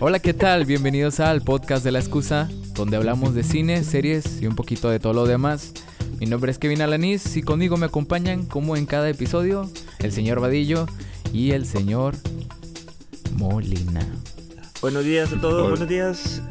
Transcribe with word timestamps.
Hola, 0.00 0.20
¿qué 0.20 0.32
tal? 0.32 0.64
Bienvenidos 0.64 1.18
al 1.18 1.42
podcast 1.42 1.82
de 1.82 1.90
la 1.90 1.98
excusa, 1.98 2.48
donde 2.74 2.96
hablamos 2.96 3.34
de 3.34 3.42
cine, 3.42 3.82
series 3.82 4.40
y 4.40 4.46
un 4.46 4.54
poquito 4.54 4.88
de 4.90 5.00
todo 5.00 5.12
lo 5.12 5.26
demás. 5.26 5.72
Mi 6.20 6.26
nombre 6.26 6.52
es 6.52 6.58
Kevin 6.58 6.82
Alaniz 6.82 7.36
y 7.36 7.42
conmigo 7.42 7.76
me 7.76 7.86
acompañan, 7.86 8.46
como 8.46 8.76
en 8.76 8.86
cada 8.86 9.10
episodio, 9.10 9.68
el 9.98 10.12
señor 10.12 10.38
Vadillo 10.38 10.86
y 11.32 11.50
el 11.50 11.66
señor 11.66 12.14
Molina. 13.32 14.06
Buenos 14.80 15.04
días 15.04 15.32
a 15.32 15.40
todos, 15.40 15.68
buenos 15.68 15.88
días. 15.88 16.42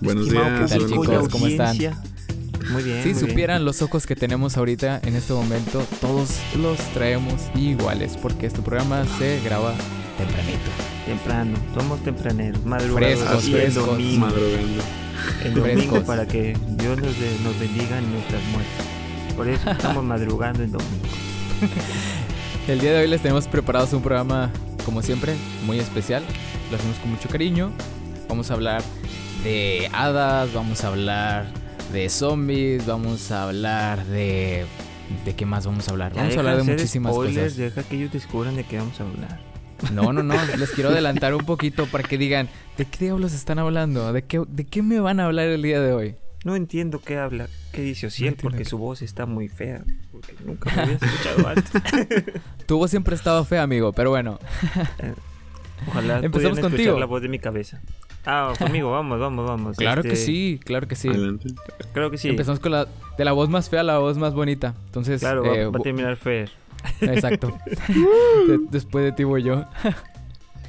Buenos 0.00 0.26
estimado 0.28 0.58
días, 0.58 0.70
¿Qué 0.70 0.78
tal, 0.78 0.88
chicos? 0.88 1.28
¿Cómo 1.28 1.46
están? 1.48 1.76
Muy 1.76 2.84
bien. 2.84 3.02
Si 3.02 3.08
muy 3.08 3.14
bien. 3.14 3.18
supieran 3.18 3.64
los 3.64 3.82
ojos 3.82 4.06
que 4.06 4.14
tenemos 4.14 4.56
ahorita 4.56 5.00
en 5.02 5.16
este 5.16 5.32
momento, 5.32 5.84
todos 6.00 6.38
los 6.56 6.78
traemos 6.94 7.34
iguales, 7.56 8.16
porque 8.16 8.46
este 8.46 8.62
programa 8.62 9.04
se 9.18 9.40
graba 9.40 9.74
tempranito. 10.16 10.61
Temprano, 11.16 11.58
somos 11.74 12.00
tempraneros, 12.02 12.64
madrugadores. 12.64 13.18
Frescos, 13.20 13.44
y 13.48 13.54
el 13.56 13.74
domingo, 13.74 14.26
Madrugando. 14.26 14.82
el 15.44 15.54
domingo 15.54 15.78
Frescos. 15.80 16.00
para 16.04 16.26
que 16.26 16.56
Dios 16.68 16.96
nos, 16.98 17.20
de- 17.20 17.38
nos 17.44 17.58
bendiga 17.60 17.98
en 17.98 18.10
nuestras 18.12 18.42
muertes. 18.44 19.34
Por 19.36 19.48
eso 19.48 19.70
estamos 19.70 20.04
madrugando 20.14 20.62
el 20.62 20.72
domingo. 20.72 21.04
El 22.66 22.80
día 22.80 22.92
de 22.92 23.00
hoy 23.00 23.08
les 23.08 23.20
tenemos 23.20 23.46
preparados 23.46 23.92
un 23.92 24.02
programa, 24.02 24.50
como 24.86 25.02
siempre, 25.02 25.34
muy 25.66 25.78
especial. 25.80 26.22
Lo 26.70 26.76
hacemos 26.78 26.96
con 26.98 27.10
mucho 27.10 27.28
cariño. 27.28 27.72
Vamos 28.28 28.50
a 28.50 28.54
hablar 28.54 28.82
de 29.44 29.90
hadas, 29.92 30.52
vamos 30.54 30.82
a 30.82 30.88
hablar 30.88 31.46
de 31.92 32.08
zombies, 32.08 32.86
vamos 32.86 33.30
a 33.32 33.44
hablar 33.44 34.04
de... 34.06 34.64
¿De 35.26 35.34
qué 35.34 35.44
más 35.44 35.66
vamos 35.66 35.88
a 35.88 35.90
hablar? 35.90 36.14
Vamos 36.14 36.34
a 36.34 36.38
hablar 36.38 36.56
de 36.56 36.62
muchísimas 36.62 37.12
spoilers, 37.12 37.52
cosas. 37.52 37.56
Deja 37.58 37.82
que 37.82 37.96
ellos 37.96 38.12
descubran 38.12 38.56
de 38.56 38.64
qué 38.64 38.78
vamos 38.78 38.98
a 38.98 39.02
hablar. 39.02 39.51
No, 39.92 40.12
no, 40.12 40.22
no, 40.22 40.34
les 40.58 40.70
quiero 40.70 40.90
adelantar 40.90 41.34
un 41.34 41.44
poquito 41.44 41.86
para 41.86 42.04
que 42.04 42.16
digan, 42.18 42.48
¿de 42.78 42.84
qué 42.84 43.06
diablos 43.06 43.32
están 43.32 43.58
hablando? 43.58 44.12
¿De 44.12 44.22
qué, 44.22 44.42
¿De 44.46 44.64
qué 44.64 44.82
me 44.82 45.00
van 45.00 45.18
a 45.20 45.26
hablar 45.26 45.46
el 45.48 45.62
día 45.62 45.80
de 45.80 45.92
hoy? 45.92 46.14
No 46.44 46.56
entiendo 46.56 47.00
qué 47.00 47.18
habla, 47.18 47.48
qué 47.72 47.82
dice 47.82 48.06
Ociel, 48.08 48.28
entiendo 48.30 48.42
porque 48.42 48.64
qué- 48.64 48.68
su 48.70 48.78
voz 48.78 49.02
está 49.02 49.26
muy 49.26 49.48
fea. 49.48 49.82
Porque 50.10 50.34
nunca 50.44 50.70
me 50.74 50.82
había 50.82 50.94
escuchado 51.00 51.48
antes. 51.48 51.72
Tu 52.66 52.76
voz 52.76 52.90
siempre 52.90 53.14
estaba 53.14 53.44
fea, 53.44 53.62
amigo, 53.62 53.92
pero 53.92 54.10
bueno. 54.10 54.38
Ojalá 55.88 56.16
Empezamos 56.16 56.30
pudieran 56.32 56.52
escuchar 56.58 56.70
contigo. 56.70 56.98
la 56.98 57.06
voz 57.06 57.22
de 57.22 57.28
mi 57.28 57.38
cabeza. 57.38 57.80
Ah, 58.24 58.52
conmigo, 58.56 58.90
vamos, 58.92 59.18
vamos, 59.18 59.46
vamos. 59.48 59.76
Claro 59.76 60.02
que 60.02 60.12
Este, 60.12 60.24
sí, 60.26 60.60
claro 60.64 60.86
que 60.86 60.94
sí. 60.94 61.08
Adelante. 61.08 61.48
Creo 61.92 62.08
que 62.10 62.18
sí. 62.18 62.28
Empezamos 62.28 62.60
con 62.60 62.70
la 62.70 62.86
de 63.18 63.24
la 63.24 63.32
voz 63.32 63.48
más 63.48 63.68
fea 63.68 63.80
a 63.80 63.84
la 63.84 63.98
voz 63.98 64.16
más 64.16 64.32
bonita. 64.32 64.74
Entonces, 64.86 65.20
Claro, 65.20 65.42
va- 65.42 65.56
eh, 65.56 65.66
va, 65.66 65.78
a 65.78 65.82
terminar 65.82 66.16
Fer. 66.16 66.50
Exacto. 67.00 67.48
De- 68.48 68.58
después 68.70 69.04
de 69.04 69.12
ti 69.12 69.24
voy 69.24 69.42
yo. 69.42 69.64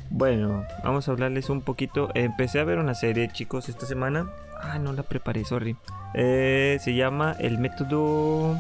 Bueno, 0.09 0.64
vamos 0.83 1.08
a 1.08 1.11
hablarles 1.11 1.50
un 1.50 1.61
poquito. 1.61 2.09
Empecé 2.14 2.59
a 2.59 2.64
ver 2.64 2.78
una 2.78 2.94
serie, 2.94 3.30
chicos, 3.31 3.67
esta 3.69 3.86
semana. 3.86 4.30
Ah, 4.61 4.78
no 4.80 4.94
la 4.94 5.03
preparé, 5.03 5.44
sorry. 5.44 5.75
Eh, 6.14 6.78
se 6.81 6.94
llama 6.94 7.36
El 7.39 7.58
Método 7.58 8.56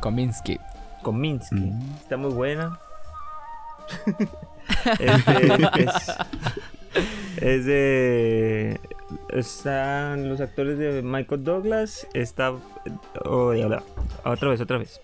Kominsky. 0.00 0.60
Kominsky. 1.02 1.56
Mm. 1.56 1.94
Está 2.02 2.16
muy 2.16 2.32
buena. 2.32 2.78
Este, 4.98 5.82
es, 5.82 6.16
es 7.38 7.64
de. 7.64 8.80
Están 9.30 10.28
los 10.28 10.40
actores 10.40 10.78
de 10.78 11.00
Michael 11.02 11.42
Douglas. 11.42 12.06
Está. 12.12 12.52
oh. 13.24 13.54
Otra 14.24 14.48
vez, 14.50 14.60
otra 14.60 14.76
vez. 14.78 15.00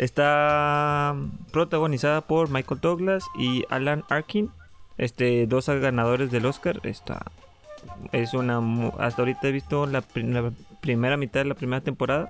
Está 0.00 1.14
protagonizada 1.52 2.22
por 2.22 2.48
Michael 2.48 2.80
Douglas 2.80 3.22
y 3.38 3.64
Alan 3.68 4.02
Arkin. 4.08 4.50
Este, 4.96 5.46
dos 5.46 5.68
ganadores 5.68 6.30
del 6.30 6.46
Oscar. 6.46 6.80
Está. 6.84 7.26
Es 8.10 8.32
una. 8.32 8.62
Hasta 8.98 9.20
ahorita 9.20 9.48
he 9.48 9.52
visto 9.52 9.84
la 9.84 10.00
primera 10.00 11.18
mitad 11.18 11.40
de 11.40 11.44
la 11.44 11.54
primera 11.54 11.82
temporada. 11.82 12.28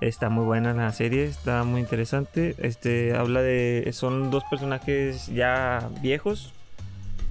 Está 0.00 0.28
muy 0.28 0.44
buena 0.44 0.72
la 0.72 0.92
serie, 0.92 1.24
está 1.24 1.64
muy 1.64 1.80
interesante. 1.80 2.54
Este 2.58 3.16
habla 3.16 3.42
de. 3.42 3.90
Son 3.92 4.30
dos 4.30 4.44
personajes 4.44 5.26
ya 5.26 5.90
viejos. 6.00 6.52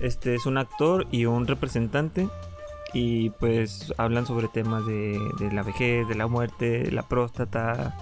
Este 0.01 0.35
es 0.35 0.45
un 0.45 0.57
actor 0.57 1.07
y 1.09 1.23
un 1.23 1.47
representante. 1.47 2.27
Y 2.93 3.29
pues 3.29 3.93
hablan 3.97 4.25
sobre 4.25 4.49
temas 4.49 4.85
de, 4.85 5.17
de 5.39 5.53
la 5.53 5.63
vejez, 5.63 6.05
de 6.09 6.15
la 6.15 6.27
muerte, 6.27 6.91
la 6.91 7.03
próstata, 7.03 7.95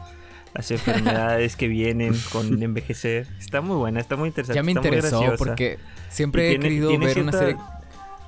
las 0.53 0.71
enfermedades 0.71 1.55
que 1.55 1.67
vienen 1.67 2.13
con 2.31 2.61
envejecer. 2.63 3.27
Está 3.39 3.61
muy 3.61 3.77
buena, 3.77 3.99
está 3.99 4.15
muy 4.15 4.27
interesante. 4.27 4.55
Ya 4.57 4.63
me 4.63 4.71
está 4.71 4.81
muy 4.81 4.87
interesó 4.89 5.19
graciosa. 5.19 5.37
porque 5.37 5.79
siempre 6.09 6.47
he 6.47 6.49
tiene- 6.51 6.63
querido 6.65 6.89
tiene 6.89 7.05
ver 7.07 7.19
una 7.21 7.31
cierta- 7.31 7.45
serie. 7.47 7.79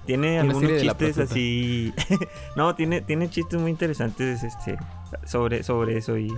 Tiene 0.05 0.31
Una 0.31 0.41
algunos 0.41 0.61
serie 0.61 0.77
de 0.77 0.83
la 0.85 0.97
chistes 0.97 1.17
así. 1.19 1.93
no, 2.55 2.73
tiene, 2.75 3.01
tiene 3.01 3.29
chistes 3.29 3.59
muy 3.61 3.69
interesantes 3.69 4.41
este, 4.43 4.77
sobre, 5.27 5.61
sobre 5.63 5.97
eso 5.97 6.17
y 6.17 6.33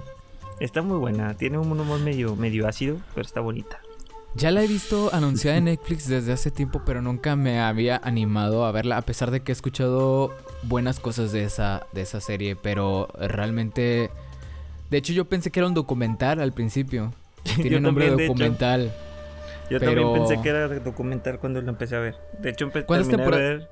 está 0.60 0.82
muy 0.82 0.98
buena. 0.98 1.34
Tiene 1.36 1.58
un 1.58 1.72
humor 1.80 2.00
medio, 2.02 2.36
medio 2.36 2.68
ácido, 2.68 2.98
pero 3.16 3.26
está 3.26 3.40
bonita. 3.40 3.80
Ya 4.36 4.52
la 4.52 4.64
he 4.64 4.68
visto 4.68 5.12
anunciada 5.14 5.58
en 5.58 5.66
Netflix 5.66 6.08
desde 6.10 6.34
hace 6.34 6.52
tiempo, 6.52 6.82
pero 6.86 7.02
nunca 7.02 7.36
me 7.38 7.62
había 7.62 8.02
animado 8.04 8.66
a 8.66 8.72
verla, 8.74 8.98
a 8.98 9.02
pesar 9.04 9.32
de 9.32 9.42
que 9.44 9.52
he 9.52 9.54
escuchado 9.54 10.36
buenas 10.64 11.00
cosas 11.00 11.32
de 11.32 11.44
esa, 11.46 11.86
de 11.94 12.02
esa 12.02 12.20
serie, 12.20 12.56
pero 12.58 13.08
realmente... 13.18 14.10
De 14.90 14.98
hecho, 14.98 15.14
yo 15.14 15.26
pensé 15.26 15.52
que 15.52 15.60
era 15.60 15.68
un 15.68 15.74
documental 15.74 16.40
al 16.40 16.54
principio. 16.54 17.14
Tiene 17.44 17.80
nombre 17.80 18.06
de 18.06 18.12
también, 18.12 18.18
de 18.18 18.24
hecho. 18.26 18.34
documental. 18.34 18.94
Yo 19.70 19.80
Pero- 19.80 20.02
también 20.04 20.14
pensé 20.14 20.42
que 20.42 20.50
era 20.50 20.68
documental 20.68 21.40
cuando 21.40 21.62
lo 21.62 21.70
empecé 21.70 21.96
a 21.96 22.00
ver. 22.00 22.16
De 22.40 22.50
hecho, 22.52 22.66
empecé 22.66 22.86
¿Cuántas 22.86 23.08
terminé 23.10 23.32
de 23.32 23.38
tempora- 23.38 23.58
ver. 23.60 23.70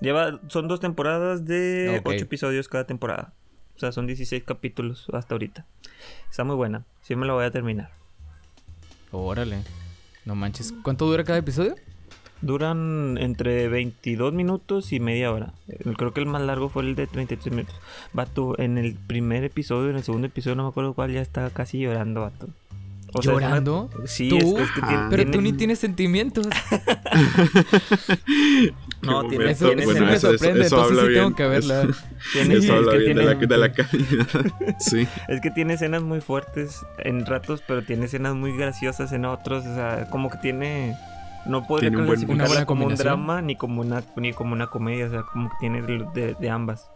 Lleva, 0.00 0.40
son 0.48 0.66
dos 0.66 0.80
temporadas 0.80 1.44
de 1.44 1.98
Ok. 2.00 2.06
ocho 2.08 2.24
episodios 2.24 2.68
cada 2.68 2.84
temporada. 2.86 3.34
O 3.76 3.78
sea, 3.78 3.92
son 3.92 4.06
16 4.06 4.44
capítulos 4.44 5.06
hasta 5.12 5.34
ahorita. 5.34 5.66
Está 6.30 6.42
muy 6.44 6.56
buena. 6.56 6.84
Sí 7.02 7.14
me 7.16 7.26
la 7.26 7.34
voy 7.34 7.44
a 7.44 7.50
terminar. 7.50 7.90
Órale. 9.12 9.62
No 10.24 10.34
manches. 10.34 10.72
¿Cuánto 10.82 11.06
dura 11.06 11.24
cada 11.24 11.38
episodio? 11.38 11.74
Duran 12.42 13.18
entre 13.20 13.68
22 13.68 14.32
minutos 14.32 14.92
y 14.92 15.00
media 15.00 15.30
hora. 15.32 15.52
Creo 15.96 16.12
que 16.14 16.20
el 16.20 16.26
más 16.26 16.42
largo 16.42 16.68
fue 16.68 16.82
el 16.84 16.94
de 16.94 17.06
33 17.06 17.52
minutos. 17.54 17.76
Vato, 18.12 18.58
en 18.58 18.78
el 18.78 18.94
primer 18.94 19.44
episodio, 19.44 19.90
en 19.90 19.96
el 19.96 20.02
segundo 20.04 20.26
episodio, 20.26 20.56
no 20.56 20.62
me 20.64 20.68
acuerdo 20.70 20.94
cuál, 20.94 21.12
ya 21.12 21.20
está 21.20 21.50
casi 21.50 21.78
llorando, 21.80 22.22
vato. 22.22 22.48
O 23.12 23.22
sea, 23.22 23.32
¿Llorando? 23.32 23.90
Sí, 24.06 24.28
¿Tú? 24.28 24.36
es, 24.56 24.62
es 24.64 24.70
que 24.70 24.80
tiene. 24.82 24.98
Pero 25.10 25.22
tiene- 25.24 25.32
tú 25.32 25.40
ni 25.42 25.52
tienes 25.52 25.78
sentimientos. 25.80 26.46
No, 29.02 29.26
tiene. 29.28 29.50
Eso, 29.50 29.66
tiene 29.66 29.84
Bueno, 29.86 30.00
me 30.00 30.12
escenas- 30.12 30.16
eso- 30.18 30.28
sorprende, 30.38 30.66
eso 30.66 30.76
entonces 30.76 30.98
habla 30.98 31.08
sí 31.10 31.14
tengo 31.18 31.34
que 31.34 31.46
verla. 31.46 31.88
tiene- 32.34 32.54
Eso 32.56 32.64
es 32.64 32.70
habla 32.70 32.92
que 32.92 32.98
bien 32.98 33.16
de 33.16 33.22
la, 33.24 33.30
tiene- 33.38 33.46
de 33.46 33.58
la 33.58 33.72
calidad. 33.72 34.26
Sí. 34.78 35.08
Es 35.28 35.40
que 35.40 35.50
tiene 35.50 35.74
escenas 35.74 36.02
muy 36.02 36.20
fuertes 36.20 36.80
en 36.98 37.24
ratos, 37.24 37.62
pero 37.66 37.82
tiene 37.82 38.04
escenas 38.06 38.34
muy 38.34 38.54
graciosas 38.56 39.12
en 39.12 39.24
otros. 39.24 39.64
O 39.66 39.74
sea, 39.74 40.08
como 40.10 40.28
que 40.30 40.36
tiene. 40.38 40.96
No 41.46 41.66
podría 41.66 41.90
buen- 41.90 42.04
clasificarla 42.06 42.66
como 42.66 42.86
un 42.86 42.94
drama 42.94 43.40
ni 43.42 43.56
como 43.56 43.80
una 43.80 44.02
ni 44.16 44.32
como 44.32 44.52
una 44.52 44.66
comedia. 44.68 45.06
O 45.06 45.10
sea, 45.10 45.22
como 45.22 45.48
que 45.50 45.56
tiene 45.60 45.82
de, 45.82 46.06
de- 46.14 46.34
de 46.38 46.50
ambas. 46.50 46.88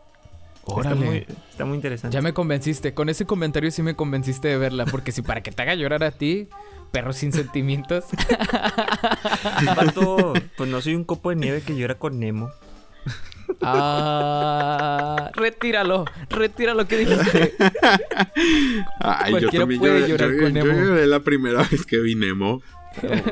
Está 0.66 0.74
Órale. 0.74 1.04
muy, 1.06 1.26
está 1.50 1.64
muy 1.66 1.74
interesante. 1.76 2.14
Ya 2.14 2.22
me 2.22 2.32
convenciste. 2.32 2.94
Con 2.94 3.08
ese 3.10 3.26
comentario 3.26 3.70
sí 3.70 3.82
me 3.82 3.94
convenciste 3.94 4.48
de 4.48 4.56
verla. 4.58 4.86
Porque 4.86 5.12
si 5.12 5.20
para 5.22 5.42
que 5.42 5.50
te 5.52 5.60
haga 5.62 5.74
llorar 5.74 6.02
a 6.04 6.10
ti, 6.10 6.48
perro 6.90 7.12
sin 7.12 7.32
sentimientos. 7.32 8.04
Vato, 9.76 10.32
pues 10.56 10.70
no 10.70 10.80
soy 10.80 10.94
un 10.94 11.04
copo 11.04 11.30
de 11.30 11.36
nieve 11.36 11.60
que 11.62 11.76
llora 11.76 11.96
con 11.96 12.18
Nemo. 12.18 12.50
Ah, 13.60 15.30
retíralo, 15.34 16.04
retíralo 16.30 16.86
que 16.88 16.98
dijiste. 16.98 17.54
Ay, 19.00 19.32
yo 19.32 19.38
Cualquiera 19.38 19.62
también 19.64 19.80
puede 19.80 20.00
lloré, 20.00 20.08
llorar 20.12 20.30
yo- 20.32 20.42
con 20.42 20.54
yo 20.54 20.64
Nemo. 20.64 20.78
lloré 20.86 21.06
la 21.06 21.20
primera 21.20 21.62
vez 21.70 21.84
que 21.86 21.98
vi 21.98 22.14
Nemo. 22.14 22.62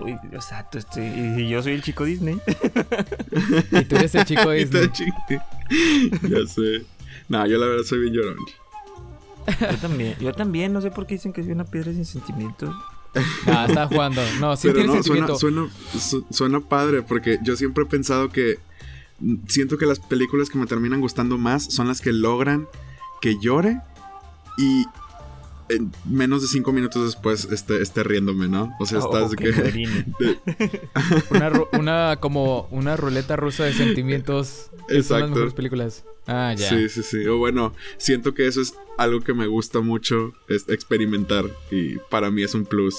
Uy, 0.03 0.17
exacto, 0.33 0.79
estoy, 0.79 1.05
y 1.05 1.49
yo 1.49 1.63
soy 1.63 1.73
el 1.75 1.83
chico 1.83 2.05
Disney. 2.05 2.39
Y 3.73 3.85
tú 3.85 3.97
eres 3.97 4.15
el 4.17 4.25
chico 4.25 4.51
Disney. 4.51 4.91
Ya 6.29 6.47
sé. 6.47 6.85
No, 7.29 7.47
yo 7.47 7.59
la 7.59 7.67
verdad 7.67 7.85
soy 7.85 8.01
bien 8.01 8.15
llorón. 8.15 8.37
Yo 9.61 9.77
también, 9.79 10.17
yo 10.21 10.33
también, 10.33 10.73
no 10.73 10.81
sé 10.81 10.91
por 10.91 11.07
qué 11.07 11.15
dicen 11.15 11.33
que 11.33 11.43
soy 11.43 11.53
una 11.53 11.65
piedra 11.65 11.93
sin 11.93 12.05
sentimientos. 12.05 12.75
Ah, 13.47 13.67
estaba 13.69 13.89
jugando. 13.89 14.23
No, 14.41 14.57
sí 14.57 14.69
Pero 14.69 14.81
tiene 14.85 14.97
no, 14.97 15.03
suena, 15.03 15.27
sentimiento. 15.27 15.39
suena, 15.39 16.03
su- 16.03 16.25
suena 16.31 16.61
padre 16.61 17.03
porque 17.03 17.39
yo 17.43 17.57
siempre 17.57 17.85
he 17.85 17.87
pensado 17.87 18.31
que 18.31 18.59
siento 19.49 19.77
que 19.77 19.85
las 19.85 20.01
películas 20.01 20.49
que 20.49 20.57
me 20.57 20.65
terminan 20.65 21.01
gustando 21.03 21.37
más 21.37 21.63
son 21.65 21.89
las 21.89 22.01
que 22.01 22.11
logran 22.11 22.67
que 23.21 23.39
llore 23.39 23.81
y 24.57 24.87
en 25.69 25.91
menos 26.05 26.43
de 26.43 26.49
cinco 26.49 26.73
minutos 26.73 27.05
después 27.05 27.45
esté, 27.47 27.81
esté 27.83 28.03
riéndome, 28.03 28.49
¿no? 28.49 28.75
O 28.81 28.87
sea, 28.87 28.99
O- 28.99 29.15
estás 29.15 29.33
o 29.33 29.37
que... 29.37 30.01
Una, 31.31 31.53
una 31.79 32.17
como 32.21 32.69
una 32.71 32.97
ruleta 32.97 33.37
rusa 33.37 33.65
de 33.65 33.73
sentimientos. 33.73 34.71
que 34.71 34.77
Son 34.79 34.87
las 34.97 34.97
Exacto. 35.07 35.29
mejores 35.31 35.55
películas. 35.55 36.05
Ah, 36.27 36.55
ya. 36.57 36.69
Sí, 36.69 36.89
sí, 36.89 37.03
sí. 37.03 37.27
O 37.27 37.39
bueno, 37.39 37.73
siento 37.97 38.35
que 38.35 38.47
eso 38.47 38.61
es 38.61 38.75
algo 38.99 39.21
que 39.21 39.35
me 39.35 39.47
gusta 39.47 39.81
mucho, 39.81 40.33
es 40.49 40.69
experimentar 40.69 41.47
y 41.71 41.97
para 42.11 42.31
mí 42.31 42.43
es 42.43 42.55
un 42.55 42.65
plus. 42.67 42.97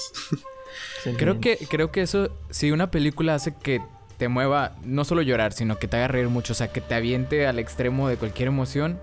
Creo 1.16 1.40
que, 1.40 1.56
creo 1.70 1.92
que 1.92 2.02
eso, 2.02 2.30
si 2.50 2.70
una 2.72 2.90
película 2.90 3.34
hace 3.34 3.54
que 3.62 3.78
te 3.80 3.94
te 4.18 4.28
mueva, 4.28 4.76
no 4.84 5.04
solo 5.04 5.22
llorar, 5.22 5.52
sino 5.52 5.76
que 5.76 5.88
te 5.88 5.96
haga 5.96 6.06
reír 6.06 6.28
mucho, 6.28 6.52
o 6.52 6.56
sea, 6.56 6.68
que 6.68 6.80
te 6.80 6.94
aviente 6.94 7.48
al 7.48 7.58
extremo 7.58 8.08
de 8.08 8.16
cualquier 8.16 8.46
emoción. 8.46 8.98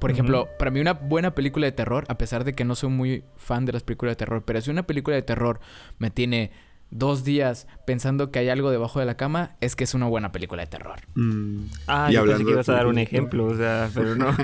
Por 0.00 0.10
ejemplo, 0.10 0.48
para 0.58 0.70
mí 0.70 0.80
una 0.80 0.94
buena 0.94 1.34
película 1.34 1.66
de 1.66 1.72
terror, 1.72 2.04
a 2.08 2.16
pesar 2.18 2.44
de 2.44 2.54
que 2.54 2.64
no 2.64 2.74
soy 2.74 2.88
muy 2.90 3.24
fan 3.36 3.66
de 3.66 3.72
las 3.72 3.82
películas 3.82 4.12
de 4.12 4.16
terror, 4.16 4.42
pero 4.44 4.60
si 4.60 4.70
una 4.70 4.82
película 4.84 5.14
de 5.16 5.22
terror 5.22 5.60
me 5.98 6.10
tiene 6.10 6.50
dos 6.90 7.22
días 7.22 7.68
pensando 7.86 8.30
que 8.32 8.38
hay 8.40 8.48
algo 8.48 8.70
debajo 8.70 8.98
de 8.98 9.06
la 9.06 9.16
cama, 9.16 9.56
es 9.60 9.76
que 9.76 9.84
es 9.84 9.94
una 9.94 10.06
buena 10.06 10.32
película 10.32 10.62
de 10.62 10.66
terror. 10.68 10.98
Mm, 11.14 11.64
Ah, 11.86 12.08
Y 12.10 12.14
yo 12.14 12.24
pensé 12.24 12.44
que 12.44 12.50
ibas 12.50 12.68
a 12.68 12.72
dar 12.72 12.86
un 12.86 12.98
ejemplo, 12.98 13.44
o 13.44 13.54
sea, 13.56 13.88
pero 13.94 14.16
no. 14.16 14.34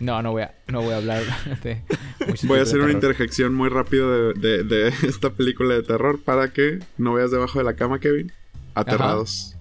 No, 0.00 0.20
no 0.22 0.32
voy 0.32 0.42
a, 0.42 0.54
no 0.66 0.82
voy 0.82 0.92
a 0.92 0.96
hablar 0.96 1.22
de 1.62 1.82
Voy 2.48 2.58
a 2.58 2.62
hacer 2.62 2.78
de 2.78 2.84
una 2.84 2.92
interjección 2.92 3.54
muy 3.54 3.68
rápido 3.68 4.32
de, 4.34 4.34
de- 4.34 4.64
de 4.64 4.88
esta 5.08 5.30
película 5.30 5.74
de 5.74 5.82
terror 5.84 6.20
para 6.20 6.52
que 6.52 6.80
no 6.98 7.14
veas 7.14 7.30
debajo 7.30 7.58
de 7.60 7.64
la 7.64 7.74
cama, 7.74 8.00
Kevin. 8.00 8.32
Aterrados. 8.74 9.53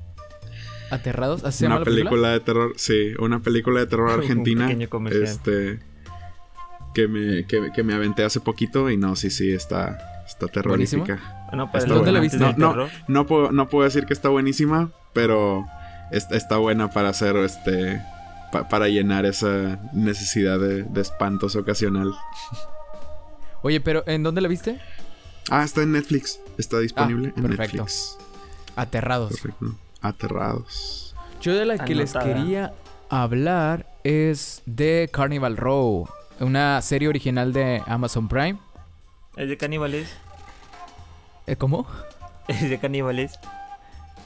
¿Aterrados? 0.93 1.43
¿Así 1.43 1.65
Una 1.65 1.83
película? 1.83 2.09
película? 2.09 2.29
de 2.31 2.39
terror, 2.39 2.73
sí, 2.77 3.13
una 3.19 3.39
película 3.41 3.79
de 3.81 3.87
terror 3.87 4.09
Un 4.13 4.19
argentina. 4.21 4.67
pequeño 4.67 4.89
comercial. 4.89 5.23
Este. 5.23 5.79
Que 6.93 7.07
me, 7.07 7.45
que, 7.47 7.71
que 7.73 7.81
me 7.83 7.93
aventé 7.95 8.23
hace 8.23 8.39
poquito 8.39 8.89
y 8.91 8.97
no, 8.97 9.15
sí, 9.15 9.29
sí, 9.31 9.51
está, 9.51 9.97
está 10.27 10.47
terrorífica. 10.47 11.47
No, 11.51 11.65
Está 11.65 11.79
el 11.79 11.87
¿Dónde 11.89 12.11
la 12.11 12.19
viste? 12.19 12.37
No. 12.57 12.87
No 13.07 13.25
puedo, 13.25 13.51
no 13.51 13.67
puedo 13.69 13.83
decir 13.85 14.05
que 14.05 14.13
está 14.13 14.29
buenísima, 14.29 14.91
pero 15.13 15.65
es- 16.11 16.29
está 16.31 16.57
buena 16.57 16.89
para 16.91 17.09
hacer 17.09 17.35
este. 17.37 17.99
pa- 18.51 18.67
para 18.69 18.87
llenar 18.89 19.25
esa 19.25 19.79
necesidad 19.93 20.59
de, 20.59 20.83
de 20.83 21.01
espantos 21.01 21.55
ocasional. 21.55 22.13
Oye, 23.63 23.79
pero 23.81 24.03
¿en 24.07 24.21
dónde 24.23 24.41
la 24.41 24.47
viste? 24.47 24.79
Ah, 25.49 25.63
está 25.63 25.81
en 25.81 25.93
Netflix. 25.93 26.39
Está 26.57 26.79
disponible 26.79 27.29
Ah, 27.29 27.33
en 27.37 27.43
perfecto. 27.43 27.77
Netflix. 27.77 28.17
Aterrados. 28.75 29.31
Perfecto. 29.31 29.75
Aterrados. 30.03 31.15
Yo 31.41 31.55
de 31.55 31.65
la 31.65 31.77
que 31.83 31.95
les 31.95 32.13
quería 32.13 32.73
hablar 33.09 33.87
es 34.03 34.61
de 34.65 35.09
Carnival 35.11 35.57
Row, 35.57 36.07
una 36.39 36.81
serie 36.81 37.07
original 37.07 37.51
de 37.53 37.81
Amazon 37.87 38.27
Prime. 38.27 38.57
¿Es 39.35 39.49
de 39.49 39.57
caníbales? 39.57 40.07
Eh, 41.47 41.55
¿Cómo? 41.55 41.87
¿Es 42.47 42.69
de 42.69 42.77
caníbales? 42.79 43.33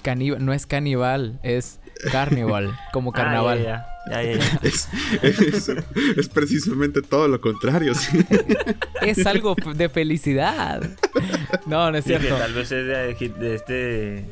Caníbal, 0.03 0.45
no 0.45 0.53
es 0.53 0.65
canibal, 0.65 1.39
es 1.44 1.79
carnival, 2.12 2.77
como 2.94 3.12
Ah, 3.12 3.13
carnaval. 3.13 3.63
ya, 3.63 3.88
ya, 4.09 4.21
ya, 4.24 4.33
ya, 4.33 4.39
ya. 4.39 4.59
Es, 4.62 4.88
es- 5.21 5.69
es 6.18 6.29
precisamente 6.29 7.01
todo 7.01 7.27
lo 7.27 7.39
contrario. 7.41 7.94
sí. 7.95 8.19
Es 9.01 9.25
algo 9.25 9.56
de 9.75 9.89
felicidad. 9.89 10.81
No, 11.65 11.91
no 11.91 11.97
es 11.97 12.03
Sí, 12.06 12.12
que 12.13 12.19
cierto. 12.19 12.38
tal 12.39 12.53
vez 12.53 12.71
es 12.71 12.85
de 13.39 13.56
este... 13.56 14.25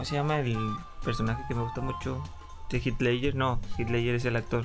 ¿Cómo 0.00 0.08
se 0.08 0.14
llama 0.14 0.38
el 0.40 0.56
personaje 1.04 1.42
que 1.46 1.54
me 1.54 1.60
gusta 1.60 1.82
mucho? 1.82 2.22
¿De 2.70 2.80
Ledger? 3.00 3.34
No, 3.34 3.60
Ledger 3.90 4.14
es 4.14 4.24
el 4.24 4.34
actor. 4.34 4.64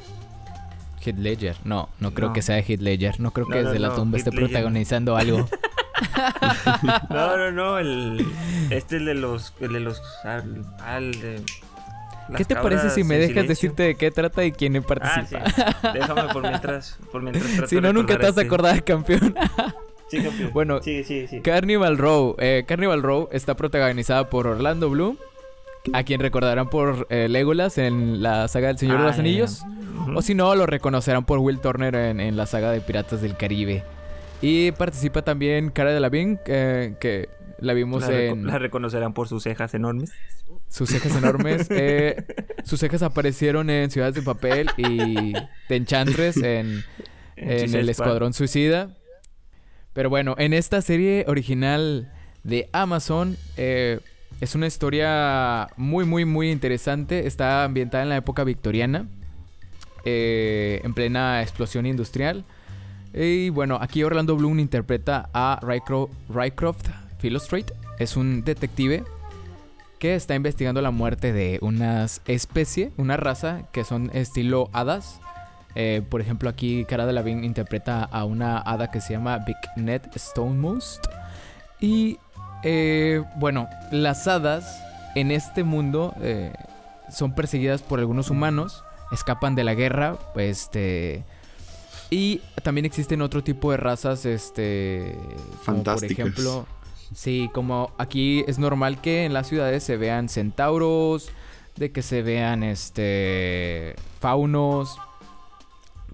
Heath 1.02 1.18
Ledger, 1.18 1.58
no, 1.66 1.90
no 2.00 2.14
creo 2.14 2.30
No. 2.30 2.34
que 2.34 2.42
sea 2.42 2.58
Heath 2.60 2.80
Ledger. 2.80 3.20
No 3.20 3.32
creo 3.32 3.46
No, 3.46 3.54
que 3.54 3.62
no, 3.62 3.68
desde 3.68 3.80
la 3.82 3.94
tumba 3.94 4.18
Heath 4.18 4.28
esté 4.28 4.32
Ledger. 4.32 4.50
protagonizando 4.54 5.18
algo. 5.18 5.50
No, 7.10 7.36
no, 7.38 7.52
no, 7.52 7.80
el... 7.80 8.26
Este 8.70 8.96
el 8.96 9.04
de 9.08 9.14
los... 9.16 9.54
El 9.60 9.74
de 9.74 9.80
los... 9.82 10.02
Al, 10.24 10.66
al 10.82 11.12
de... 11.20 11.44
las 12.30 12.38
¿Qué 12.38 12.46
te 12.46 12.56
parece 12.56 12.90
si 12.92 13.04
me 13.04 13.16
dejas 13.16 13.28
silencio. 13.32 13.50
decirte 13.50 13.84
de 13.84 13.96
qué 13.96 14.12
trata 14.12 14.46
y 14.46 14.54
quién 14.54 14.78
Ah, 14.78 14.82
participa? 14.88 15.50
sí. 15.50 15.62
Déjame 15.96 16.24
por 16.32 16.44
mientras... 16.44 16.98
Por 17.12 17.22
mientras 17.24 17.46
trato 17.56 17.68
si 17.68 17.82
no, 17.82 17.92
nunca 17.92 18.18
te 18.18 18.24
vas 18.26 18.38
a 18.38 18.42
recordar 18.42 18.76
acordar, 18.76 18.86
campeón. 18.86 19.36
Sí, 20.17 20.23
campeón. 20.23 20.50
Bueno, 20.53 20.81
Sí, 20.81 21.03
sí, 21.03 21.27
sí. 21.27 21.41
Carnival 21.41 21.97
Row. 21.97 22.35
eh, 22.39 22.63
Carnival 22.67 23.01
Row 23.03 23.29
está 23.31 23.56
protagonizada 23.56 24.29
por 24.29 24.47
Orlando 24.47 24.89
Bloom, 24.89 25.17
a 25.94 26.03
quien 26.03 26.19
recordarán 26.19 26.69
por 26.69 27.07
eh, 27.09 27.27
Legolas 27.29 27.77
en 27.77 28.23
la 28.23 28.47
saga 28.47 28.67
del 28.69 28.77
Señor 28.77 28.97
de 28.97 29.03
Ah, 29.03 29.07
los 29.07 29.15
ya. 29.17 29.21
Anillos. 29.21 29.63
O 30.15 30.21
si 30.21 30.33
no, 30.35 30.53
lo 30.56 30.65
reconocerán 30.65 31.25
por 31.25 31.39
Will 31.39 31.59
Turner 31.59 31.95
en, 31.95 32.19
en 32.19 32.35
la 32.38 32.45
saga 32.45 32.71
de 32.71 32.81
Piratas 32.81 33.21
del 33.21 33.35
Caribe. 33.38 33.83
Y 34.41 34.71
participa 34.73 35.21
también 35.23 35.69
Cara 35.69 35.94
de 35.94 36.00
Lavín, 36.00 36.39
eh, 36.45 36.95
que 37.00 37.29
la 37.59 37.73
vimos 37.73 38.06
La, 38.07 38.13
en 38.25 38.45
la 38.45 38.59
reconocerán 38.59 39.13
por 39.13 39.27
sus 39.29 39.44
cejas 39.44 39.73
enormes. 39.73 40.12
sus 40.67 40.89
cejas 40.89 41.15
enormes. 41.15 41.67
eh, 41.71 42.25
sus 42.63 42.79
cejas 42.79 43.01
aparecieron 43.01 43.69
en 43.69 43.89
Ciudades 43.89 44.13
de 44.15 44.21
Papel 44.23 44.69
y 44.77 45.33
de 45.33 45.75
Enchantress 45.75 46.38
en, 46.38 46.83
en 47.38 47.75
el. 47.75 47.89
Escuadrón 47.89 48.33
Suicida. 48.33 48.89
Pero 49.95 50.09
bueno, 50.09 50.36
en 50.38 50.53
esta 50.53 50.81
serie 50.81 51.24
original 51.25 52.12
de 52.44 52.69
Amazon 52.74 53.38
eh, 53.56 54.01
es 54.42 54.53
una 54.53 54.68
historia 54.68 55.69
muy, 55.77 56.03
muy, 56.03 56.25
muy 56.25 56.51
interesante. 56.51 57.25
Está 57.25 57.63
ambientada 57.63 58.03
en 58.03 58.09
la 58.09 58.18
época 58.18 58.44
victoriana, 58.44 59.07
eh, 60.03 60.81
en 60.83 60.94
plena 60.94 61.42
explosión 61.42 61.86
industrial. 61.86 62.44
Y 63.13 63.50
bueno, 63.51 63.77
aquí 63.80 64.03
Orlando 64.03 64.36
Bloom 64.36 64.59
interpreta 64.59 65.30
a 65.33 65.62
Rycroft, 65.63 66.12
Rycroft 66.30 66.89
Philostrate. 67.21 67.74
Es 67.98 68.18
un 68.18 68.44
detective 68.44 69.06
que 69.98 70.15
está 70.15 70.36
investigando 70.36 70.81
la 70.81 70.91
muerte 70.91 71.31
de 71.31 71.57
una 71.62 72.06
especie, 72.27 72.91
una 72.98 73.15
raza 73.15 73.69
que 73.71 73.86
son 73.86 74.12
estilo 74.13 74.69
hadas. 74.74 75.21
Eh, 75.75 76.01
por 76.10 76.22
ejemplo, 76.22 76.50
aquí 76.50 76.86
Cara 76.86 77.06
de 77.06 77.13
Lavín 77.13 77.44
interpreta 77.44 78.04
a 78.04 78.24
una 78.24 78.60
hada 78.60 78.89
que 78.89 79.01
se 79.01 79.13
llama 79.13 79.38
Big 79.39 79.57
Net 79.75 80.04
Stonemost. 80.16 81.06
Y 81.80 82.18
eh, 82.63 83.24
bueno, 83.36 83.68
las 83.92 84.27
hadas 84.27 84.81
en 85.16 85.31
este 85.31 85.63
mundo 85.63 86.13
eh, 86.22 86.54
son 87.12 87.36
perseguidas 87.36 87.81
por 87.81 88.00
algunos 88.00 88.30
humanos, 88.30 88.83
escapan 89.12 89.56
de 89.56 89.63
la 89.63 89.74
guerra, 89.74 90.18
este. 90.36 91.24
Y 92.10 92.42
también 92.63 92.86
existen 92.86 93.22
otro 93.22 93.44
tipo 93.44 93.72
de 93.72 93.77
razas, 93.77 94.25
este. 94.25 95.16
como 95.18 95.38
por 95.38 95.60
Fantásticas. 95.63 96.12
ejemplo. 96.19 96.66
Sí, 97.13 97.50
como 97.54 97.92
aquí 97.98 98.44
es 98.48 98.57
normal 98.57 99.00
que 99.00 99.25
en 99.25 99.33
las 99.33 99.48
ciudades 99.48 99.83
se 99.83 99.95
vean 99.98 100.27
centauros, 100.27 101.30
de 101.75 101.92
que 101.92 102.01
se 102.01 102.22
vean 102.22 102.63
este 102.63 103.96
faunos, 104.20 104.98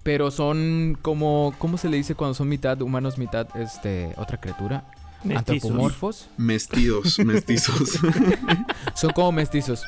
pero 0.04 0.32
son 0.32 0.98
como 1.02 1.54
¿cómo 1.60 1.78
se 1.78 1.90
le 1.90 1.98
dice 1.98 2.16
cuando 2.16 2.34
son 2.34 2.50
mitad 2.50 2.82
humanos, 2.82 3.18
mitad 3.18 3.48
este 3.56 4.14
otra 4.18 4.38
criatura? 4.40 4.84
Mestizos. 5.24 5.66
Antropomorfos. 5.70 6.30
Mestidos, 6.38 7.20
mestizos. 7.20 8.00
Son 8.96 9.12
como 9.12 9.32
mestizos. 9.32 9.84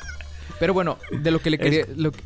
Pero 0.60 0.72
bueno, 0.74 0.96
de 1.10 1.30
lo 1.32 1.40
que 1.40 1.50
le 1.50 1.56
Es- 1.56 1.62
quería 1.62 1.86
lo 1.96 2.12
que- 2.12 2.20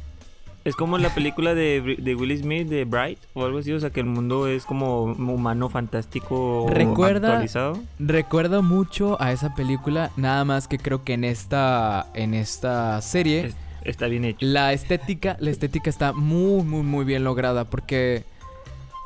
Es 0.65 0.77
como 0.77 0.99
la 0.99 1.09
película 1.15 1.55
de, 1.55 1.97
de 1.99 2.15
Will 2.15 2.37
Smith 2.39 2.69
de 2.69 2.85
Bright 2.85 3.19
o 3.33 3.47
algo 3.47 3.59
así, 3.61 3.73
o 3.73 3.81
sea 3.81 3.89
que 3.89 4.01
el 4.01 4.07
mundo 4.07 4.47
es 4.47 4.67
como 4.67 5.05
humano 5.05 5.71
fantástico 5.71 6.67
Recuerda- 6.69 7.29
actualizado. 7.29 7.81
recuerda 7.99 8.61
mucho 8.61 9.17
a 9.23 9.33
esa 9.33 9.55
película, 9.55 10.11
nada 10.19 10.45
más 10.45 10.69
que 10.69 10.77
creo 10.77 11.05
que 11.05 11.15
en 11.15 11.25
esta 11.25 12.09
en 12.13 12.35
esta 12.35 13.01
serie 13.01 13.47
Es- 13.47 13.57
está 13.89 14.07
bien 14.07 14.25
hecho. 14.25 14.39
La 14.47 14.73
estética, 14.73 15.37
la 15.41 15.51
estética 15.51 15.91
está 15.91 16.13
muy, 16.13 16.63
muy, 16.63 16.83
muy 16.83 17.05
bien 17.05 17.25
lograda 17.25 17.65
porque 17.65 18.25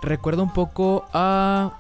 recuerda 0.03 0.43
un 0.43 0.53
poco 0.53 1.05
a 1.13 1.79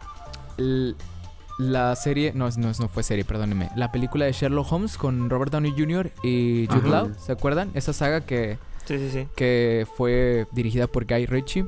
la 1.59 1.95
serie, 1.97 2.33
no, 2.35 2.49
no, 2.51 2.73
no 2.79 2.89
fue 2.89 3.03
serie, 3.03 3.25
perdónenme, 3.25 3.71
la 3.77 3.93
película 3.93 4.25
de 4.25 4.33
Sherlock 4.33 4.73
Holmes 4.73 4.97
con 4.97 5.29
Robert 5.31 5.53
Downey 5.53 5.73
Jr. 5.77 6.11
y 6.23 6.67
Jude 6.69 6.79
Ajá. 6.81 6.89
Law, 6.89 7.15
¿se 7.19 7.33
acuerdan? 7.33 7.71
Esa 7.75 7.93
saga 7.93 8.23
que, 8.23 8.59
Sí, 8.85 8.99
sí, 8.99 9.11
sí. 9.11 9.29
que 9.37 9.87
fue 9.97 10.47
dirigida 10.53 10.87
por 10.87 11.05
Guy 11.07 11.27
Ritchie, 11.27 11.67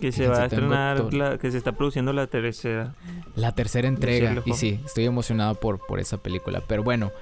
Que 0.00 0.12
se 0.12 0.22
Fíjense, 0.22 0.28
va 0.28 0.42
a 0.42 0.46
estrenar, 0.46 1.14
la, 1.14 1.38
que 1.38 1.50
se 1.50 1.58
está 1.58 1.72
produciendo 1.72 2.12
la 2.12 2.26
tercera. 2.26 2.94
la 3.36 3.54
tercera 3.54 3.86
entrega. 3.88 4.42
Y 4.44 4.52
sí, 4.54 4.80
estoy 4.84 5.04
emocionado 5.04 5.54
por, 5.56 5.78
por 5.86 6.00
esa 6.00 6.18
película, 6.18 6.62
pero 6.66 6.82
bueno. 6.82 7.12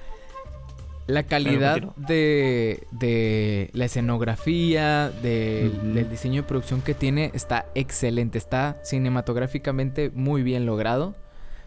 La 1.05 1.23
calidad 1.23 1.95
de, 1.95 2.87
de 2.91 3.69
la 3.73 3.85
escenografía, 3.85 5.09
de- 5.09 5.69
del 5.93 6.09
diseño 6.09 6.43
de 6.43 6.47
producción 6.47 6.81
que 6.81 6.93
tiene 6.93 7.29
está 7.33 7.65
excelente, 7.75 8.37
está 8.37 8.79
cinematográficamente 8.83 10.11
muy 10.13 10.43
bien 10.43 10.65
logrado. 10.65 11.15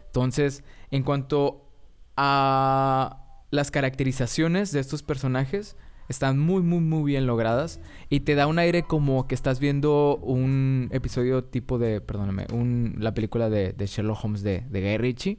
Entonces, 0.07 0.65
en 0.91 1.03
cuanto 1.03 1.69
a 2.17 3.23
las 3.51 3.71
caracterizaciones 3.71 4.73
de 4.73 4.81
estos 4.81 5.03
personajes, 5.03 5.77
están 6.09 6.39
muy, 6.39 6.63
muy, 6.63 6.81
muy 6.81 7.11
bien 7.11 7.27
logradas. 7.27 7.81
Y 8.09 8.21
te 8.21 8.35
da 8.37 8.47
un 8.47 8.59
aire 8.59 8.85
como 8.85 9.27
que 9.27 9.35
estás 9.35 9.61
viendo 9.61 10.17
un 10.23 10.89
episodio 10.93 11.45
tipo 11.45 11.79
de, 11.79 12.01
perdóname, 12.01 12.47
un, 12.53 12.95
la 12.99 13.13
película 13.13 13.51
de, 13.51 13.73
de 13.73 13.87
Sherlock 13.87 14.25
Holmes 14.25 14.43
de, 14.43 14.61
de 14.71 14.81
Guy 14.81 14.97
Ritchie. 14.99 15.39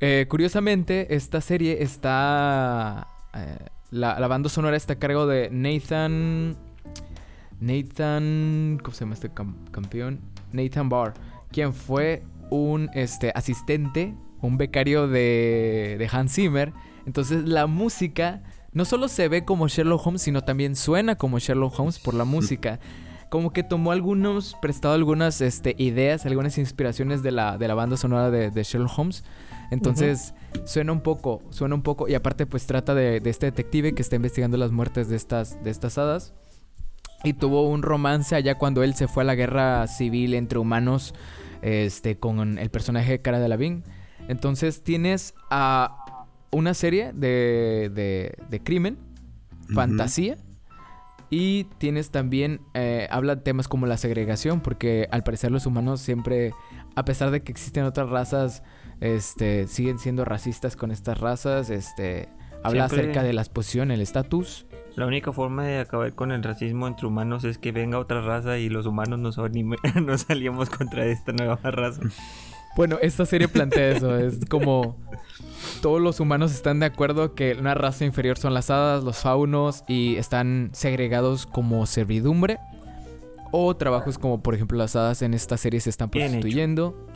Eh, 0.00 0.26
curiosamente, 0.28 1.14
esta 1.14 1.40
serie 1.40 1.82
está... 1.82 3.06
eh, 3.34 3.66
la, 3.90 4.18
la 4.18 4.28
banda 4.28 4.48
sonora 4.48 4.76
está 4.76 4.94
a 4.94 4.98
cargo 4.98 5.26
de 5.26 5.50
Nathan... 5.50 6.56
Nathan... 7.60 8.78
¿Cómo 8.82 8.94
se 8.94 9.00
llama 9.04 9.14
este 9.14 9.30
cam- 9.30 9.70
campeón? 9.70 10.20
Nathan 10.52 10.88
Barr, 10.88 11.14
quien 11.52 11.74
fue 11.74 12.22
un 12.50 12.88
este, 12.94 13.32
asistente, 13.34 14.14
un 14.40 14.56
becario 14.56 15.06
de, 15.06 15.96
de 15.98 16.08
Hans 16.10 16.34
Zimmer 16.34 16.72
Entonces 17.06 17.44
la 17.44 17.66
música 17.66 18.42
no 18.72 18.84
solo 18.84 19.08
se 19.08 19.28
ve 19.28 19.44
como 19.44 19.68
Sherlock 19.68 20.06
Holmes, 20.06 20.22
sino 20.22 20.42
también 20.42 20.76
suena 20.76 21.16
como 21.16 21.38
Sherlock 21.38 21.78
Holmes 21.78 21.98
por 21.98 22.14
la 22.14 22.24
música. 22.24 22.78
Como 23.30 23.52
que 23.52 23.62
tomó 23.62 23.92
algunos, 23.92 24.56
prestado 24.60 24.94
algunas 24.94 25.40
este, 25.40 25.74
ideas, 25.78 26.26
algunas 26.26 26.58
inspiraciones 26.58 27.22
de 27.22 27.30
la, 27.30 27.56
de 27.56 27.68
la 27.68 27.74
banda 27.74 27.96
sonora 27.96 28.30
de, 28.30 28.50
de 28.50 28.62
Sherlock 28.62 28.98
Holmes. 28.98 29.24
Entonces, 29.70 30.34
suena 30.64 30.92
un 30.92 31.00
poco, 31.00 31.40
suena 31.50 31.76
un 31.76 31.82
poco, 31.82 32.08
y 32.08 32.14
aparte 32.14 32.44
pues 32.44 32.66
trata 32.66 32.94
de, 32.94 33.20
de, 33.20 33.30
este 33.30 33.46
detective 33.46 33.94
que 33.94 34.02
está 34.02 34.16
investigando 34.16 34.56
las 34.56 34.72
muertes 34.72 35.08
de 35.08 35.16
estas, 35.16 35.62
de 35.62 35.70
estas 35.70 35.96
hadas. 35.96 36.34
Y 37.22 37.34
tuvo 37.34 37.68
un 37.68 37.82
romance 37.82 38.34
allá 38.34 38.56
cuando 38.56 38.82
él 38.82 38.94
se 38.94 39.06
fue 39.06 39.22
a 39.22 39.26
la 39.26 39.34
guerra 39.34 39.86
civil 39.86 40.34
entre 40.34 40.58
humanos 40.58 41.14
este, 41.62 42.18
con 42.18 42.58
el 42.58 42.70
personaje 42.70 43.12
de 43.12 43.22
Cara 43.22 43.38
de 43.38 43.48
Lavín. 43.48 43.84
Entonces 44.28 44.82
tienes 44.82 45.34
a 45.50 46.26
una 46.50 46.74
serie 46.74 47.12
de, 47.12 47.90
de, 47.94 48.34
de 48.48 48.62
crimen, 48.62 48.98
fantasía, 49.74 50.36
y 51.30 51.64
tienes 51.78 52.10
también, 52.10 52.60
eh, 52.74 53.06
habla 53.10 53.36
de 53.36 53.42
temas 53.42 53.68
como 53.68 53.86
la 53.86 53.96
segregación, 53.96 54.60
porque 54.60 55.08
al 55.12 55.22
parecer 55.22 55.50
los 55.52 55.64
humanos 55.66 56.00
siempre, 56.00 56.52
a 56.96 57.04
pesar 57.04 57.30
de 57.30 57.42
que 57.42 57.52
existen 57.52 57.84
otras 57.84 58.08
razas, 58.10 58.62
este, 59.00 59.66
siguen 59.68 59.98
siendo 59.98 60.24
racistas 60.24 60.76
con 60.76 60.90
estas 60.90 61.20
razas, 61.20 61.70
este, 61.70 62.28
habla 62.64 62.88
Siempre- 62.88 63.02
acerca 63.10 63.22
de 63.22 63.32
la 63.32 63.42
exposición, 63.42 63.90
el 63.90 64.00
estatus. 64.00 64.66
La 64.96 65.06
única 65.06 65.32
forma 65.32 65.64
de 65.64 65.78
acabar 65.78 66.12
con 66.14 66.32
el 66.32 66.42
racismo 66.42 66.88
entre 66.88 67.06
humanos 67.06 67.44
es 67.44 67.58
que 67.58 67.70
venga 67.70 67.98
otra 67.98 68.20
raza 68.22 68.58
y 68.58 68.68
los 68.68 68.86
humanos 68.86 69.20
nos, 69.20 69.38
nos 70.02 70.20
salíamos 70.22 70.68
contra 70.68 71.06
esta 71.06 71.32
nueva 71.32 71.58
raza. 71.62 72.02
Bueno, 72.76 72.98
esta 73.02 73.26
serie 73.26 73.48
plantea 73.48 73.90
eso, 73.90 74.16
es 74.18 74.38
como 74.48 74.96
todos 75.82 76.00
los 76.00 76.20
humanos 76.20 76.52
están 76.52 76.80
de 76.80 76.86
acuerdo 76.86 77.34
que 77.34 77.54
una 77.54 77.74
raza 77.74 78.04
inferior 78.04 78.38
son 78.38 78.54
las 78.54 78.70
hadas, 78.70 79.02
los 79.04 79.18
faunos 79.18 79.84
y 79.88 80.16
están 80.16 80.70
segregados 80.72 81.46
como 81.46 81.84
servidumbre 81.86 82.58
o 83.52 83.76
trabajos 83.76 84.16
como 84.18 84.42
por 84.42 84.54
ejemplo 84.54 84.78
las 84.78 84.94
hadas 84.94 85.22
en 85.22 85.34
esta 85.34 85.56
serie 85.56 85.80
se 85.80 85.90
están 85.90 86.10
prostituyendo. 86.10 87.06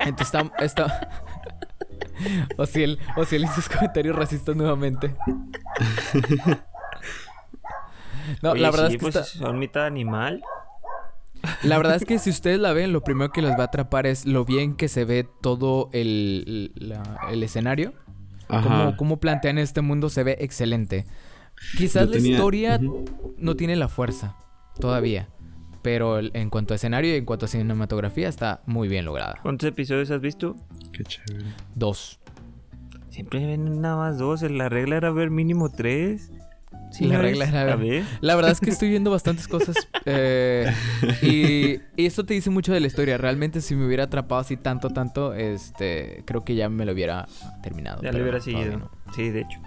Entonces 0.00 0.34
está, 0.34 0.52
está... 0.64 1.08
Ociel, 2.56 2.98
Ociel 3.16 3.44
hizo 3.44 3.54
sus 3.54 3.68
comentarios 3.68 4.14
racistas 4.16 4.56
nuevamente. 4.56 5.14
No, 8.42 8.52
Oye, 8.52 8.62
la 8.62 8.70
verdad 8.70 8.86
sí, 8.88 8.94
es 8.94 8.98
que 8.98 9.02
pues 9.02 9.16
está- 9.16 9.38
son 9.38 9.58
mitad 9.58 9.84
animal. 9.84 10.42
La 11.64 11.76
verdad 11.76 11.96
es 11.96 12.04
que 12.04 12.18
si 12.18 12.30
ustedes 12.30 12.58
la 12.60 12.72
ven, 12.72 12.92
lo 12.92 13.02
primero 13.02 13.30
que 13.32 13.42
les 13.42 13.52
va 13.52 13.62
a 13.62 13.66
atrapar 13.66 14.06
es 14.06 14.26
lo 14.26 14.44
bien 14.44 14.74
que 14.76 14.88
se 14.88 15.04
ve 15.04 15.26
todo 15.42 15.88
el, 15.92 16.72
la- 16.76 17.18
el 17.30 17.42
escenario. 17.42 17.92
Ajá. 18.48 18.62
Cómo, 18.62 18.96
cómo 18.96 19.16
plantean 19.20 19.58
este 19.58 19.80
mundo 19.80 20.08
se 20.10 20.22
ve 20.22 20.36
excelente. 20.40 21.06
Quizás 21.78 22.04
Yo 22.04 22.10
la 22.10 22.16
tenía- 22.16 22.32
historia 22.32 22.80
no 23.38 23.54
tiene 23.56 23.76
la 23.76 23.88
fuerza 23.88 24.36
todavía. 24.78 25.28
Pero 25.82 26.18
en 26.18 26.48
cuanto 26.48 26.72
a 26.72 26.76
escenario 26.76 27.12
y 27.12 27.18
en 27.18 27.26
cuanto 27.26 27.44
a 27.44 27.48
cinematografía 27.48 28.28
está 28.28 28.62
muy 28.64 28.88
bien 28.88 29.04
lograda. 29.04 29.34
¿Cuántos 29.42 29.68
episodios 29.68 30.10
has 30.10 30.20
visto? 30.20 30.56
Qué 30.92 31.04
chévere. 31.04 31.44
Dos. 31.74 32.20
Siempre 33.10 33.44
ven 33.46 33.80
nada 33.82 33.96
más 33.96 34.18
dos. 34.18 34.40
La 34.42 34.68
regla 34.70 34.96
era 34.96 35.10
ver 35.10 35.30
mínimo 35.30 35.70
tres. 35.70 36.32
Sí, 36.94 37.06
La 38.20 38.36
verdad 38.36 38.52
es 38.52 38.60
que 38.60 38.70
estoy 38.70 38.88
viendo 38.88 39.10
bastantes 39.10 39.48
cosas. 39.48 39.76
eh, 40.04 40.72
y, 41.22 41.80
y 42.00 42.06
esto 42.06 42.24
te 42.24 42.34
dice 42.34 42.50
mucho 42.50 42.72
de 42.72 42.80
la 42.80 42.86
historia. 42.86 43.18
Realmente 43.18 43.60
si 43.60 43.74
me 43.74 43.86
hubiera 43.86 44.04
atrapado 44.04 44.40
así 44.40 44.56
tanto, 44.56 44.90
tanto, 44.90 45.34
este, 45.34 46.22
creo 46.24 46.44
que 46.44 46.54
ya 46.54 46.68
me 46.68 46.84
lo 46.84 46.92
hubiera 46.92 47.26
terminado. 47.62 48.02
Ya 48.02 48.12
le 48.12 48.22
hubiera 48.22 48.40
seguido. 48.40 48.78
no. 48.78 48.90
Sí, 49.14 49.30
de 49.30 49.40
hecho. 49.40 49.60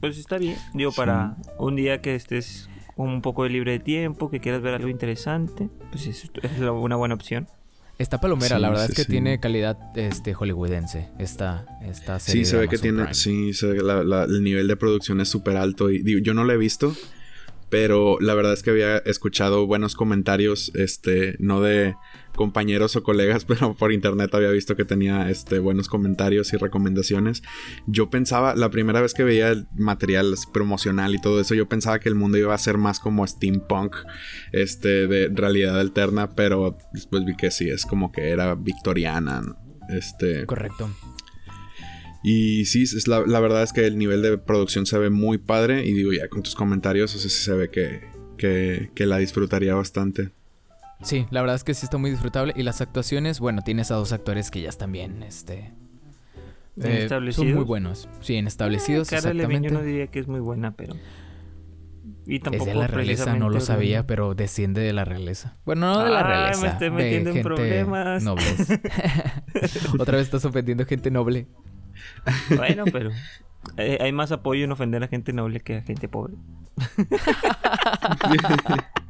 Pues 0.00 0.18
está 0.18 0.38
bien. 0.38 0.56
Digo, 0.74 0.92
para 0.92 1.36
un 1.58 1.76
día 1.76 2.00
que 2.00 2.14
estés 2.14 2.68
con 2.96 3.08
un 3.08 3.22
poco 3.22 3.44
de 3.44 3.50
libre 3.50 3.72
de 3.72 3.78
tiempo, 3.78 4.30
que 4.30 4.40
quieras 4.40 4.60
ver 4.60 4.74
algo 4.74 4.88
interesante, 4.88 5.68
pues 5.90 6.06
es, 6.06 6.30
una 6.60 6.96
buena 6.96 7.14
opción. 7.14 7.48
Está 7.98 8.20
palomera, 8.20 8.56
Sí, 8.56 8.62
la 8.62 8.68
verdad 8.70 8.86
sí, 8.86 8.92
es 8.92 8.96
que 8.96 9.04
sí. 9.04 9.10
tiene 9.10 9.40
calidad 9.40 9.76
este 9.96 10.32
hollywoodense. 10.32 11.08
Esta, 11.18 11.66
esta 11.84 12.18
serie. 12.20 12.44
Sí, 12.44 12.50
se 12.50 12.56
ve 12.56 12.68
que 12.68 12.78
tiene, 12.78 12.98
Prime. 13.02 13.14
sí, 13.14 13.52
se 13.54 13.66
ve 13.66 13.82
la- 13.82 14.04
la- 14.04 14.24
el 14.24 14.42
nivel 14.44 14.68
de 14.68 14.76
producción 14.76 15.20
es 15.20 15.28
súper 15.28 15.56
alto 15.56 15.90
y 15.90 16.02
digo, 16.02 16.20
yo 16.22 16.32
no 16.32 16.44
lo 16.44 16.52
he 16.52 16.56
visto, 16.56 16.94
pero 17.70 18.18
la 18.20 18.34
verdad 18.34 18.52
es 18.52 18.62
que 18.62 18.70
había 18.70 18.98
escuchado 18.98 19.66
buenos 19.66 19.94
comentarios, 19.96 20.70
este, 20.74 21.34
no 21.40 21.60
de 21.60 21.96
compañeros 22.38 22.94
o 22.94 23.02
colegas, 23.02 23.44
pero 23.48 23.74
por 23.74 23.92
internet 23.92 24.32
había 24.32 24.50
visto 24.50 24.76
que 24.76 24.84
tenía, 24.84 25.28
este, 25.28 25.58
buenos 25.58 25.88
comentarios 25.88 26.52
y 26.52 26.56
recomendaciones. 26.56 27.42
Yo 27.88 28.10
pensaba, 28.10 28.54
la 28.54 28.70
primera 28.70 29.00
vez 29.00 29.12
que 29.12 29.24
veía 29.24 29.48
el 29.48 29.66
material 29.76 30.36
promocional 30.52 31.16
y 31.16 31.20
todo 31.20 31.40
eso, 31.40 31.56
yo 31.56 31.68
pensaba 31.68 31.98
que 31.98 32.08
el 32.08 32.14
mundo 32.14 32.38
iba 32.38 32.54
a 32.54 32.58
ser 32.58 32.78
más 32.78 33.00
como 33.00 33.26
steampunk, 33.26 33.96
este, 34.52 35.08
de 35.08 35.28
realidad 35.34 35.80
alterna, 35.80 36.30
pero 36.30 36.78
después 36.92 37.24
vi 37.24 37.36
que 37.36 37.50
sí, 37.50 37.68
es 37.68 37.84
como 37.84 38.12
que 38.12 38.30
era 38.30 38.54
victoriana, 38.54 39.42
¿no? 39.42 39.58
Este... 39.88 40.46
Correcto. 40.46 40.88
Y 42.22 42.66
sí, 42.66 42.82
es 42.82 43.08
la, 43.08 43.24
la 43.26 43.40
verdad 43.40 43.62
es 43.64 43.72
que 43.72 43.86
el 43.86 43.98
nivel 43.98 44.22
de 44.22 44.38
producción 44.38 44.86
se 44.86 44.98
ve 44.98 45.08
muy 45.08 45.38
padre. 45.38 45.86
Y 45.86 45.92
digo, 45.94 46.12
ya 46.12 46.28
con 46.28 46.42
tus 46.42 46.54
comentarios, 46.54 47.14
o 47.14 47.18
sea, 47.18 47.30
se 47.30 47.52
ve 47.54 47.70
que, 47.70 48.02
que, 48.36 48.90
que 48.94 49.06
la 49.06 49.18
disfrutaría 49.18 49.74
bastante. 49.74 50.32
Sí, 51.02 51.26
la 51.30 51.40
verdad 51.40 51.56
es 51.56 51.64
que 51.64 51.74
sí 51.74 51.86
está 51.86 51.98
muy 51.98 52.10
disfrutable. 52.10 52.52
Y 52.56 52.62
las 52.62 52.80
actuaciones, 52.80 53.40
bueno, 53.40 53.62
tienes 53.62 53.90
a 53.90 53.94
dos 53.94 54.12
actores 54.12 54.50
que 54.50 54.60
ya 54.60 54.68
están 54.68 54.92
bien, 54.92 55.22
este. 55.22 55.72
¿Bien 56.76 56.92
eh, 56.92 57.02
establecidos? 57.02 57.46
Son 57.46 57.54
muy 57.54 57.64
buenos. 57.64 58.08
Sí, 58.20 58.34
bien 58.34 58.46
establecidos, 58.46 59.08
Cara 59.08 59.28
Delevingne 59.28 59.68
exactamente. 59.68 59.68
yo 59.68 59.74
no 59.80 59.84
diría 59.84 60.06
que 60.08 60.18
es 60.18 60.28
muy 60.28 60.40
buena, 60.40 60.72
pero... 60.72 60.94
Y 62.26 62.36
Es 62.36 62.64
de 62.66 62.74
la 62.74 62.86
realeza, 62.86 63.34
no 63.36 63.48
lo 63.48 63.60
sabía, 63.60 64.06
pero 64.06 64.34
desciende 64.34 64.82
de 64.82 64.92
la 64.92 65.06
realeza. 65.06 65.56
Bueno, 65.64 65.94
no 65.94 66.04
de 66.04 66.10
la 66.10 66.22
me 66.22 66.28
realeza. 66.28 66.66
estoy 66.68 66.90
de 66.90 66.94
metiendo 66.94 67.30
en 67.30 67.42
problemas. 67.42 68.22
Nobles. 68.22 68.68
Otra 69.98 70.18
vez 70.18 70.26
estás 70.26 70.44
ofendiendo 70.44 70.84
gente 70.84 71.10
noble. 71.10 71.46
Bueno, 72.54 72.84
pero... 72.92 73.10
eh, 73.78 73.96
hay 74.00 74.12
más 74.12 74.30
apoyo 74.30 74.64
en 74.64 74.72
ofender 74.72 75.02
a 75.02 75.08
gente 75.08 75.32
noble 75.32 75.60
que 75.60 75.76
a 75.76 75.82
gente 75.82 76.06
pobre. 76.06 76.34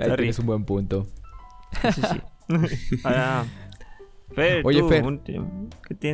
Ahí 0.00 0.16
tienes 0.16 0.38
un 0.38 0.46
buen 0.46 0.64
punto. 0.64 1.06
Eso 1.82 2.02
sí. 2.02 2.20
Ahora... 3.04 3.44
Fer, 4.32 4.62
Oye, 4.64 4.80
tú, 4.80 4.88
Fer. 4.88 5.04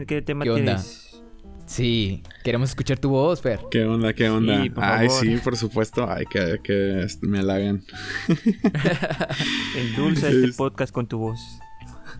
¿qué, 0.07 0.23
tema 0.23 0.45
¿Qué 0.45 0.51
onda? 0.51 0.65
tienes? 0.77 1.23
Sí, 1.67 2.23
queremos 2.45 2.71
escuchar 2.71 2.99
tu 2.99 3.11
voz, 3.11 3.43
Fer. 3.43 3.61
¿Qué 3.71 3.85
onda? 3.85 4.15
¿Qué 4.15 4.31
onda? 4.31 4.63
Sí, 4.63 4.71
por 4.71 4.85
Ay, 4.85 5.09
favor. 5.09 5.23
sí, 5.23 5.37
por 5.45 5.57
supuesto. 5.57 6.11
Ay, 6.11 6.25
que, 6.31 6.59
que 6.63 7.07
me 7.23 7.41
halagan. 7.41 7.83
Endulza 9.77 10.29
este 10.29 10.47
Es- 10.47 10.57
podcast 10.57 10.93
con 10.93 11.07
tu 11.07 11.19
voz. 11.19 11.41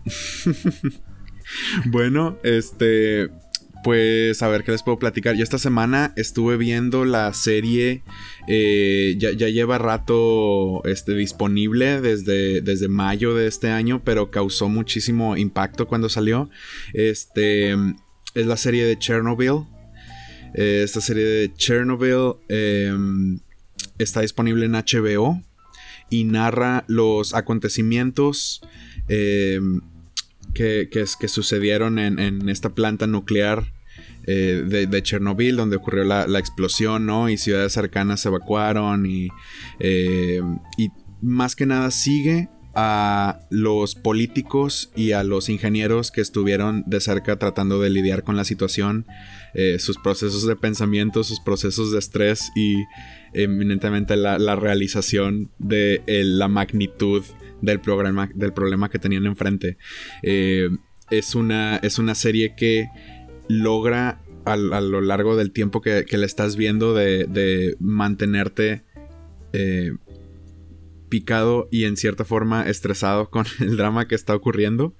Bueno, 1.85 2.37
este. 2.43 3.29
Pues 3.83 4.41
a 4.41 4.47
ver 4.47 4.63
qué 4.63 4.71
les 4.71 4.83
puedo 4.83 4.99
platicar. 4.99 5.35
Yo 5.35 5.43
esta 5.43 5.57
semana 5.57 6.13
estuve 6.15 6.57
viendo 6.57 7.05
la 7.05 7.33
serie. 7.33 8.03
eh, 8.47 9.15
ya, 9.17 9.31
ya 9.31 9.49
lleva 9.49 9.77
rato 9.77 10.83
este, 10.85 11.13
disponible 11.13 12.01
desde, 12.01 12.61
desde 12.61 12.87
mayo 12.87 13.35
de 13.35 13.47
este 13.47 13.69
año, 13.69 14.01
pero 14.03 14.31
causó 14.31 14.69
muchísimo 14.69 15.37
impacto 15.37 15.87
cuando 15.87 16.09
salió. 16.09 16.49
Este 16.93 17.71
es 18.33 18.45
la 18.45 18.57
serie 18.57 18.85
de 18.85 18.97
Chernobyl. 18.97 19.65
Eh, 20.53 20.81
esta 20.83 21.01
serie 21.01 21.25
de 21.25 21.53
Chernobyl 21.53 22.35
eh, 22.49 22.93
está 23.97 24.21
disponible 24.21 24.65
en 24.65 24.73
HBO 24.73 25.41
y 26.09 26.23
narra 26.23 26.83
los 26.87 27.33
acontecimientos. 27.33 28.61
Que, 30.53 30.89
que, 30.91 31.05
que 31.19 31.27
sucedieron 31.27 31.99
en, 31.99 32.19
en 32.19 32.49
esta 32.49 32.69
planta 32.73 33.07
nuclear 33.07 33.73
eh, 34.29 34.63
de, 34.67 34.87
de 34.87 35.03
Chernobyl, 35.03 35.55
donde 35.55 35.77
ocurrió 35.77 36.03
la, 36.03 36.27
la 36.27 36.39
explosión, 36.39 37.05
¿no? 37.05 37.29
Y 37.29 37.37
ciudades 37.37 37.71
cercanas 37.71 38.19
se 38.19 38.27
evacuaron 38.27 39.05
y, 39.05 39.29
eh, 39.79 40.41
y 40.77 40.89
más 41.21 41.55
que 41.55 41.65
nada 41.65 41.91
sigue 41.91 42.49
a 42.75 43.39
los 43.49 43.95
políticos 43.95 44.91
y 44.97 45.13
a 45.13 45.23
los 45.23 45.47
ingenieros 45.47 46.11
que 46.11 46.19
estuvieron 46.19 46.83
de 46.85 46.99
cerca 46.99 47.39
tratando 47.39 47.79
de 47.79 47.89
lidiar 47.89 48.23
con 48.23 48.35
la 48.35 48.43
situación, 48.43 49.05
eh, 49.53 49.79
sus 49.79 49.97
procesos 49.97 50.45
de 50.45 50.57
pensamiento, 50.57 51.23
sus 51.23 51.39
procesos 51.39 51.93
de 51.93 51.99
estrés 51.99 52.51
y 52.53 52.83
eminentemente 53.33 54.17
la, 54.17 54.37
la 54.39 54.57
realización 54.57 55.51
de 55.57 56.03
la 56.05 56.49
magnitud 56.49 57.23
del 57.61 57.79
problema, 57.79 58.29
del 58.33 58.53
problema 58.53 58.89
que 58.89 58.99
tenían 58.99 59.25
enfrente. 59.25 59.77
Eh, 60.23 60.69
es, 61.09 61.35
una, 61.35 61.77
es 61.77 61.99
una 61.99 62.15
serie 62.15 62.55
que 62.55 62.89
logra 63.47 64.21
a, 64.45 64.55
lo 64.55 65.01
largo 65.01 65.35
del 65.35 65.51
tiempo 65.51 65.81
que, 65.81 66.05
que 66.05 66.17
la 66.17 66.25
estás 66.25 66.55
viendo 66.55 66.93
de, 66.93 67.25
de 67.25 67.75
mantenerte 67.79 68.83
eh, 69.53 69.93
picado 71.09 71.69
y 71.71 71.85
en 71.85 71.97
cierta 71.97 72.25
forma 72.25 72.67
estresado 72.67 73.29
con 73.29 73.45
el 73.59 73.77
drama 73.77 74.07
que 74.07 74.15
está 74.15 74.35
ocurriendo. 74.35 74.95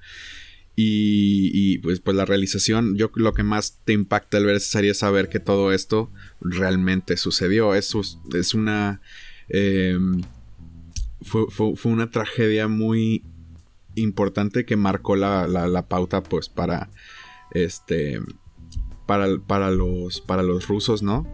Y, 0.80 1.80
pues, 1.80 2.02
pues 2.02 2.16
la 2.16 2.26
realización, 2.26 2.96
yo 2.98 3.10
lo 3.16 3.34
que 3.34 3.42
más 3.42 3.82
te 3.84 3.94
impacta 3.94 4.38
al 4.38 4.46
ver 4.46 4.58
esa 4.58 4.74
serie 4.74 4.92
es 4.92 5.00
saber 5.00 5.28
que 5.28 5.40
todo 5.40 5.74
esto 5.74 6.12
realmente 6.40 7.18
sucedió. 7.18 7.74
Es, 7.74 7.96
es 8.36 8.54
una... 8.54 9.02
Em, 9.50 10.22
fue, 11.22 11.46
fue, 11.50 11.92
una 11.92 12.12
tragedia 12.12 12.68
muy 12.68 13.24
importante 13.96 14.66
que 14.66 14.76
marcó 14.76 15.16
la, 15.16 15.48
la, 15.48 15.88
pauta 15.88 16.22
pues 16.22 16.50
para 16.50 16.90
este 17.52 18.20
para, 19.06 19.28
para, 19.40 19.72
los 19.72 20.22
para 20.22 20.44
los 20.44 20.68
rusos 20.68 21.02
no 21.02 21.26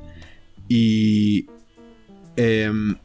y 0.69 1.47
em, 2.37 2.95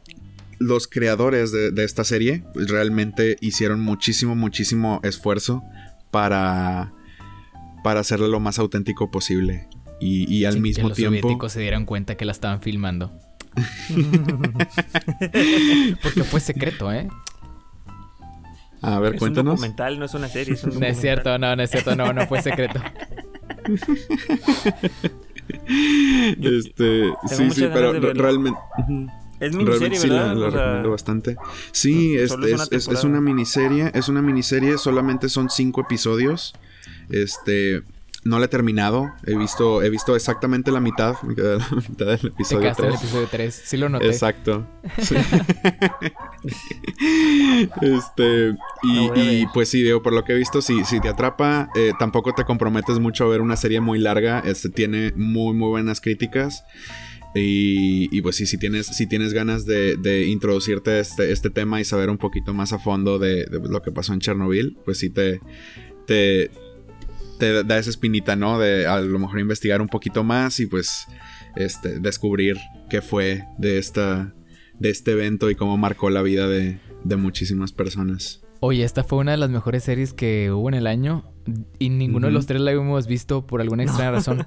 los 0.59 0.87
creadores 0.87 1.51
de, 1.51 1.71
de, 1.71 1.83
esta 1.83 2.03
serie 2.05 2.43
realmente 2.55 3.35
hicieron 3.41 3.81
muchísimo 3.81 4.35
muchísimo 4.35 5.01
esfuerzo 5.03 5.63
para, 6.11 6.93
para 7.83 7.99
hacerlo 7.99 8.27
lo 8.27 8.39
más 8.39 8.59
auténtico 8.59 9.11
posible. 9.11 9.67
Y, 9.99 10.33
y 10.33 10.45
al 10.45 10.61
mismo 10.61 10.91
tiempo. 10.91 11.11
Los 11.11 11.21
soviéticos 11.21 11.51
se 11.51 11.61
dieron 11.61 11.85
cuenta 11.85 12.15
que 12.15 12.25
la 12.25 12.31
estaban 12.31 12.61
filmando. 12.61 13.11
Porque 16.01 16.23
fue 16.23 16.39
secreto, 16.39 16.91
¿eh? 16.91 17.07
A 18.81 18.99
ver, 18.99 19.15
es 19.15 19.19
cuéntanos. 19.19 19.53
Un 19.53 19.57
documental, 19.57 19.99
no 19.99 20.05
es 20.05 20.13
una 20.13 20.29
serie. 20.29 20.53
Es 20.53 20.63
un 20.63 20.79
no 20.79 20.85
es 20.85 20.99
cierto, 20.99 21.37
no, 21.37 21.55
no 21.55 21.63
es 21.63 21.71
cierto, 21.71 21.95
no, 21.95 22.13
no 22.13 22.27
fue 22.27 22.41
secreto. 22.41 22.81
este, 26.41 27.13
sí, 27.27 27.51
sí, 27.51 27.67
pero 27.73 27.93
realmente. 28.13 28.59
Es 29.39 29.55
miniserie, 29.55 29.97
sí, 29.97 30.09
¿verdad? 30.09 30.35
la, 30.35 30.49
recomiendo 30.49 30.91
bastante. 30.91 31.37
Sí, 31.71 32.17
es, 32.17 32.35
es, 32.71 32.87
es, 32.87 33.03
una 33.03 33.21
miniserie. 33.21 33.91
Es 33.93 34.09
una 34.09 34.21
miniserie, 34.21 34.77
solamente 34.77 35.29
son 35.29 35.49
cinco 35.49 35.81
episodios. 35.81 36.53
Este. 37.09 37.83
No 38.25 38.37
la 38.37 38.45
he 38.45 38.47
terminado. 38.49 39.13
He 39.25 39.35
visto, 39.35 39.81
he 39.81 39.89
visto 39.89 40.15
exactamente 40.15 40.71
la 40.71 40.81
mitad. 40.81 41.15
Me 41.23 41.35
quedé 41.35 41.57
la 41.57 41.67
mitad 41.89 42.05
del 42.05 42.27
episodio 42.27 42.73
3. 42.75 42.89
el 42.89 42.95
episodio 42.95 43.27
3. 43.31 43.61
Sí 43.65 43.77
lo 43.77 43.87
noté. 43.87 44.07
Exacto. 44.07 44.67
este. 47.81 48.55
Y, 48.83 49.45
pues 49.53 49.69
sí, 49.69 49.83
digo, 49.83 50.03
por 50.03 50.11
lo 50.13 50.25
que 50.25 50.33
he 50.33 50.35
visto, 50.35 50.61
si, 50.61 50.83
si 50.83 50.99
te 50.99 51.07
atrapa, 51.07 51.69
eh, 51.75 51.93
tampoco 51.97 52.33
te 52.33 52.43
comprometes 52.43 52.99
mucho 52.99 53.23
a 53.23 53.27
ver 53.29 53.39
una 53.39 53.55
serie 53.55 53.79
muy 53.79 53.99
larga. 53.99 54.39
Este 54.45 54.69
tiene 54.69 55.13
muy, 55.15 55.53
muy 55.53 55.69
buenas 55.69 56.01
críticas. 56.01 56.65
Y, 57.35 58.21
pues 58.21 58.35
sí, 58.35 58.45
si 58.45 58.57
tienes, 58.57 58.87
si 58.87 59.07
tienes 59.07 59.33
ganas 59.33 59.65
de, 59.65 60.25
introducirte 60.27 60.99
este, 60.99 61.31
este 61.31 61.49
tema 61.49 61.79
y 61.79 61.85
saber 61.85 62.09
un 62.09 62.17
poquito 62.17 62.53
más 62.53 62.73
a 62.73 62.79
fondo 62.79 63.19
de, 63.19 63.45
lo 63.49 63.81
que 63.81 63.91
pasó 63.91 64.13
en 64.13 64.19
Chernobyl, 64.19 64.77
pues 64.83 64.97
sí 64.97 65.09
te, 65.09 65.39
te, 66.07 66.51
te, 67.39 67.63
da 67.63 67.77
esa 67.79 67.89
espinita, 67.89 68.35
¿no? 68.35 68.59
De 68.59 68.85
a 68.85 68.99
lo 68.99 69.17
mejor 69.17 69.39
investigar 69.39 69.81
un 69.81 69.87
poquito 69.87 70.23
más 70.23 70.59
y 70.59 70.67
pues 70.67 71.07
este, 71.55 71.99
descubrir 71.99 72.57
qué 72.89 73.01
fue 73.01 73.45
de, 73.57 73.79
esta, 73.79 74.33
de 74.77 74.89
este 74.89 75.11
evento 75.11 75.49
y 75.49 75.55
cómo 75.55 75.77
marcó 75.77 76.09
la 76.09 76.21
vida 76.21 76.47
de, 76.47 76.79
muchísimas 77.17 77.71
personas. 77.71 78.41
Oye, 78.59 78.83
esta 78.83 79.03
fue 79.03 79.19
una 79.19 79.31
de 79.31 79.37
las 79.37 79.49
mejores 79.49 79.83
series 79.83 80.13
que 80.13 80.51
hubo 80.51 80.67
en 80.67 80.75
el 80.75 80.85
año 80.85 81.23
y 81.79 81.89
ninguno 81.89 82.27
de 82.27 82.33
los 82.33 82.45
tres 82.45 82.61
la 82.61 82.71
hemos 82.71 83.07
visto 83.07 83.47
por 83.47 83.61
alguna 83.61 83.83
extraña 83.83 84.11
razón. 84.11 84.45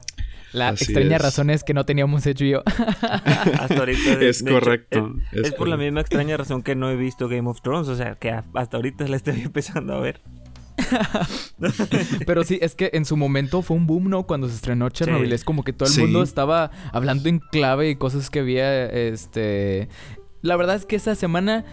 La 0.52 0.68
extraña 0.70 1.16
razón 1.16 1.48
es 1.48 1.64
que 1.64 1.72
no 1.72 1.84
teníamos 1.84 2.26
hecho 2.26 2.44
yo. 2.44 2.62
hasta 3.00 3.74
ahorita. 3.74 4.20
es 4.20 4.42
correcto. 4.42 5.14
es, 5.32 5.52
por 5.52 5.66
la 5.66 5.78
misma 5.78 6.02
extraña 6.02 6.36
razón 6.36 6.62
que 6.62 6.74
no 6.74 6.90
he 6.90 6.96
visto 6.96 7.28
Game 7.28 7.48
of 7.48 7.62
Thrones. 7.62 7.88
O 7.88 7.96
sea, 7.96 8.16
que 8.16 8.30
hasta 8.30 8.76
ahorita 8.76 9.08
la 9.08 9.16
estoy 9.16 9.40
empezando 9.44 9.94
a 9.94 10.00
ver. 10.00 10.20
Pero 12.26 12.44
sí, 12.44 12.58
es 12.62 12.74
que 12.74 12.90
en 12.92 13.04
su 13.04 13.16
momento 13.16 13.62
fue 13.62 13.76
un 13.76 13.86
boom, 13.86 14.08
¿no? 14.08 14.26
Cuando 14.26 14.48
se 14.48 14.54
estrenó 14.54 14.88
Chernobyl. 14.88 15.32
Es 15.32 15.44
como 15.44 15.64
que 15.64 15.72
todo 15.72 15.88
el 15.88 16.00
mundo 16.00 16.22
estaba 16.22 16.70
hablando 16.92 17.28
en 17.28 17.38
clave 17.38 17.90
y 17.90 17.96
cosas 17.96 18.30
que 18.30 18.40
había, 18.40 18.86
este... 18.86 19.88
La 20.40 20.56
verdad 20.56 20.74
es 20.74 20.86
que 20.86 20.96
esa 20.96 21.14
semana 21.14 21.64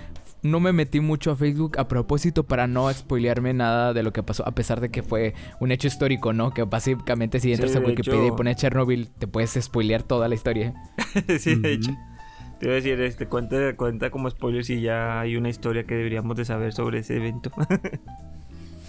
no 0.42 0.60
me 0.60 0.72
metí 0.72 1.00
mucho 1.00 1.32
a 1.32 1.36
Facebook 1.36 1.78
a 1.80 1.88
propósito 1.88 2.44
para 2.44 2.68
no 2.68 2.92
spoilearme 2.92 3.54
nada 3.54 3.94
de 3.94 4.04
lo 4.04 4.14
que 4.14 4.24
pasó, 4.24 4.48
a 4.48 4.52
pesar 4.52 4.80
de 4.80 4.90
que 4.90 5.04
fue 5.04 5.34
un 5.60 5.72
hecho 5.72 5.88
histórico, 5.88 6.34
¿no? 6.34 6.52
Que 6.52 6.64
básicamente 6.64 7.40
si 7.40 7.52
entras 7.52 7.76
a 7.76 7.80
Wikipedia 7.80 8.28
y 8.28 8.32
pones 8.32 8.58
Chernobyl, 8.58 9.10
te 9.10 9.28
puedes 9.28 9.58
spoilear 9.60 10.04
toda 10.04 10.28
la 10.28 10.36
historia. 10.36 10.74
sí, 11.40 11.56
de 11.56 11.74
hecho. 11.74 11.92
Te 12.60 12.66
iba 12.66 12.74
a 12.74 12.76
decir, 12.76 13.00
este, 13.02 13.26
cuenta, 13.26 13.76
cuenta 13.76 14.12
como 14.12 14.30
spoiler 14.30 14.66
si 14.66 14.82
ya 14.82 15.22
hay 15.22 15.38
una 15.38 15.50
historia 15.50 15.86
que 15.86 15.96
deberíamos 15.96 16.36
de 16.36 16.46
saber 16.46 16.74
sobre 16.74 17.00
ese 17.00 17.16
evento. 17.16 17.52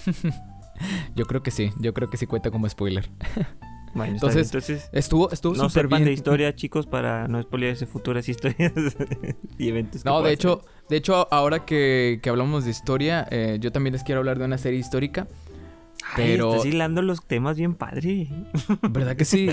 yo 1.15 1.27
creo 1.27 1.43
que 1.43 1.51
sí, 1.51 1.71
yo 1.79 1.95
creo 1.95 2.09
que 2.09 2.17
sí 2.17 2.27
cuenta 2.27 2.51
como 2.51 2.69
spoiler. 2.69 3.09
Bueno, 3.93 4.13
entonces, 4.13 4.47
entonces, 4.47 4.89
estuvo, 4.93 5.33
estuvo 5.33 5.55
no 5.57 5.69
súper 5.69 5.89
bien. 5.89 6.05
de 6.05 6.13
historia, 6.13 6.55
chicos, 6.55 6.87
para 6.87 7.27
no 7.27 7.43
spoilearse 7.43 7.87
futuras 7.87 8.29
historias 8.29 8.73
y 9.59 9.69
eventos. 9.69 10.05
no, 10.05 10.23
de 10.23 10.33
hecho, 10.33 10.63
de 10.89 10.97
hecho, 10.97 11.27
ahora 11.33 11.65
que, 11.65 12.21
que 12.23 12.31
hablamos 12.31 12.65
de 12.65 12.71
historia, 12.71 13.27
eh, 13.33 13.59
yo 13.61 13.73
también 13.73 13.93
les 13.93 14.05
quiero 14.05 14.21
hablar 14.21 14.39
de 14.39 14.45
una 14.45 14.59
serie 14.59 14.79
histórica. 14.79 15.27
pero... 16.15 16.53
estás 16.53 16.67
hilando 16.67 17.03
los 17.03 17.27
temas 17.27 17.57
bien 17.57 17.75
padre. 17.75 18.29
¿Verdad 18.89 19.17
que 19.17 19.25
sí? 19.25 19.51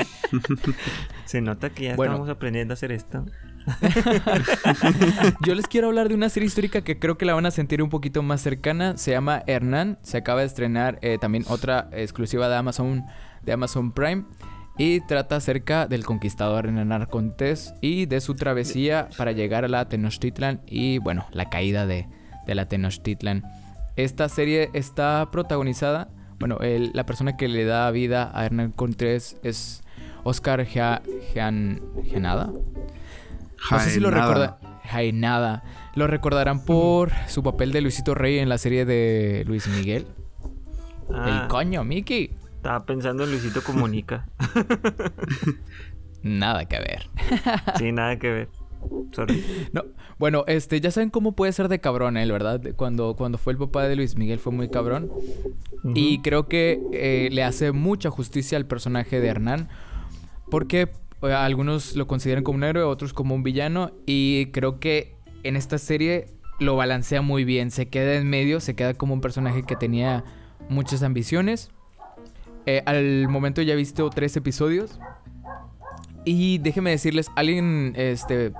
Se 1.26 1.42
nota 1.42 1.72
que 1.72 1.86
ya 1.86 1.92
estamos 1.94 2.30
aprendiendo 2.30 2.74
a 2.74 2.76
hacer 2.76 2.92
esto. 2.92 3.26
Yo 5.46 5.56
les 5.56 5.68
quiero 5.68 5.88
hablar 5.88 6.10
de 6.10 6.16
una 6.16 6.30
serie 6.30 6.48
histórica 6.48 6.82
que 6.82 7.00
creo 7.00 7.18
que 7.18 7.26
la 7.26 7.34
van 7.34 7.46
a 7.46 7.52
sentir 7.52 7.84
un 7.84 7.90
poquito 7.90 8.24
más 8.24 8.42
cercana. 8.42 8.98
Se 8.98 9.12
llama 9.12 9.44
Hernán. 9.48 10.00
Se 10.02 10.18
acaba 10.18 10.42
de 10.42 10.48
estrenar 10.48 11.00
eh, 11.02 11.18
también 11.20 11.46
otra 11.48 11.90
exclusiva 11.92 12.48
de 12.50 12.56
Amazon, 12.56 13.06
de 13.44 13.52
Amazon 13.52 13.92
Prime. 13.92 14.26
Y 14.78 15.02
trata 15.02 15.38
acerca 15.38 15.88
del 15.88 16.06
conquistador 16.06 16.68
Hernán 16.68 16.92
Arcontés 16.92 17.74
y 17.82 18.06
de 18.06 18.22
su 18.22 18.36
travesía 18.36 19.10
para 19.18 19.32
llegar 19.32 19.66
a 19.66 19.68
la 19.68 19.90
Tenochtitlan 19.90 20.62
y, 20.68 21.00
bueno, 21.00 21.26
la 21.32 21.50
caída 21.50 21.88
de, 21.88 22.08
la 22.46 22.68
Tenochtitlan. 22.68 23.44
Esta 23.96 24.30
serie 24.30 24.70
está 24.74 25.30
protagonizada, 25.32 26.10
bueno, 26.38 26.60
la 26.62 27.06
persona 27.08 27.36
que 27.38 27.48
le 27.48 27.66
da 27.66 27.90
vida 27.90 28.30
a 28.36 28.46
Hernán 28.46 28.72
Cortés 28.72 29.38
es 29.42 29.82
Oscar 30.24 30.64
Genada. 30.68 32.52
No 33.72 33.80
sé 33.80 33.90
si 33.90 34.00
lo 34.00 34.12
recuerdan. 34.12 34.56
nada. 35.14 35.64
Lo 35.96 36.08
recordarán 36.08 36.64
por 36.64 37.12
su 37.28 37.44
papel 37.44 37.72
de 37.72 37.82
Luisito 37.82 38.16
Rey 38.16 38.40
en 38.40 38.50
la 38.50 38.58
serie 38.58 38.86
de 38.86 39.44
Luis 39.48 39.68
Miguel. 39.68 40.08
El 41.10 41.16
ah. 41.16 41.48
coño, 41.50 41.84
Mickey. 41.84 42.32
Estaba 42.56 42.86
pensando 42.86 43.24
en 43.24 43.32
Luisito 43.32 43.64
Comunica. 43.64 44.28
nada 46.24 46.66
que 46.66 46.80
ver. 46.80 47.10
sí, 47.78 47.92
nada 47.92 48.18
que 48.18 48.32
ver. 48.32 48.50
Sorry. 49.12 49.44
No, 49.72 49.84
bueno, 50.20 50.44
este, 50.48 50.80
ya 50.82 50.92
saben 50.92 51.10
cómo 51.10 51.34
puede 51.34 51.52
ser 51.52 51.68
de 51.68 51.80
cabrón 51.80 52.18
él, 52.18 52.32
¿verdad? 52.32 52.62
Cuando, 52.76 53.16
cuando 53.16 53.38
fue 53.38 53.54
el 53.54 53.60
papá 53.60 53.88
de 53.88 53.96
Luis 53.96 54.16
Miguel 54.16 54.40
fue 54.40 54.52
muy 54.52 54.70
cabrón. 54.70 55.12
Y 55.96 56.22
creo 56.22 56.48
que 56.48 56.82
eh, 56.92 57.30
le 57.32 57.44
hace 57.44 57.72
mucha 57.72 58.10
justicia 58.10 58.58
al 58.58 58.66
personaje 58.66 59.20
de 59.20 59.28
Hernán. 59.28 59.70
Porque 60.50 60.90
algunos 61.22 61.96
lo 61.96 62.08
consideran 62.08 62.44
como 62.44 62.58
un 62.58 62.64
héroe, 62.64 62.84
otros 62.84 63.14
como 63.14 63.36
un 63.36 63.44
villano. 63.44 63.92
Y 64.06 64.48
creo 64.48 64.80
que 64.80 65.16
en 65.44 65.56
esta 65.56 65.78
serie 65.78 66.28
lo 66.60 66.76
balancea 66.76 67.22
muy 67.22 67.44
bien. 67.44 67.72
Se 67.72 67.88
queda 67.88 68.16
en 68.16 68.30
medio, 68.30 68.60
se 68.60 68.76
queda 68.76 68.94
como 68.94 69.14
un 69.14 69.22
personaje 69.22 69.64
que 69.64 69.76
tenía 69.76 70.24
muchas 70.70 71.04
ambiciones. 71.04 71.72
Eh, 72.66 72.84
al 72.86 73.30
momento 73.30 73.62
ya 73.62 73.74
he 73.74 73.78
visto 73.78 74.10
tres 74.10 74.36
episodios. 74.36 75.00
Y 76.26 76.58
déjeme 76.58 76.90
decirles, 76.90 77.32
alguien, 77.38 77.94
este, 77.96 78.52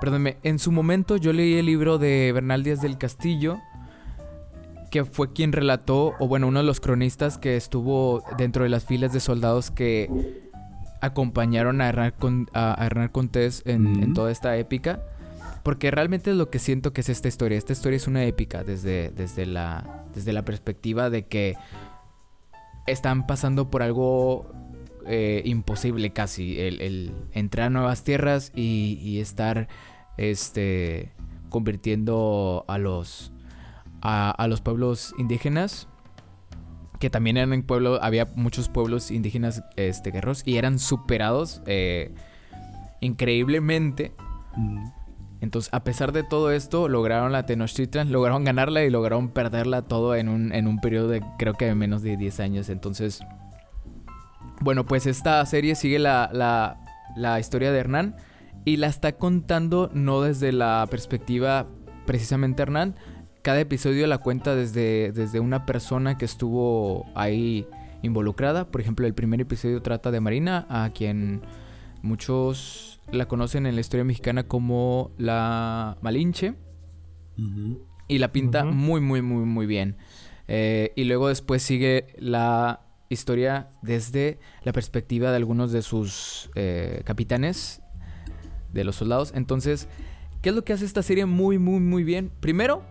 perdónme, 0.00 0.36
en 0.44 0.60
su 0.60 0.70
momento 0.70 1.16
yo 1.16 1.32
leí 1.32 1.54
el 1.54 1.66
libro 1.66 1.98
de 1.98 2.30
Bernal 2.32 2.62
Díaz 2.62 2.80
del 2.80 2.96
Castillo, 2.96 3.58
que 4.92 5.04
fue 5.04 5.32
quien 5.32 5.50
relató, 5.50 6.14
o 6.20 6.28
bueno, 6.28 6.46
uno 6.46 6.60
de 6.60 6.64
los 6.64 6.78
cronistas 6.78 7.38
que 7.38 7.56
estuvo 7.56 8.22
dentro 8.38 8.62
de 8.62 8.68
las 8.68 8.84
filas 8.84 9.12
de 9.12 9.18
soldados 9.18 9.72
que 9.72 10.08
acompañaron 11.06 11.80
a 11.80 11.88
Hernán, 11.88 12.14
a, 12.52 13.08
Contés 13.12 13.62
en, 13.66 14.12
toda 14.14 14.30
esta 14.30 14.56
épica. 14.56 15.02
Porque 15.62 15.90
realmente 15.90 16.30
es 16.30 16.36
lo 16.36 16.48
que 16.48 16.60
siento 16.60 16.92
que 16.92 17.00
es 17.00 17.08
esta 17.08 17.26
historia. 17.26 17.58
Esta 17.58 17.72
historia 17.72 17.96
es 17.96 18.06
una 18.06 18.24
épica 18.24 18.62
desde, 18.62 19.10
desde, 19.10 19.46
la, 19.46 20.04
desde 20.14 20.32
la 20.32 20.44
perspectiva 20.44 21.10
de 21.10 21.26
que 21.26 21.56
están 22.86 23.26
pasando 23.26 23.68
por 23.68 23.82
algo 23.82 24.52
eh, 25.06 25.42
imposible 25.44 26.12
casi. 26.12 26.60
El, 26.60 27.12
entrar 27.32 27.66
a 27.66 27.70
nuevas 27.70 28.04
tierras 28.04 28.52
y, 28.54 29.18
estar 29.18 29.66
este, 30.18 31.12
convirtiendo 31.48 32.64
a 32.68 32.78
los, 32.78 33.32
a 34.02 34.46
los 34.48 34.60
pueblos 34.60 35.14
indígenas 35.18 35.88
que 36.98 37.10
también 37.10 37.36
eran 37.36 37.52
en 37.52 37.62
pueblo, 37.62 38.02
había 38.02 38.26
muchos 38.34 38.68
pueblos 38.68 39.10
indígenas 39.10 39.62
este, 39.76 40.10
guerreros 40.10 40.42
y 40.44 40.56
eran 40.56 40.78
superados 40.78 41.62
eh, 41.66 42.14
increíblemente. 43.00 44.12
Mm. 44.56 44.88
Entonces, 45.40 45.72
a 45.72 45.84
pesar 45.84 46.12
de 46.12 46.22
todo 46.22 46.50
esto, 46.50 46.88
lograron 46.88 47.30
la 47.30 47.44
Tenochtitlan, 47.44 48.10
lograron 48.10 48.44
ganarla 48.44 48.84
y 48.84 48.90
lograron 48.90 49.28
perderla 49.28 49.82
todo 49.82 50.14
en 50.14 50.28
un, 50.28 50.52
en 50.52 50.66
un 50.66 50.80
periodo 50.80 51.08
de 51.08 51.22
creo 51.38 51.54
que 51.54 51.74
menos 51.74 52.02
de 52.02 52.16
10 52.16 52.40
años. 52.40 52.68
Entonces, 52.68 53.20
bueno, 54.60 54.86
pues 54.86 55.06
esta 55.06 55.44
serie 55.44 55.74
sigue 55.74 55.98
la, 55.98 56.30
la, 56.32 56.78
la 57.16 57.38
historia 57.38 57.70
de 57.70 57.78
Hernán 57.78 58.16
y 58.64 58.78
la 58.78 58.86
está 58.86 59.12
contando 59.12 59.90
no 59.92 60.22
desde 60.22 60.52
la 60.52 60.86
perspectiva 60.90 61.66
precisamente 62.06 62.62
Hernán. 62.62 62.96
Cada 63.46 63.60
episodio 63.60 64.08
la 64.08 64.18
cuenta 64.18 64.56
desde, 64.56 65.12
desde 65.12 65.38
una 65.38 65.66
persona 65.66 66.18
que 66.18 66.24
estuvo 66.24 67.06
ahí 67.14 67.64
involucrada. 68.02 68.72
Por 68.72 68.80
ejemplo, 68.80 69.06
el 69.06 69.14
primer 69.14 69.40
episodio 69.40 69.80
trata 69.82 70.10
de 70.10 70.18
Marina, 70.18 70.66
a 70.68 70.90
quien 70.92 71.42
muchos 72.02 73.00
la 73.12 73.28
conocen 73.28 73.66
en 73.66 73.76
la 73.76 73.82
historia 73.82 74.02
mexicana 74.02 74.48
como 74.48 75.12
la 75.16 75.96
Malinche. 76.00 76.54
Y 78.08 78.18
la 78.18 78.32
pinta 78.32 78.64
muy, 78.64 79.00
muy, 79.00 79.22
muy, 79.22 79.44
muy 79.44 79.66
bien. 79.66 79.96
Eh, 80.48 80.92
y 80.96 81.04
luego 81.04 81.28
después 81.28 81.62
sigue 81.62 82.08
la 82.18 82.80
historia 83.10 83.68
desde 83.80 84.40
la 84.64 84.72
perspectiva 84.72 85.30
de 85.30 85.36
algunos 85.36 85.70
de 85.70 85.82
sus 85.82 86.50
eh, 86.56 87.02
capitanes, 87.04 87.80
de 88.72 88.82
los 88.82 88.96
soldados. 88.96 89.30
Entonces, 89.36 89.86
¿qué 90.42 90.48
es 90.48 90.54
lo 90.56 90.64
que 90.64 90.72
hace 90.72 90.84
esta 90.84 91.04
serie 91.04 91.26
muy, 91.26 91.60
muy, 91.60 91.78
muy 91.78 92.02
bien? 92.02 92.32
Primero, 92.40 92.82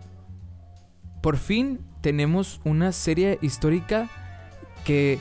por 1.26 1.38
fin 1.38 1.80
tenemos 2.02 2.62
una 2.66 2.92
serie 2.92 3.40
histórica 3.42 4.12
que 4.84 5.18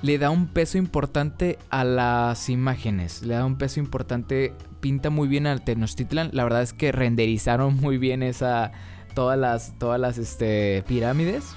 le 0.00 0.16
da 0.16 0.30
un 0.30 0.46
peso 0.46 0.78
importante 0.78 1.58
a 1.70 1.82
las 1.82 2.48
imágenes, 2.48 3.20
le 3.22 3.34
da 3.34 3.44
un 3.44 3.58
peso 3.58 3.80
importante, 3.80 4.54
pinta 4.78 5.10
muy 5.10 5.26
bien 5.26 5.48
al 5.48 5.64
Tenochtitlan. 5.64 6.30
La 6.32 6.44
verdad 6.44 6.62
es 6.62 6.72
que 6.72 6.92
renderizaron 6.92 7.74
muy 7.80 7.98
bien 7.98 8.22
esa 8.22 8.70
todas 9.16 9.36
las 9.36 9.76
todas 9.76 9.98
las 9.98 10.18
este, 10.18 10.84
pirámides. 10.86 11.56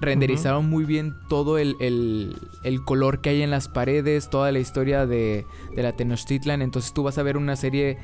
Renderizaron 0.00 0.68
muy 0.68 0.84
bien 0.84 1.14
todo 1.28 1.58
el, 1.58 1.76
el, 1.78 2.84
color 2.84 3.20
que 3.20 3.30
hay 3.30 3.42
en 3.42 3.52
las 3.52 3.68
paredes, 3.68 4.30
toda 4.30 4.50
la 4.50 4.58
historia 4.58 5.06
de, 5.06 5.46
de 5.76 5.82
la 5.84 5.92
Tenochtitlan. 5.92 6.60
Entonces 6.62 6.92
tú 6.92 7.04
vas 7.04 7.18
a 7.18 7.22
ver 7.22 7.36
una 7.36 7.54
serie 7.54 7.98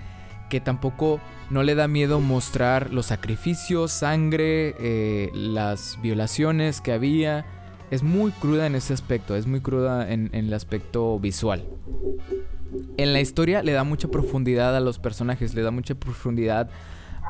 que 0.48 0.60
tampoco 0.60 1.20
no 1.50 1.62
le 1.62 1.74
da 1.74 1.88
miedo 1.88 2.20
mostrar 2.20 2.92
los 2.92 3.06
sacrificios, 3.06 3.92
sangre, 3.92 4.74
eh, 4.78 5.30
las 5.34 5.98
violaciones 6.02 6.80
que 6.80 6.92
había 6.92 7.44
es 7.90 8.02
muy 8.02 8.32
cruda 8.32 8.66
en 8.66 8.74
ese 8.74 8.92
aspecto, 8.92 9.36
es 9.36 9.46
muy 9.46 9.60
cruda 9.60 10.10
en, 10.10 10.30
el 10.32 10.52
aspecto 10.52 11.18
visual. 11.18 11.64
En 12.96 13.12
la 13.12 13.20
historia 13.20 13.62
le 13.62 13.72
da 13.72 13.84
mucha 13.84 14.08
profundidad 14.08 14.76
a 14.76 14.80
los 14.80 14.98
personajes, 14.98 15.54
le 15.54 15.62
da 15.62 15.70
mucha 15.70 15.94
profundidad 15.94 16.70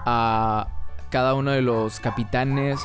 a 0.07 0.69
cada 1.11 1.35
uno 1.35 1.51
de 1.51 1.63
los 1.63 2.01
capitanes. 2.01 2.81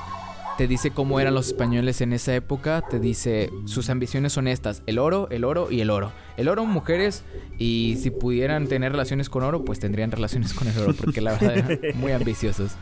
Te 0.59 0.67
dice 0.67 0.91
cómo 0.91 1.21
eran 1.21 1.35
los 1.35 1.47
españoles 1.47 2.01
en 2.01 2.11
esa 2.11 2.35
época, 2.35 2.81
te 2.81 2.99
dice 2.99 3.49
sus 3.63 3.89
ambiciones 3.89 4.33
son 4.33 4.45
estas, 4.49 4.83
el 4.87 4.99
oro, 4.99 5.29
el 5.31 5.45
oro 5.45 5.71
y 5.71 5.79
el 5.79 5.89
oro. 5.89 6.11
El 6.35 6.49
oro 6.49 6.65
mujeres 6.65 7.23
y 7.57 7.95
si 8.01 8.09
pudieran 8.09 8.67
tener 8.67 8.91
relaciones 8.91 9.29
con 9.29 9.43
oro, 9.43 9.63
pues 9.63 9.79
tendrían 9.79 10.11
relaciones 10.11 10.53
con 10.53 10.67
el 10.67 10.77
oro, 10.77 10.93
porque 10.95 11.21
la 11.21 11.31
verdad 11.31 11.57
eran 11.57 11.79
muy 11.95 12.11
ambiciosos. 12.11 12.73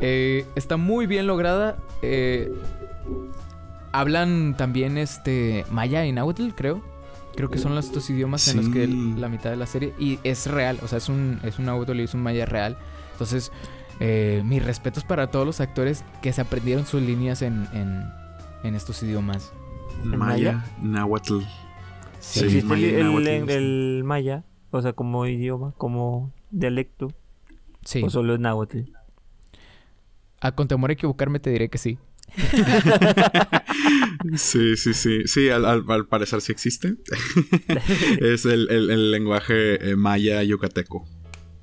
Eh, 0.00 0.44
está 0.54 0.76
muy 0.76 1.06
bien 1.06 1.26
lograda. 1.26 1.78
Eh, 2.02 2.52
Hablan 3.92 4.54
también 4.58 4.98
este 4.98 5.64
maya 5.70 6.04
y 6.04 6.12
náhuatl, 6.12 6.50
creo. 6.54 6.82
Creo 7.36 7.48
que 7.48 7.56
son 7.56 7.74
los 7.74 7.90
dos 7.90 8.10
idiomas 8.10 8.46
en 8.48 8.58
los 8.58 8.68
que 8.68 8.86
la 8.86 9.30
mitad 9.30 9.48
de 9.48 9.56
la 9.56 9.64
serie. 9.64 9.94
Y 9.98 10.18
es 10.24 10.46
real, 10.46 10.78
o 10.82 10.88
sea, 10.88 10.98
es 10.98 11.08
un, 11.08 11.40
es 11.42 11.58
un 11.58 11.64
náhuatl 11.64 12.00
y 12.00 12.02
es 12.02 12.12
un 12.12 12.22
maya 12.22 12.44
real. 12.44 12.76
Entonces, 13.12 13.50
eh, 14.00 14.42
mis 14.44 14.64
respetos 14.64 15.04
para 15.04 15.30
todos 15.30 15.46
los 15.46 15.60
actores 15.60 16.04
que 16.22 16.32
se 16.32 16.40
aprendieron 16.40 16.86
sus 16.86 17.02
líneas 17.02 17.42
en, 17.42 17.66
en, 18.62 18.74
estos 18.74 19.02
idiomas. 19.02 19.52
Maya, 20.04 20.64
náhuatl. 20.80 21.40
Sí, 22.20 22.44
¿Existe 22.44 23.00
el, 23.00 23.50
el, 23.50 24.02
maya? 24.04 24.44
O 24.70 24.82
sea, 24.82 24.92
como 24.92 25.26
idioma, 25.26 25.72
como 25.76 26.32
dialecto. 26.50 27.08
Sí. 27.84 28.02
¿O 28.04 28.10
solo 28.10 28.34
es 28.34 28.40
náhuatl? 28.40 28.80
A 30.40 30.52
con 30.52 30.68
temor 30.68 30.90
a 30.90 30.92
equivocarme 30.92 31.40
te 31.40 31.50
diré 31.50 31.68
que 31.68 31.78
sí. 31.78 31.98
sí, 34.36 34.76
sí, 34.76 34.94
sí. 34.94 35.22
Sí, 35.26 35.48
al, 35.48 36.06
parecer 36.06 36.40
sí 36.40 36.52
existe. 36.52 36.94
es 38.20 38.44
el, 38.44 39.10
lenguaje 39.10 39.90
eh, 39.90 39.96
maya 39.96 40.42
yucateco. 40.42 41.06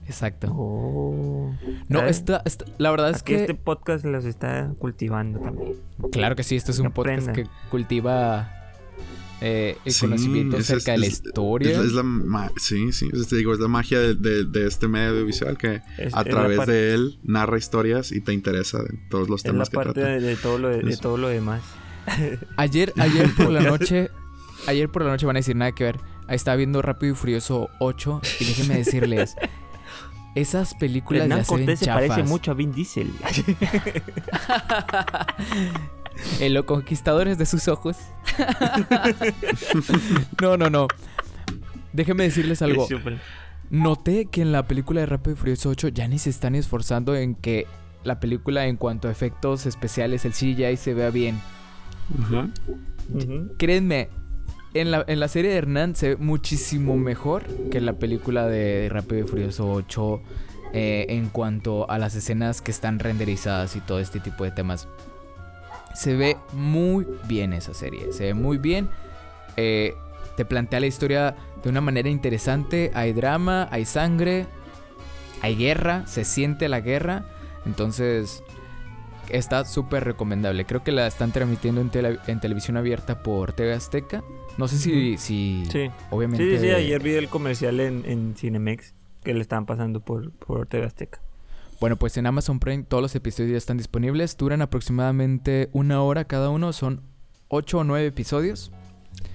Exacto. 0.07 0.47
Oh. 0.51 1.53
No, 1.89 2.01
esta, 2.03 2.43
la 2.77 2.91
verdad 2.91 3.09
es 3.11 3.23
que... 3.23 3.35
Este 3.35 3.55
podcast 3.55 4.05
los 4.05 4.25
está 4.25 4.71
cultivando 4.79 5.39
también. 5.39 5.75
Claro 6.11 6.35
que 6.35 6.43
sí, 6.43 6.55
este 6.55 6.71
es 6.71 6.79
un 6.79 6.91
podcast 6.91 7.31
que 7.31 7.45
cultiva 7.69 8.51
eh, 9.41 9.77
el 9.83 9.93
conocimiento 9.99 10.57
acerca 10.57 10.93
de 10.93 10.99
la 10.99 11.07
historia. 11.07 11.71
Es, 11.71 11.91
la 11.91 12.51
sí, 12.57 12.91
sí, 12.93 13.09
te 13.29 13.35
digo, 13.35 13.53
es 13.53 13.59
la 13.59 13.67
magia 13.67 13.99
de, 13.99 14.67
este 14.67 14.87
medio 14.87 15.09
audiovisual 15.09 15.57
que 15.57 15.81
a 16.13 16.23
través 16.23 16.65
de 16.65 16.93
él 16.93 17.19
narra 17.23 17.57
historias 17.57 18.11
y 18.11 18.21
te 18.21 18.33
interesa 18.33 18.81
de 18.81 18.97
todos 19.09 19.29
los 19.29 19.43
temas 19.43 19.67
es 19.67 19.73
la 19.73 19.83
parte 19.83 19.99
De, 20.01 20.35
todo 20.35 20.57
lo 20.57 20.69
de, 20.69 20.97
todo 20.97 21.17
lo 21.17 21.27
demás. 21.27 21.61
Ayer, 22.57 22.93
ayer 22.97 23.33
por 23.35 23.49
la 23.49 23.61
noche, 23.71 24.11
ayer 24.67 24.89
por 24.89 25.03
la 25.03 25.09
noche 25.09 25.25
van 25.25 25.37
a 25.37 25.39
decir 25.39 25.55
nada 25.55 25.71
que 25.71 25.85
ver. 25.85 25.99
Ahí 26.27 26.35
estaba 26.35 26.55
viendo 26.55 26.81
Rápido 26.81 27.13
y 27.13 27.15
Furioso 27.15 27.69
8 27.79 28.21
y 28.39 28.45
déjenme 28.45 28.77
decirles. 28.77 29.35
Esas 30.35 30.75
películas 30.75 31.29
ya 31.29 31.43
se 31.43 31.65
ven 31.65 31.77
se 31.77 31.87
parece 31.87 32.23
mucho 32.23 32.51
a 32.51 32.53
Vin 32.53 32.73
Diesel. 32.73 33.09
en 36.39 36.53
los 36.53 36.65
conquistadores 36.65 37.37
de 37.37 37.45
sus 37.45 37.69
ojos. 37.69 37.97
no, 40.41 40.57
no, 40.57 40.69
no. 40.69 40.87
Déjenme 41.93 42.23
decirles 42.23 42.61
algo. 42.61 42.87
Noté 43.69 44.25
que 44.25 44.41
en 44.41 44.51
la 44.51 44.67
película 44.67 44.99
de 44.99 45.05
Rápido 45.05 45.33
y 45.33 45.37
Furioso 45.37 45.69
8 45.69 45.87
ya 45.89 46.07
ni 46.07 46.19
se 46.19 46.29
están 46.29 46.55
esforzando 46.55 47.15
en 47.15 47.35
que 47.35 47.67
la 48.03 48.19
película 48.19 48.67
en 48.67 48.77
cuanto 48.77 49.07
a 49.07 49.11
efectos 49.11 49.65
especiales, 49.65 50.25
el 50.25 50.33
CGI 50.33 50.77
se 50.77 50.93
vea 50.93 51.09
bien. 51.09 51.39
Créanme, 53.57 54.09
en 54.75 54.91
la, 54.91 55.03
en 55.07 55.19
la, 55.19 55.27
serie 55.27 55.51
de 55.51 55.57
Hernán 55.57 55.95
se 55.95 56.09
ve 56.09 56.15
muchísimo 56.17 56.97
mejor 56.97 57.43
que 57.71 57.77
en 57.77 57.85
la 57.85 57.93
película 57.93 58.47
de 58.47 58.89
Rápido 58.91 59.25
y 59.25 59.27
Furioso 59.27 59.71
8 59.71 60.21
eh, 60.73 61.05
en 61.09 61.29
cuanto 61.29 61.89
a 61.89 61.97
las 61.97 62.15
escenas 62.15 62.61
que 62.61 62.71
están 62.71 62.99
renderizadas 62.99 63.77
y 63.77 63.79
todo 63.79 63.99
este 63.99 64.19
tipo 64.19 64.43
de 64.43 64.51
temas. 64.51 64.89
Se 65.93 66.15
ve 66.15 66.35
muy 66.51 67.07
bien 67.27 67.53
esa 67.53 67.73
serie, 67.73 68.11
se 68.11 68.25
ve 68.25 68.33
muy 68.33 68.57
bien. 68.57 68.89
Eh, 69.55 69.93
te 70.35 70.43
plantea 70.43 70.81
la 70.81 70.87
historia 70.87 71.35
de 71.63 71.69
una 71.69 71.79
manera 71.79 72.09
interesante. 72.09 72.91
Hay 72.93 73.13
drama, 73.13 73.69
hay 73.71 73.85
sangre, 73.85 74.47
hay 75.41 75.55
guerra, 75.55 76.05
se 76.07 76.25
siente 76.25 76.67
la 76.67 76.81
guerra. 76.81 77.23
Entonces, 77.65 78.43
está 79.29 79.63
súper 79.65 80.03
recomendable. 80.03 80.65
Creo 80.65 80.83
que 80.83 80.91
la 80.91 81.07
están 81.07 81.31
transmitiendo 81.31 81.81
en, 81.81 82.39
televisión 82.39 82.77
abierta 82.77 83.23
por 83.23 83.53
TV 83.53 83.73
Azteca. 83.73 84.23
No 84.57 84.67
sé 84.67 84.77
si, 84.77 85.17
si 85.17 85.65
sí. 85.71 85.89
obviamente... 86.11 86.57
Sí, 86.57 86.65
sí, 86.65 86.71
ayer 86.71 87.01
vi 87.01 87.13
el 87.13 87.27
comercial 87.27 87.79
en, 87.79 88.03
en 88.05 88.35
Cinemex 88.35 88.93
que 89.23 89.33
le 89.33 89.41
estaban 89.41 89.65
pasando 89.65 89.99
por, 89.99 90.31
por 90.31 90.67
TV 90.67 90.85
Azteca. 90.85 91.19
Bueno, 91.81 91.97
pues 91.97 92.15
en 92.17 92.25
Amazon 92.25 92.59
Prime 92.59 92.83
todos 92.83 93.01
los 93.01 93.15
episodios 93.15 93.51
ya 93.51 93.57
están 93.57 93.77
disponibles. 93.77 94.37
Duran 94.37 94.61
aproximadamente 94.61 95.69
una 95.73 96.01
hora 96.01 96.25
cada 96.25 96.49
uno. 96.49 96.71
Son 96.71 97.01
ocho 97.49 97.79
o 97.79 97.83
nueve 97.83 98.07
episodios. 98.07 98.71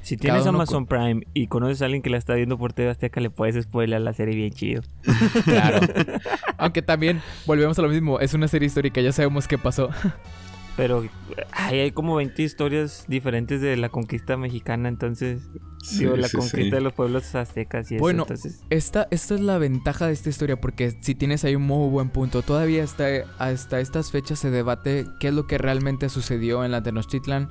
Si 0.02 0.16
tienes 0.16 0.46
Amazon 0.46 0.87
Prime 0.87 1.22
y 1.35 1.46
conoces 1.46 1.83
a 1.83 1.87
alguien 1.87 2.02
que 2.02 2.11
la 2.11 2.18
está 2.18 2.35
viendo 2.35 2.59
por 2.59 2.72
TV 2.72 2.90
Azteca, 2.90 3.20
le 3.20 3.30
puedes 3.30 3.62
spoiler 3.62 4.00
la 4.00 4.12
serie 4.12 4.35
bien 4.35 4.52
chido. 4.52 4.83
claro. 5.44 5.87
Aunque 6.59 6.83
también 6.83 7.20
volvemos 7.46 7.78
a 7.78 7.83
lo 7.83 7.88
mismo. 7.88 8.20
Es 8.20 8.35
una 8.35 8.48
serie 8.48 8.66
histórica, 8.66 9.00
ya 9.00 9.12
sabemos 9.12 9.46
qué 9.46 9.59
pasó. 9.59 9.90
Pero 10.76 11.04
hay 11.52 11.90
como 11.92 12.16
20 12.16 12.42
historias 12.42 13.04
diferentes 13.09 13.61
de 13.61 13.76
la 13.76 13.88
conquista 13.88 14.37
mexicana, 14.37 14.88
entonces, 14.88 15.42
digo, 15.98 16.16
la 16.16 16.28
conquista 16.28 16.76
de 16.76 16.80
los 16.80 16.92
pueblos 16.92 17.35
aztecas 17.35 17.90
y 17.90 17.96
eso. 17.96 18.02
Bueno, 18.02 18.26
esta, 18.70 19.06
esta 19.11 19.35
es 19.35 19.40
la 19.40 19.59
ventaja 19.59 20.06
de 20.06 20.12
esta 20.12 20.30
historia, 20.30 20.61
porque 20.61 20.96
si 21.00 21.14
tienes 21.14 21.44
ahí 21.44 21.56
un 21.56 21.62
muy 21.62 21.90
buen 21.90 22.11
punto, 22.11 22.42
todavía 22.42 22.85
hasta, 22.85 23.06
hasta 23.38 23.80
estas 23.80 24.11
fechas 24.11 24.38
se 24.38 24.50
debate 24.50 25.06
qué 25.18 25.28
es 25.28 25.35
lo 25.35 25.46
que 25.46 25.59
realmente 25.59 26.09
sucedió 26.09 26.64
en 26.64 26.70
la 26.70 26.83
Tenochtitlan, 26.83 27.50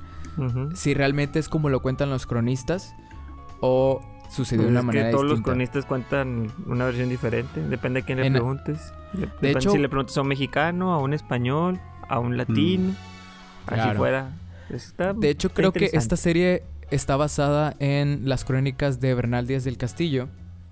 si 0.74 0.94
realmente 0.94 1.38
es 1.38 1.48
como 1.48 1.68
lo 1.68 1.82
cuentan 1.82 2.08
los 2.08 2.26
cronistas 2.26 2.94
o 3.60 4.00
sucedió 4.30 4.62
de 4.62 4.68
pues 4.68 4.72
una 4.72 4.82
manera 4.82 5.06
que 5.06 5.12
todos 5.12 5.26
los 5.26 5.40
cronistas 5.42 5.84
cuentan 5.84 6.50
una 6.66 6.86
versión 6.86 7.08
diferente, 7.08 7.60
depende 7.60 8.00
a 8.00 8.02
quién 8.02 8.20
le 8.20 8.30
preguntes. 8.30 8.92
De 9.40 9.50
hecho, 9.50 9.72
si 9.72 9.78
le 9.78 9.88
preguntas 9.88 10.16
a 10.16 10.22
un 10.22 10.28
mexicano, 10.28 10.94
a 10.94 10.98
un 10.98 11.12
español, 11.12 11.80
a 12.08 12.18
un 12.18 12.36
Así 13.66 13.96
fuera. 13.96 14.30
de 15.16 15.30
hecho, 15.30 15.50
creo 15.50 15.72
que 15.72 15.90
esta 15.92 16.16
serie 16.16 16.62
está 16.90 17.16
basada 17.16 17.74
en 17.78 18.28
las 18.28 18.44
crónicas 18.44 19.00
de 19.00 19.14
Bernal 19.14 19.46
Díaz 19.46 19.64
del 19.64 19.76
Castillo, 19.76 20.28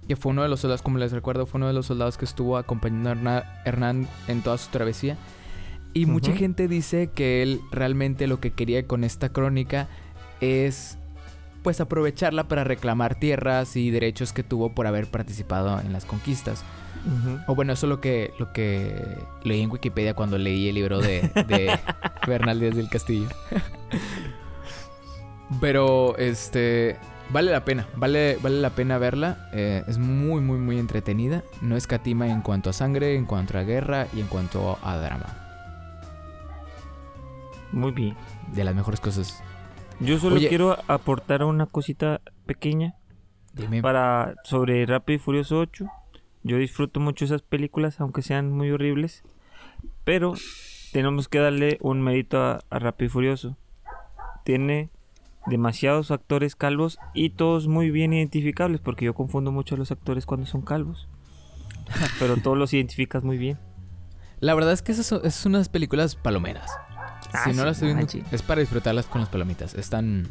que 0.06 0.16
fue 0.16 0.32
uno 0.32 0.42
de 0.42 0.48
los 0.48 0.60
soldados, 0.60 0.82
como 0.82 0.98
les 0.98 1.12
recuerdo, 1.12 1.46
fue 1.46 1.58
uno 1.58 1.68
de 1.68 1.74
los 1.74 1.86
soldados 1.86 2.16
que 2.16 2.24
estuvo 2.24 2.56
acompañando 2.56 3.30
a 3.30 3.44
Hernán 3.64 4.08
en 4.26 4.42
toda 4.42 4.58
su 4.58 4.70
travesía. 4.70 5.16
Y 5.94 6.06
mucha 6.06 6.32
gente 6.32 6.68
dice 6.68 7.10
que 7.14 7.42
él 7.42 7.60
realmente 7.70 8.26
lo 8.26 8.40
que 8.40 8.52
quería 8.52 8.86
con 8.86 9.04
esta 9.04 9.30
crónica 9.30 9.88
es 10.40 10.98
pues 11.62 11.80
aprovecharla 11.80 12.46
para 12.46 12.64
reclamar 12.64 13.16
tierras 13.16 13.76
y 13.76 13.90
derechos 13.90 14.32
que 14.32 14.42
tuvo 14.42 14.74
por 14.74 14.86
haber 14.86 15.10
participado 15.10 15.80
en 15.80 15.92
las 15.92 16.04
conquistas. 16.04 16.64
O 17.46 17.54
bueno, 17.54 17.72
eso 17.72 17.86
es 17.86 17.90
lo 17.90 18.00
que, 18.00 18.32
lo 18.38 18.52
que 18.52 19.18
leí 19.42 19.62
en 19.62 19.70
Wikipedia 19.70 20.14
cuando 20.14 20.36
leí 20.38 20.68
el 20.68 20.74
libro 20.74 20.98
de, 21.00 21.22
de 21.48 21.78
Bernal 22.26 22.60
Díaz 22.60 22.76
del 22.76 22.88
Castillo. 22.88 23.28
Pero, 25.60 26.16
este, 26.18 26.98
vale 27.30 27.50
la 27.50 27.64
pena, 27.64 27.86
vale, 27.96 28.38
vale 28.42 28.60
la 28.60 28.70
pena 28.70 28.98
verla. 28.98 29.48
eh, 29.52 29.82
es 29.86 29.98
muy, 29.98 30.40
muy, 30.40 30.58
muy 30.58 30.78
entretenida. 30.78 31.42
No 31.62 31.76
escatima 31.76 32.28
en 32.28 32.42
cuanto 32.42 32.70
a 32.70 32.72
sangre, 32.72 33.16
en 33.16 33.24
cuanto 33.24 33.56
a 33.58 33.62
guerra 33.62 34.06
y 34.12 34.20
en 34.20 34.26
cuanto 34.26 34.78
a 34.82 34.96
drama. 34.98 35.26
Muy 37.72 37.92
bien. 37.92 38.16
De 38.54 38.64
las 38.64 38.74
mejores 38.74 39.00
cosas. 39.00 39.42
Yo 40.00 40.18
solo 40.18 40.36
Oye. 40.36 40.48
quiero 40.48 40.78
aportar 40.86 41.42
una 41.44 41.66
cosita 41.66 42.20
pequeña 42.46 42.94
Dime. 43.52 43.82
para 43.82 44.34
sobre 44.44 44.86
Rápido 44.86 45.16
y 45.16 45.18
Furioso 45.18 45.58
8. 45.58 45.86
Yo 46.42 46.56
disfruto 46.56 47.00
mucho 47.00 47.24
esas 47.24 47.42
películas, 47.42 48.00
aunque 48.00 48.22
sean 48.22 48.52
muy 48.52 48.70
horribles. 48.70 49.22
Pero 50.04 50.34
tenemos 50.92 51.28
que 51.28 51.38
darle 51.38 51.78
un 51.80 52.02
mérito 52.02 52.42
a, 52.42 52.60
a 52.70 52.78
Rápido 52.78 53.06
y 53.06 53.10
Furioso. 53.10 53.56
Tiene 54.44 54.90
demasiados 55.46 56.10
actores 56.10 56.56
calvos 56.56 56.98
y 57.14 57.30
todos 57.30 57.68
muy 57.68 57.90
bien 57.90 58.12
identificables, 58.12 58.80
porque 58.80 59.04
yo 59.04 59.14
confundo 59.14 59.52
mucho 59.52 59.74
a 59.74 59.78
los 59.78 59.90
actores 59.90 60.26
cuando 60.26 60.46
son 60.46 60.62
calvos. 60.62 61.08
Pero 62.18 62.36
todos 62.36 62.56
los 62.56 62.72
identificas 62.72 63.22
muy 63.22 63.38
bien. 63.38 63.58
La 64.40 64.54
verdad 64.54 64.72
es 64.72 64.82
que 64.82 64.92
esas 64.92 65.06
son, 65.06 65.20
esas 65.20 65.34
son 65.34 65.54
unas 65.54 65.68
películas 65.68 66.14
palomeras. 66.14 66.70
Ah, 67.32 67.44
si 67.44 67.50
no 67.50 67.56
sí, 67.56 67.64
las 67.64 67.76
estoy 67.76 67.86
viendo, 67.88 68.02
manche. 68.02 68.22
es 68.30 68.42
para 68.42 68.60
disfrutarlas 68.60 69.06
con 69.06 69.20
las 69.20 69.30
palomitas. 69.30 69.74
Están... 69.74 70.28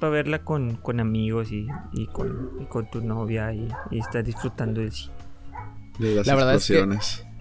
Para 0.00 0.10
verla 0.12 0.40
con, 0.44 0.76
con 0.76 1.00
amigos 1.00 1.50
y, 1.52 1.66
y 1.92 2.06
con, 2.08 2.50
y 2.60 2.66
con 2.66 2.88
tu 2.90 3.00
novia 3.00 3.52
y, 3.52 3.68
y 3.90 3.98
estar 3.98 4.22
disfrutando 4.24 4.80
del 4.80 4.92
cine. 4.92 5.12
De 5.98 6.14
las 6.14 6.26
La 6.26 6.34
verdad 6.34 6.54
es 6.54 6.66
que-. 6.66 6.86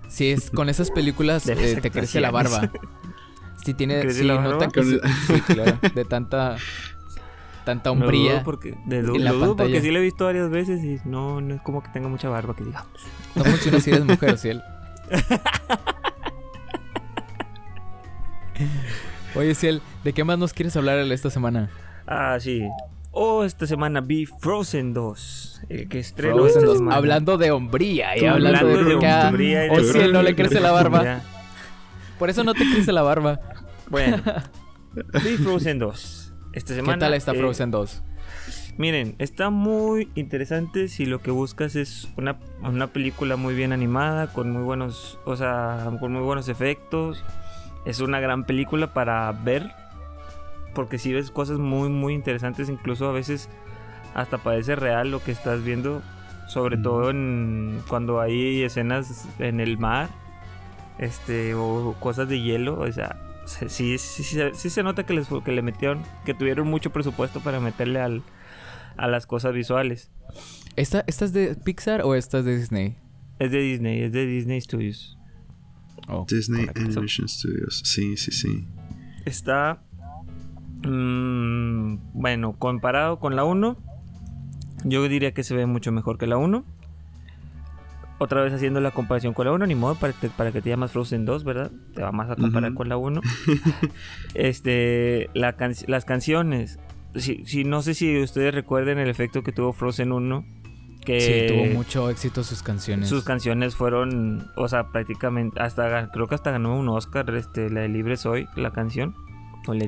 Si 0.09 0.29
es 0.31 0.49
con 0.55 0.69
esas 0.69 0.89
películas 0.91 1.47
eh, 1.47 1.79
te 1.81 1.91
crece 1.91 2.19
la 2.21 2.31
barba. 2.31 2.71
Si 3.63 3.73
tiene, 3.73 3.99
¿Crece 3.99 4.19
sí, 4.19 4.25
la 4.25 4.39
nota 4.39 4.69
que 4.69 4.81
sí, 4.81 4.97
sí, 5.25 5.41
claro, 5.41 5.77
de 5.93 6.05
tanta 6.05 6.55
tanta 7.65 7.91
hombría. 7.91 8.43
porque, 8.43 8.77
de 8.85 9.01
du- 9.01 9.15
en 9.15 9.25
la 9.25 9.31
lo 9.31 9.39
dudo 9.39 9.55
porque 9.57 9.81
sí 9.81 9.91
la 9.91 9.99
he 9.99 10.01
visto 10.01 10.23
varias 10.23 10.49
veces 10.49 10.81
y 10.85 11.01
no, 11.05 11.41
no 11.41 11.55
es 11.55 11.61
como 11.63 11.83
que 11.83 11.89
tenga 11.89 12.07
mucha 12.07 12.29
barba 12.29 12.55
que 12.55 12.63
digamos. 12.63 12.87
No 13.35 13.43
funciona 13.43 13.81
si 13.81 13.89
eres 13.89 14.05
mujer 14.05 14.37
él. 14.41 14.61
Oye, 19.35 19.53
Ciel, 19.53 19.81
¿de 20.03 20.13
qué 20.13 20.23
más 20.23 20.37
nos 20.39 20.53
quieres 20.53 20.77
hablar 20.77 20.99
esta 21.11 21.29
semana? 21.29 21.69
Ah, 22.07 22.37
sí. 22.39 22.67
Oh, 23.11 23.43
esta 23.43 23.65
semana 23.67 24.01
vi 24.01 24.25
Frozen 24.25 24.93
2. 24.93 25.61
eh, 25.69 25.87
que 25.89 25.99
estreno 25.99 26.35
Frozen 26.35 26.57
esta 26.57 26.65
2, 26.67 26.77
semana. 26.77 26.95
hablando 26.97 27.37
de 27.37 27.51
hombría 27.51 28.15
y 28.15 28.19
Tú 28.21 28.27
hablando, 28.27 28.67
de, 28.67 29.07
a- 29.07 29.27
hombría 29.27 29.65
y 29.65 29.69
de 29.69 29.75
o 29.75 29.83
Ciel 29.83 30.13
no 30.13 30.21
le 30.21 30.35
crece 30.35 30.59
la 30.59 30.71
barba. 30.71 31.21
Por 32.19 32.29
eso 32.29 32.43
no 32.43 32.53
te 32.53 32.59
crece 32.71 32.91
la 32.91 33.01
barba. 33.01 33.39
Bueno, 33.89 34.17
vi 35.23 35.37
Frozen 35.37 35.79
2. 35.79 36.33
Esta 36.53 36.73
semana. 36.75 36.93
¿Qué 36.95 36.99
tal 36.99 37.13
está 37.15 37.31
eh, 37.33 37.37
Frozen 37.39 37.71
2? 37.71 38.03
Miren, 38.77 39.15
está 39.17 39.49
muy 39.49 40.09
interesante 40.13 40.87
si 40.87 41.07
lo 41.07 41.19
que 41.21 41.31
buscas 41.31 41.75
es 41.75 42.07
una, 42.17 42.37
una 42.61 42.87
película 42.87 43.35
muy 43.35 43.55
bien 43.55 43.73
animada, 43.73 44.27
con 44.27 44.51
muy 44.51 44.61
buenos, 44.61 45.17
o 45.25 45.35
sea, 45.35 45.89
con 45.99 46.13
muy 46.13 46.21
buenos 46.21 46.47
efectos. 46.49 47.23
Es 47.85 47.99
una 48.01 48.19
gran 48.19 48.43
película 48.45 48.93
para 48.93 49.31
ver, 49.31 49.71
porque 50.77 50.99
si 50.99 51.11
ves 51.11 51.31
cosas 51.31 51.57
muy, 51.57 51.89
muy 51.89 52.13
interesantes, 52.13 52.69
incluso 52.69 53.09
a 53.09 53.11
veces 53.11 53.49
hasta 54.13 54.37
parece 54.37 54.75
real 54.75 55.09
lo 55.09 55.23
que 55.23 55.31
estás 55.31 55.63
viendo, 55.63 56.03
sobre 56.47 56.77
todo 56.77 57.09
en, 57.09 57.81
cuando 57.89 58.21
hay 58.21 58.61
escenas 58.61 59.27
en 59.39 59.59
el 59.59 59.79
mar, 59.79 60.07
este, 60.99 61.55
o 61.55 61.95
cosas 61.99 62.29
de 62.29 62.39
hielo, 62.39 62.79
o 62.79 62.91
sea, 62.91 63.19
sí, 63.47 63.65
sí, 63.69 63.97
sí, 63.97 64.23
sí- 64.23 64.39
sí 64.53 64.69
se 64.69 64.83
nota 64.83 65.03
que, 65.03 65.13
les, 65.15 65.27
que 65.43 65.51
le 65.51 65.63
metieron, 65.63 66.03
que 66.25 66.35
tuvieron 66.35 66.67
mucho 66.67 66.91
presupuesto 66.91 67.39
para 67.41 67.59
meterle 67.59 67.99
al, 67.99 68.21
a 68.97 69.07
las 69.07 69.25
cosas 69.25 69.53
visuales. 69.55 70.11
¿Esta, 70.75 71.03
¿Esta 71.07 71.25
es 71.25 71.33
de 71.33 71.55
Pixar 71.55 72.03
o 72.03 72.13
esta 72.13 72.37
es 72.37 72.45
de 72.45 72.55
Disney? 72.55 72.97
Es 73.39 73.51
de 73.51 73.59
Disney, 73.61 74.03
es 74.03 74.11
de 74.11 74.27
Disney 74.27 74.61
Studios. 74.61 75.17
Oh, 76.07 76.27
Disney 76.29 76.67
correcto. 76.67 76.81
Animation 76.99 77.27
Studios. 77.27 77.81
Sí, 77.83 78.15
sí, 78.15 78.31
sí. 78.31 78.67
Está, 79.25 79.81
mm, 80.83 81.97
bueno, 82.13 82.53
comparado 82.53 83.19
con 83.19 83.35
la 83.35 83.43
1, 83.43 83.77
yo 84.83 85.07
diría 85.07 85.33
que 85.33 85.43
se 85.43 85.55
ve 85.55 85.65
mucho 85.65 85.91
mejor 85.91 86.17
que 86.17 86.27
la 86.27 86.37
1. 86.37 86.63
Otra 88.19 88.41
vez 88.41 88.51
haciendo 88.51 88.81
la 88.81 88.89
comparación 88.89 89.33
con 89.35 89.45
la 89.45 89.51
1, 89.53 89.67
ni 89.67 89.75
modo 89.75 89.93
para, 89.95 90.11
te- 90.13 90.29
para 90.29 90.51
que 90.51 90.59
te 90.61 90.69
llamas 90.69 90.91
Frozen 90.91 91.25
2, 91.25 91.43
¿verdad? 91.43 91.71
Te 91.93 92.01
vamos 92.01 92.27
a 92.29 92.35
comparar 92.35 92.73
con 92.73 92.89
la 92.89 92.97
1. 92.97 93.21
este, 94.33 95.29
la 95.33 95.53
can- 95.53 95.75
las 95.87 96.05
canciones. 96.05 96.79
Si, 97.15 97.45
si- 97.45 97.63
no 97.63 97.81
sé 97.81 97.93
si 97.93 98.19
ustedes 98.21 98.53
recuerden 98.53 98.97
el 98.99 99.09
efecto 99.09 99.43
que 99.43 99.51
tuvo 99.51 99.73
Frozen 99.73 100.11
1. 100.11 100.45
Que 101.05 101.21
Sí, 101.21 101.53
tuvo 101.53 101.73
mucho 101.75 102.09
éxito 102.09 102.43
sus 102.43 102.63
canciones. 102.63 103.07
Sus 103.07 103.23
canciones 103.23 103.75
fueron, 103.75 104.47
o 104.57 104.67
sea, 104.67 104.89
prácticamente, 104.91 105.61
hasta 105.61 106.09
creo 106.11 106.27
que 106.27 106.35
hasta 106.35 106.51
ganó 106.51 106.77
un 106.77 106.89
Oscar, 106.89 107.29
este, 107.35 107.69
la 107.69 107.81
de 107.81 107.87
Libre 107.87 108.17
Soy, 108.17 108.47
la 108.55 108.71
canción. 108.71 109.15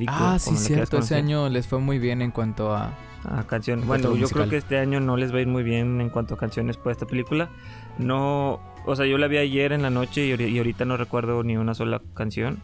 Ah, 0.07 0.37
sí, 0.39 0.55
cierto. 0.57 0.97
Ese 0.99 1.15
año 1.15 1.49
les 1.49 1.67
fue 1.67 1.79
muy 1.79 1.99
bien 1.99 2.21
en 2.21 2.31
cuanto 2.31 2.73
a... 2.75 2.93
Ah, 3.25 3.43
canción. 3.47 3.81
En 3.81 3.87
Bueno, 3.87 4.11
a 4.13 4.15
yo 4.17 4.27
creo 4.29 4.47
que 4.49 4.57
este 4.57 4.77
año 4.77 4.99
no 5.01 5.17
les 5.17 5.33
va 5.33 5.37
a 5.37 5.41
ir 5.41 5.47
muy 5.47 5.61
bien 5.63 5.99
en 5.99 6.09
cuanto 6.09 6.35
a 6.35 6.37
canciones 6.37 6.77
por 6.77 6.91
esta 6.91 7.05
película. 7.05 7.49
No, 7.97 8.59
o 8.85 8.95
sea, 8.95 9.05
yo 9.05 9.17
la 9.17 9.27
vi 9.27 9.37
ayer 9.37 9.73
en 9.73 9.81
la 9.81 9.89
noche 9.89 10.25
y, 10.25 10.31
ahori- 10.31 10.49
y 10.49 10.57
ahorita 10.57 10.85
no 10.85 10.95
recuerdo 10.97 11.43
ni 11.43 11.57
una 11.57 11.73
sola 11.73 12.01
canción. 12.13 12.59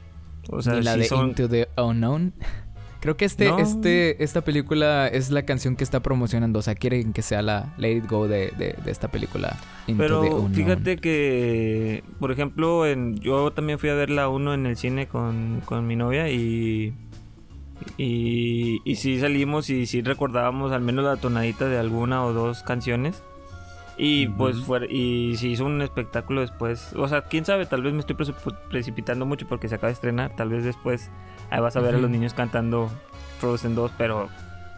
O 0.50 0.62
sea, 0.62 0.76
ni 0.76 0.84
la 0.84 0.96
de 0.96 1.06
son- 1.06 1.30
Into 1.30 1.50
the 1.50 1.68
Unknown. 1.78 2.34
Creo 3.02 3.18
que 3.18 3.26
este, 3.26 3.50
No. 3.50 3.60
este, 3.60 4.24
esta 4.24 4.42
película 4.42 5.08
es 5.08 5.30
la 5.30 5.44
canción 5.44 5.76
que 5.76 5.84
está 5.84 6.00
promocionando. 6.00 6.58
O 6.58 6.62
sea, 6.64 6.74
quieren 6.74 7.14
que 7.14 7.22
sea 7.22 7.44
la 7.44 7.74
Let 7.78 7.98
It 7.98 8.10
Go 8.10 8.28
de, 8.28 8.52
de- 8.58 8.76
de 8.84 8.92
esta 8.92 9.10
película. 9.10 9.58
Into 9.86 10.02
Pero 10.02 10.50
fíjate 10.52 10.98
que, 10.98 12.04
por 12.20 12.32
ejemplo, 12.32 12.88
en, 12.88 13.20
yo 13.20 13.52
también 13.52 13.78
fui 13.78 13.90
a 13.90 13.94
ver 13.94 14.10
la 14.10 14.28
1 14.30 14.56
en 14.56 14.66
el 14.66 14.76
cine 14.78 15.08
con, 15.08 15.62
con 15.66 15.86
mi 15.86 15.96
novia 15.96 16.30
y, 16.32 16.96
y, 17.98 18.82
y 18.84 18.96
sí 18.96 19.20
salimos 19.20 19.70
y 19.70 19.86
sí 19.86 20.02
recordábamos 20.02 20.72
al 20.72 20.82
menos 20.82 21.06
la 21.06 21.18
tonadita 21.18 21.68
de 21.68 21.78
alguna 21.78 22.24
o 22.26 22.34
dos 22.34 22.64
canciones. 22.64 23.24
Y 23.98 24.28
Ujú. 24.28 24.38
pues 24.38 24.58
fue, 24.60 24.92
y 24.92 25.38
se 25.38 25.48
hizo 25.48 25.66
un 25.66 25.82
espectáculo 25.82 26.42
después. 26.42 26.92
O 26.96 27.08
sea, 27.08 27.22
quién 27.22 27.46
sabe, 27.46 27.66
tal 27.66 27.82
vez 27.82 27.94
me 27.94 28.02
estoy 28.02 28.18
precipitando 28.70 29.26
mucho 29.26 29.48
porque 29.48 29.70
se 29.70 29.76
acaba 29.76 29.88
de 29.88 29.94
estrenar. 29.94 30.36
Tal 30.36 30.50
vez 30.50 30.64
después 30.66 31.10
ahí 31.50 31.62
vas 31.62 31.78
a 31.78 31.82
ver 31.82 31.96
a 31.96 31.98
los 31.98 32.10
niños 32.10 32.34
cantando 32.34 32.92
Frozen 33.40 33.76
2, 33.76 33.92
pero 33.98 34.28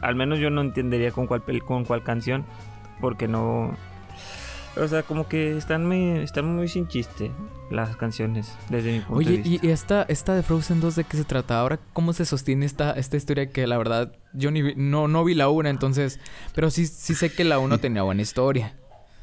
al 0.01 0.15
menos 0.15 0.37
yo 0.39 0.49
no 0.51 0.61
entendería 0.61 1.11
con 1.11 1.25
cuál, 1.25 1.41
con 1.65 1.85
cuál 1.85 2.03
canción. 2.03 2.45
Porque 3.01 3.27
no, 3.27 3.75
o 4.79 4.87
sea, 4.87 5.03
como 5.03 5.27
que 5.27 5.57
están 5.57 5.85
muy, 5.85 6.19
están 6.19 6.45
muy 6.55 6.67
sin 6.67 6.87
chiste 6.87 7.31
las 7.71 7.95
canciones, 7.97 8.55
desde 8.69 8.93
mi 8.93 8.99
punto 9.01 9.19
de 9.29 9.35
Oye, 9.35 9.41
vista. 9.43 9.65
y, 9.65 9.69
y 9.69 9.71
esta, 9.71 10.03
esta 10.03 10.33
de 10.35 10.43
Frozen 10.43 10.79
2 10.79 10.95
de 10.95 11.03
qué 11.03 11.17
se 11.17 11.23
trata? 11.25 11.59
Ahora, 11.59 11.79
¿cómo 11.93 12.13
se 12.13 12.25
sostiene 12.25 12.65
esta, 12.65 12.91
esta 12.93 13.17
historia 13.17 13.49
que 13.49 13.67
la 13.67 13.77
verdad 13.77 14.13
yo 14.33 14.51
ni 14.51 14.61
vi- 14.61 14.73
no, 14.77 15.07
no 15.07 15.23
vi 15.23 15.33
la 15.33 15.49
una, 15.49 15.69
entonces... 15.69 16.19
Pero 16.55 16.69
sí, 16.69 16.85
sí 16.85 17.13
sé 17.15 17.31
que 17.33 17.43
la 17.43 17.59
1 17.59 17.77
tenía 17.81 18.03
buena 18.03 18.21
historia. 18.21 18.75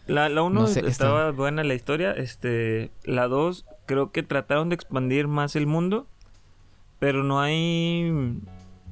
La, 0.06 0.28
la 0.28 0.42
1 0.42 0.60
no 0.60 0.66
sé, 0.66 0.80
estaba 0.86 1.30
buena 1.30 1.64
la 1.64 1.72
historia, 1.74 2.12
este, 2.12 2.90
la 3.04 3.26
2 3.26 3.64
creo 3.86 4.12
que 4.12 4.22
trataron 4.22 4.68
de 4.68 4.74
expandir 4.74 5.28
más 5.28 5.56
el 5.56 5.66
mundo, 5.66 6.06
pero 6.98 7.22
no 7.24 7.40
hay 7.40 8.38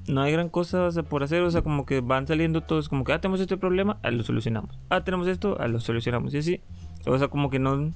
no 0.07 0.23
hay 0.23 0.33
gran 0.33 0.49
cosa 0.49 0.91
por 1.09 1.23
hacer, 1.23 1.43
o 1.43 1.51
sea, 1.51 1.63
como 1.63 1.87
que 1.87 2.01
van 2.01 2.27
saliendo 2.27 2.63
todos 2.63 2.89
como 2.89 3.05
que 3.05 3.13
ah, 3.13 3.21
tenemos 3.21 3.41
este 3.41 3.57
problema, 3.57 3.99
ah, 4.03 4.11
lo 4.11 4.23
solucionamos. 4.23 4.79
Ah, 4.91 5.05
tenemos 5.05 5.29
esto, 5.29 5.57
ah, 5.61 5.69
lo 5.69 5.81
solucionamos. 5.81 6.35
Y 6.35 6.39
así, 6.39 6.61
o 7.07 7.19
sea, 7.19 7.29
como 7.29 7.51
que 7.51 7.59
no 7.59 7.93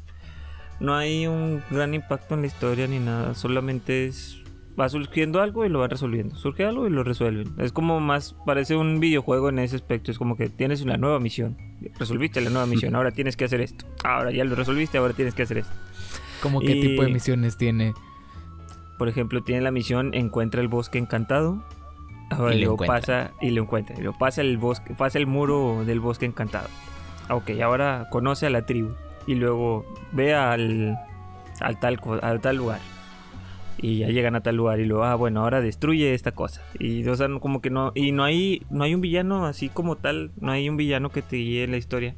no 0.79 0.95
hay 0.95 1.27
un 1.27 1.63
gran 1.71 1.95
impacto 1.95 2.35
en 2.35 2.43
la 2.43 2.47
historia 2.49 2.87
ni 2.87 2.99
nada, 2.99 3.35
solamente 3.35 4.07
es 4.07 4.43
va 4.79 4.89
surgiendo 4.89 5.41
algo 5.41 5.65
y 5.65 5.69
lo 5.69 5.81
va 5.81 5.89
resolviendo. 5.89 6.37
Surge 6.37 6.65
algo 6.65 6.87
y 6.87 6.91
lo 6.91 7.03
resuelven. 7.03 7.55
Es 7.59 7.73
como 7.73 8.01
más, 8.01 8.37
parece 8.45 8.77
un 8.77 9.01
videojuego 9.01 9.49
en 9.49 9.59
ese 9.59 9.77
aspecto. 9.77 10.11
Es 10.11 10.19
como 10.19 10.37
que 10.37 10.49
tienes 10.49 10.83
una 10.83 10.97
nueva 10.97 11.19
misión. 11.19 11.57
Resolviste 11.99 12.41
la 12.41 12.51
nueva 12.51 12.67
misión, 12.67 12.95
ahora 12.97 13.11
tienes 13.11 13.37
que 13.37 13.45
hacer 13.45 13.61
esto. 13.61 13.87
Ahora 14.05 14.31
ya 14.33 14.45
lo 14.45 14.55
resolviste, 14.55 14.99
ahora 14.99 15.15
tienes 15.15 15.35
que 15.35 15.43
hacer 15.43 15.59
esto. 15.59 15.73
¿Cómo 16.43 16.61
qué 16.61 16.75
tipo 16.75 17.03
de 17.03 17.11
misiones 17.11 17.57
tiene? 17.57 17.95
Por 18.99 19.09
ejemplo, 19.09 19.43
tiene 19.43 19.63
la 19.63 19.71
misión 19.71 20.15
Encuentra 20.15 20.61
el 20.61 20.69
bosque 20.69 20.99
encantado. 20.99 21.65
Ahora 22.31 22.55
Y 22.55 22.61
lo 22.61 22.73
encuentra. 22.73 23.01
pasa 23.01 23.31
y 23.41 23.51
lo 23.51 23.63
encuentra. 23.63 23.97
Luego 23.99 24.19
pasa 24.19 24.41
el 24.41 24.59
bosque, 24.59 24.95
pasa 24.95 25.19
el 25.19 25.27
muro 25.27 25.85
del 25.85 26.01
bosque 26.01 26.27
encantado. 26.27 26.69
ok, 27.31 27.51
ahora 27.63 28.09
conoce 28.11 28.47
a 28.47 28.51
la 28.51 28.67
tribu 28.67 28.95
y 29.27 29.35
luego 29.35 29.85
ve 30.13 30.35
al, 30.35 30.99
al, 31.61 31.81
tal, 31.81 32.01
al 32.23 32.41
tal 32.41 32.57
lugar. 32.57 32.81
Y 33.79 33.99
ya 33.99 34.09
llegan 34.09 34.35
a 34.35 34.41
tal 34.41 34.57
lugar 34.57 34.81
y 34.81 34.87
luego, 34.87 35.05
ah, 35.05 35.15
bueno, 35.17 35.43
ahora 35.43 35.61
destruye 35.61 36.15
esta 36.15 36.33
cosa. 36.33 36.63
Y, 36.79 37.07
o 37.07 37.15
sea, 37.15 37.29
como 37.41 37.61
que 37.61 37.69
no, 37.69 37.93
y 37.95 38.11
no 38.13 38.25
hay, 38.25 38.63
no 38.71 38.85
hay 38.85 38.95
un 38.95 39.03
villano 39.03 39.45
así 39.45 39.69
como 39.69 39.97
tal, 39.97 40.31
no 40.41 40.51
hay 40.51 40.69
un 40.71 40.79
villano 40.79 41.11
que 41.11 41.21
te 41.21 41.37
guíe 41.37 41.67
la 41.67 41.77
historia. 41.77 42.15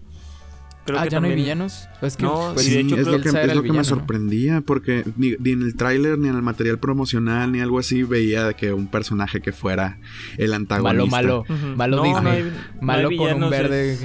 Creo 0.89 1.01
ah, 1.01 1.07
ya 1.07 1.21
no 1.21 1.27
hay 1.27 1.35
villanos. 1.35 1.87
Es 2.01 2.17
que, 2.17 2.23
no, 2.23 2.53
pues, 2.55 2.65
de 2.65 2.81
hecho, 2.81 2.97
es 2.97 3.07
lo 3.07 3.21
que, 3.21 3.29
es 3.29 3.55
lo 3.55 3.63
que 3.63 3.73
me 3.75 3.85
sorprendía, 3.85 4.63
porque 4.63 5.05
ni, 5.19 5.35
en 5.45 5.61
el 5.61 5.77
tráiler, 5.77 6.19
ni 6.19 6.29
en 6.29 6.35
el 6.35 6.41
material 6.41 6.79
promocional, 6.79 7.53
ni 7.53 7.61
algo 7.61 7.79
así, 7.79 8.05
veía 8.05 8.55
que 8.55 8.73
un 8.73 8.87
personaje 8.87 9.43
que 9.43 9.53
fuera 9.53 9.99
el 10.39 10.55
antagonista. 10.55 11.11
Malo, 11.11 11.45
malo. 11.47 11.77
Malo 11.77 12.03
Disney. 12.05 12.53
malo 12.81 13.11
con 13.15 13.43
un 13.43 13.51
verde. 13.51 13.99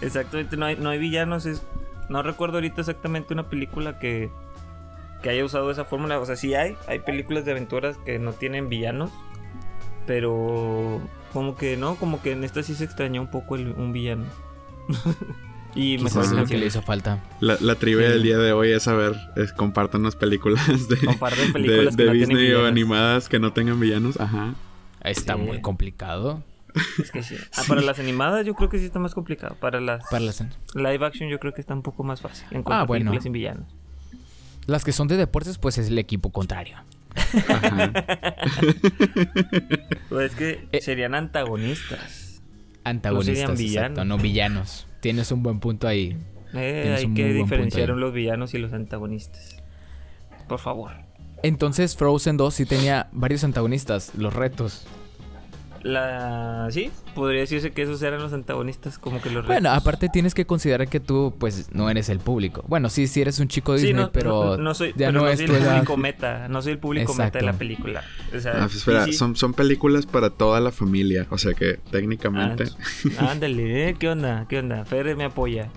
exactamente, 0.00 0.56
no 0.56 0.64
hay, 0.64 0.76
no 0.76 0.88
hay 0.88 0.98
villanos. 0.98 1.44
Es, 1.44 1.62
no 2.08 2.22
recuerdo 2.22 2.56
ahorita 2.56 2.80
exactamente 2.80 3.34
una 3.34 3.50
película 3.50 3.98
que, 3.98 4.30
que 5.22 5.28
haya 5.28 5.44
usado 5.44 5.70
esa 5.70 5.84
fórmula. 5.84 6.18
O 6.18 6.24
sea, 6.24 6.36
sí 6.36 6.54
hay. 6.54 6.76
Hay 6.88 7.00
películas 7.00 7.44
de 7.44 7.50
aventuras 7.50 7.98
que 8.06 8.18
no 8.18 8.32
tienen 8.32 8.70
villanos. 8.70 9.10
Pero 10.06 11.02
como 11.34 11.56
que 11.56 11.76
no, 11.76 11.96
como 11.96 12.22
que 12.22 12.32
en 12.32 12.42
esta 12.42 12.62
sí 12.62 12.74
se 12.74 12.84
extrañó 12.84 13.20
un 13.20 13.30
poco 13.30 13.56
el, 13.56 13.72
un 13.72 13.92
villano. 13.92 14.24
Y 15.76 15.98
me 15.98 16.10
lo 16.10 16.46
que 16.46 16.56
le 16.56 16.66
hizo 16.66 16.80
falta. 16.80 17.22
La, 17.40 17.58
la 17.60 17.74
trivia 17.74 18.08
del 18.08 18.22
día 18.22 18.38
de 18.38 18.52
hoy 18.52 18.72
es 18.72 18.84
saber, 18.84 19.14
es 19.36 19.52
compartan 19.52 20.02
las 20.02 20.16
películas 20.16 20.66
de, 20.88 20.96
películas 21.52 21.96
de, 21.96 22.10
Disney 22.12 22.52
o 22.52 22.66
animadas 22.66 23.28
que 23.28 23.38
no 23.38 23.52
tengan 23.52 23.78
villanos. 23.78 24.18
Ajá. 24.18 24.54
Está 25.02 25.36
muy 25.36 25.60
complicado. 25.60 26.42
Es 26.98 27.10
que 27.10 27.22
sí. 27.22 27.36
Ah, 27.56 27.62
para 27.68 27.82
las 27.82 27.98
animadas 27.98 28.46
yo 28.46 28.54
creo 28.54 28.70
que 28.70 28.78
sí 28.78 28.86
está 28.86 28.98
más 28.98 29.14
complicado. 29.14 29.54
Para 29.60 29.80
las, 29.80 30.02
para 30.10 30.24
las 30.24 30.42
live 30.74 31.04
action 31.04 31.28
yo 31.28 31.38
creo 31.38 31.52
que 31.52 31.60
está 31.60 31.74
un 31.74 31.82
poco 31.82 32.02
más 32.04 32.22
fácil. 32.22 32.46
En 32.50 32.62
cuanto 32.62 32.82
ah, 32.82 32.86
bueno. 32.86 33.04
películas 33.04 33.22
sin 33.24 33.32
villanos. 33.32 33.66
Las 34.66 34.82
que 34.82 34.92
son 34.92 35.08
de 35.08 35.18
deportes, 35.18 35.58
pues 35.58 35.76
es 35.78 35.88
el 35.88 35.98
equipo 35.98 36.32
contrario. 36.32 36.78
pues 40.08 40.32
es 40.32 40.36
que 40.36 40.68
eh, 40.72 40.80
serían 40.80 41.14
antagonistas. 41.14 42.25
Antagonistas, 42.88 43.90
no 43.96 44.04
no 44.04 44.16
villanos. 44.16 44.86
Tienes 45.00 45.32
un 45.32 45.42
buen 45.42 45.58
punto 45.58 45.88
ahí. 45.88 46.16
Eh, 46.54 46.94
hay 46.96 47.14
que 47.14 47.32
diferenciar 47.32 47.88
los 47.88 48.12
villanos 48.12 48.54
y 48.54 48.58
los 48.58 48.72
antagonistas. 48.72 49.56
Por 50.48 50.60
favor. 50.60 50.92
Entonces 51.42 51.96
Frozen 51.96 52.36
2 52.36 52.54
sí 52.54 52.64
tenía 52.64 53.08
varios 53.10 53.42
antagonistas, 53.42 54.14
los 54.14 54.34
retos. 54.34 54.86
La... 55.86 56.66
Sí, 56.72 56.90
podría 57.14 57.42
decirse 57.42 57.70
que 57.70 57.82
esos 57.82 58.02
eran 58.02 58.20
los 58.20 58.32
antagonistas, 58.32 58.98
como 58.98 59.22
que 59.22 59.30
los 59.30 59.46
Bueno, 59.46 59.70
aparte 59.70 60.08
tienes 60.08 60.34
que 60.34 60.44
considerar 60.44 60.88
que 60.88 60.98
tú, 60.98 61.32
pues, 61.38 61.72
no 61.72 61.88
eres 61.88 62.08
el 62.08 62.18
público. 62.18 62.64
Bueno, 62.66 62.88
sí, 62.88 63.06
sí 63.06 63.20
eres 63.20 63.38
un 63.38 63.46
chico 63.46 63.74
de 63.74 63.82
Disney, 63.82 64.06
pero 64.12 64.56
no, 64.56 64.74
soy, 64.74 64.92
ya 64.96 65.12
no, 65.12 65.28
es 65.28 65.38
el 65.38 65.46
público 65.46 65.96
meta. 65.96 66.48
No 66.48 66.60
soy 66.60 66.72
el 66.72 66.78
público 66.78 67.14
meta 67.14 67.38
de 67.38 67.44
la 67.44 67.52
película. 67.52 68.02
O 68.36 68.40
sea, 68.40 68.54
ah, 68.56 68.60
pues, 68.62 68.76
espera, 68.76 69.06
Son, 69.12 69.36
son 69.36 69.54
películas 69.54 70.06
para 70.06 70.30
toda 70.30 70.58
la 70.58 70.72
familia, 70.72 71.28
o 71.30 71.38
sea 71.38 71.54
que 71.54 71.78
técnicamente... 71.92 72.64
Ah, 73.18 73.30
ándale, 73.30 73.88
¿eh? 73.88 73.96
¿qué 73.96 74.08
onda? 74.08 74.46
¿Qué 74.48 74.58
onda? 74.58 74.84
Fer 74.84 75.14
me 75.16 75.24
apoya. 75.24 75.70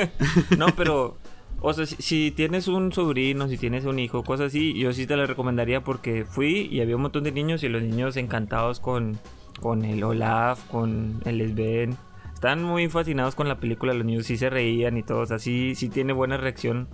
no, 0.56 0.68
pero... 0.76 1.18
O 1.60 1.72
sea, 1.72 1.86
si, 1.86 2.30
tienes 2.30 2.68
un 2.68 2.92
sobrino, 2.92 3.48
si 3.48 3.58
tienes 3.58 3.84
un 3.84 3.98
hijo, 3.98 4.22
cosas 4.22 4.46
así, 4.46 4.78
yo 4.78 4.92
sí 4.92 5.08
te 5.08 5.16
la 5.16 5.26
recomendaría 5.26 5.82
porque 5.82 6.24
fui 6.24 6.68
y 6.70 6.80
había 6.80 6.94
un 6.94 7.02
montón 7.02 7.24
de 7.24 7.32
niños 7.32 7.64
y 7.64 7.68
los 7.68 7.82
niños 7.82 8.16
encantados 8.16 8.78
con, 8.78 9.18
con 9.58 9.84
el 9.84 10.02
Olaf, 10.04 10.64
con 10.68 11.20
el 11.24 11.52
Sven. 11.52 11.96
Están 12.32 12.62
muy 12.62 12.88
fascinados 12.88 13.34
con 13.34 13.48
la 13.48 13.58
película, 13.58 13.92
los 13.92 14.04
niños 14.04 14.26
sí 14.26 14.36
se 14.36 14.48
reían 14.48 14.96
y 14.96 15.02
todo, 15.02 15.22
así 15.22 15.74
sí 15.74 15.88
tiene 15.88 16.12
buena 16.12 16.36
reacción 16.36 16.88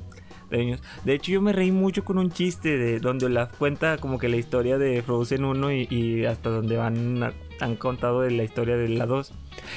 de 0.50 0.59
niños. 0.59 0.83
De 1.05 1.14
hecho, 1.14 1.33
yo 1.33 1.42
me 1.42 1.53
reí 1.53 1.70
mucho 1.70 2.05
con 2.05 2.18
un 2.18 2.31
chiste 2.31 2.79
de 2.79 2.98
donde 2.98 3.27
Olaf 3.27 3.57
cuenta 3.59 3.98
como 3.98 4.18
que 4.18 4.29
la 4.29 4.37
historia 4.37 4.79
de 4.79 5.03
Frozen 5.03 5.44
1 5.44 5.72
y, 5.72 6.24
hasta 6.24 6.50
donde 6.50 6.77
van 6.77 7.35
han 7.61 7.77
contado 7.77 8.23
de 8.23 8.31
la 8.31 8.43
historia 8.43 8.77
de 8.77 8.88
la 8.88 9.07
2. 9.07 9.33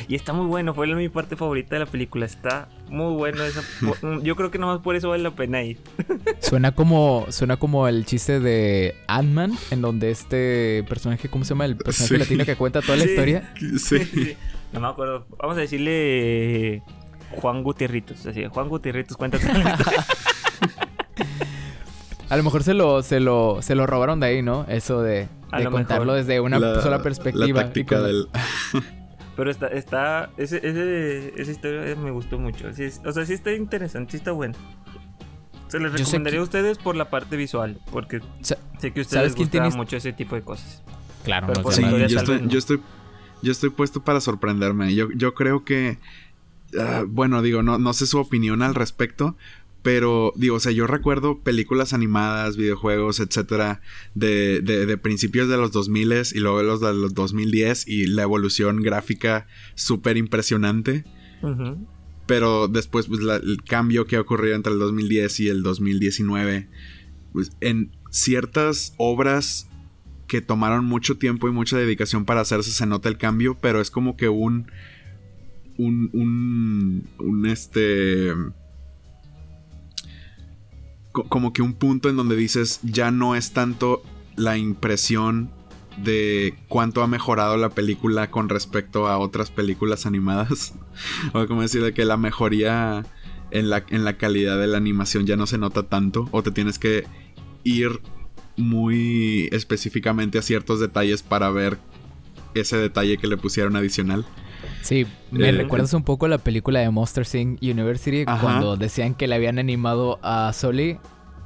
Y 0.08 0.16
está 0.16 0.34
muy 0.34 0.46
bueno, 0.46 0.74
fue 0.74 0.88
mi 0.88 1.10
parte 1.10 1.36
favorita 1.36 1.76
de 1.76 1.80
la 1.80 1.86
película. 1.86 2.26
Está 2.26 2.70
muy 2.90 3.14
bueno 3.14 3.44
esa. 3.44 3.62
Yo 4.24 4.36
creo 4.36 4.52
que 4.52 4.58
nomás 4.58 4.80
por 4.80 4.96
eso 4.96 5.10
vale 5.10 5.24
la 5.24 5.32
pena 5.32 5.64
ir. 5.64 5.78
Suena 6.40 6.74
como, 6.74 7.26
suena 7.30 7.58
como 7.58 7.88
el 7.88 8.06
chiste 8.06 8.40
de 8.40 8.96
Ant-Man, 9.08 9.58
en 9.72 9.82
donde 9.82 10.12
este 10.12 10.84
personaje, 10.88 11.30
¿cómo 11.30 11.46
se 11.46 11.50
llama? 11.50 11.66
El 11.66 11.78
personaje 11.78 12.18
latino 12.18 12.46
que 12.46 12.56
cuenta 12.56 12.82
toda 12.82 12.98
la 12.98 13.06
historia. 13.06 13.54
Sí. 13.78 14.36
No 14.74 14.80
me 14.80 14.88
acuerdo. 14.88 15.26
Vamos 15.40 15.58
a 15.58 15.62
decirle 15.62 16.82
Juan 17.32 17.64
Gutierritos. 17.64 18.26
Así, 18.26 18.46
Juan 18.46 18.70
Gutierritos 18.70 19.16
cuenta 19.18 19.38
A 22.30 22.38
lo 22.38 22.44
mejor 22.44 22.64
se 22.64 22.74
lo, 22.74 23.04
se 23.04 23.20
lo, 23.20 23.62
se 23.62 23.76
lo 23.76 23.88
robaron 23.88 24.20
de 24.20 24.28
ahí, 24.28 24.42
¿no? 24.42 24.66
Eso 24.68 25.02
de, 25.02 25.28
contarlo 25.72 26.14
desde 26.14 26.40
una 26.40 26.60
sola 26.82 27.02
perspectiva. 27.02 27.48
La 27.48 27.54
táctica 27.54 28.02
del... 28.02 28.28
Pero 29.38 29.52
está, 29.52 29.68
está, 29.68 30.32
ese, 30.38 30.60
esa 31.40 31.52
historia 31.52 31.96
me 31.96 32.10
gustó 32.10 32.40
mucho. 32.40 32.70
o 32.70 33.12
sea, 33.12 33.26
sí 33.26 33.34
está 33.34 33.54
interesante, 33.54 34.12
sí 34.12 34.18
está 34.18 34.32
bueno. 34.32 34.56
Se 35.68 35.80
les 35.80 35.92
recomendaría 35.92 36.40
a 36.40 36.44
ustedes 36.44 36.80
por 36.80 36.96
la 36.96 37.10
parte 37.10 37.36
visual, 37.36 37.80
porque 37.92 38.22
sé 38.42 38.58
que 38.92 39.00
a 39.00 39.04
ustedes 39.04 39.24
les 39.24 39.36
gusta 39.36 39.70
mucho 39.70 39.98
ese 39.98 40.12
tipo 40.12 40.36
de 40.36 40.42
cosas. 40.42 40.82
Claro, 41.24 41.54
no 41.54 41.72
sí, 41.72 41.84
yo, 41.84 41.98
estoy, 41.98 42.48
yo, 42.48 42.58
estoy, 42.58 42.82
yo 43.44 43.52
estoy 43.52 43.70
puesto 43.70 44.02
para 44.02 44.22
sorprenderme. 44.22 44.96
Yo, 44.96 45.10
yo 45.14 45.34
creo 45.34 45.66
que, 45.66 46.00
ah, 46.80 47.04
bueno, 47.06 47.42
digo, 47.42 47.62
no, 47.62 47.78
no 47.78 47.94
sé 47.94 48.08
su 48.08 48.18
opinión 48.18 48.64
al 48.64 48.76
respecto, 48.76 49.36
pero, 49.82 50.34
digo, 50.36 50.58
o 50.58 50.60
sea, 50.60 50.72
yo 50.72 50.88
recuerdo 50.88 51.40
películas 51.44 51.94
animadas, 51.94 52.58
videojuegos, 52.58 53.20
etcétera, 53.20 53.82
de, 54.16 54.62
de, 54.62 54.98
principios 54.98 55.48
de 55.48 55.58
los 55.58 55.72
2000 55.72 56.14
y 56.34 56.40
luego 56.40 56.58
de 56.58 56.64
los 56.64 56.82
de 56.82 56.94
los 56.94 57.14
2010 57.14 57.88
y 57.88 58.08
la 58.08 58.24
evolución 58.24 58.82
gráfica 58.82 59.48
súper 59.76 60.18
impresionante. 60.18 61.06
Pero 62.26 62.68
después, 62.68 63.08
pues, 63.08 63.22
el 63.22 63.64
cambio 63.64 64.06
que 64.06 64.18
ha 64.18 64.22
ocurrido 64.22 64.56
entre 64.56 64.74
el 64.74 64.80
2010 64.80 65.40
y 65.40 65.48
el 65.48 65.64
2019, 65.64 66.68
pues, 67.32 67.52
en 67.62 67.92
ciertas 68.12 68.94
obras 68.98 69.70
que 70.28 70.42
tomaron 70.42 70.84
mucho 70.84 71.18
tiempo 71.18 71.48
y 71.48 71.52
mucha 71.52 71.78
dedicación 71.78 72.26
para 72.26 72.42
hacerse, 72.42 72.72
se 72.72 72.86
nota 72.86 73.08
el 73.08 73.18
cambio, 73.18 73.58
pero 73.62 73.80
es 73.80 73.92
como 73.92 74.18
que 74.18 74.28
un. 74.28 74.70
Un. 75.78 76.10
Un. 76.12 77.08
un 77.20 77.46
este 77.46 78.34
como 81.26 81.54
que 81.54 81.62
un 81.62 81.74
punto 81.74 82.10
en 82.10 82.18
donde 82.18 82.36
dices 82.36 82.80
ya 82.84 83.12
no 83.12 83.36
es 83.36 83.52
tanto 83.52 84.04
la 84.36 84.58
impresión 84.58 85.50
de 86.04 86.56
cuánto 86.68 87.02
ha 87.02 87.08
mejorado 87.08 87.58
la 87.58 87.70
película 87.70 88.30
con 88.30 88.50
respecto 88.50 89.08
a 89.08 89.18
otras 89.18 89.52
películas 89.52 90.06
animadas. 90.06 90.76
o 91.34 91.46
como 91.48 91.62
decir, 91.62 91.84
de 91.84 91.94
que 91.94 92.06
la 92.06 92.18
mejoría 92.18 93.06
en 93.52 93.70
la, 93.70 93.84
en 93.90 94.04
la 94.04 94.18
calidad 94.18 94.60
de 94.60 94.68
la 94.68 94.78
animación 94.78 95.26
ya 95.26 95.36
no 95.36 95.48
se 95.48 95.58
nota 95.58 95.84
tanto. 95.84 96.30
O 96.32 96.44
te 96.44 96.52
tienes 96.52 96.80
que 96.80 97.06
ir 97.64 98.02
muy 98.56 99.50
específicamente 99.52 100.38
a 100.38 100.42
ciertos 100.42 100.80
detalles 100.80 101.24
para 101.24 101.50
ver 101.50 101.78
ese 102.54 102.78
detalle 102.78 103.18
que 103.18 103.28
le 103.28 103.38
pusieron 103.38 103.76
adicional. 103.76 104.26
Sí, 104.88 105.06
me 105.32 105.50
eh, 105.50 105.52
recuerdas 105.52 105.94
un 105.94 106.04
poco 106.04 106.30
la 106.30 106.38
película 106.38 106.80
de 106.80 106.90
Monster 106.90 107.28
Inc. 107.34 107.62
University 107.62 108.24
cuando 108.24 108.78
decían 108.78 109.16
que 109.16 109.28
le 109.28 109.36
habían 109.36 109.60
animado 109.60 110.18
a 110.24 110.54
Soli, 110.54 110.98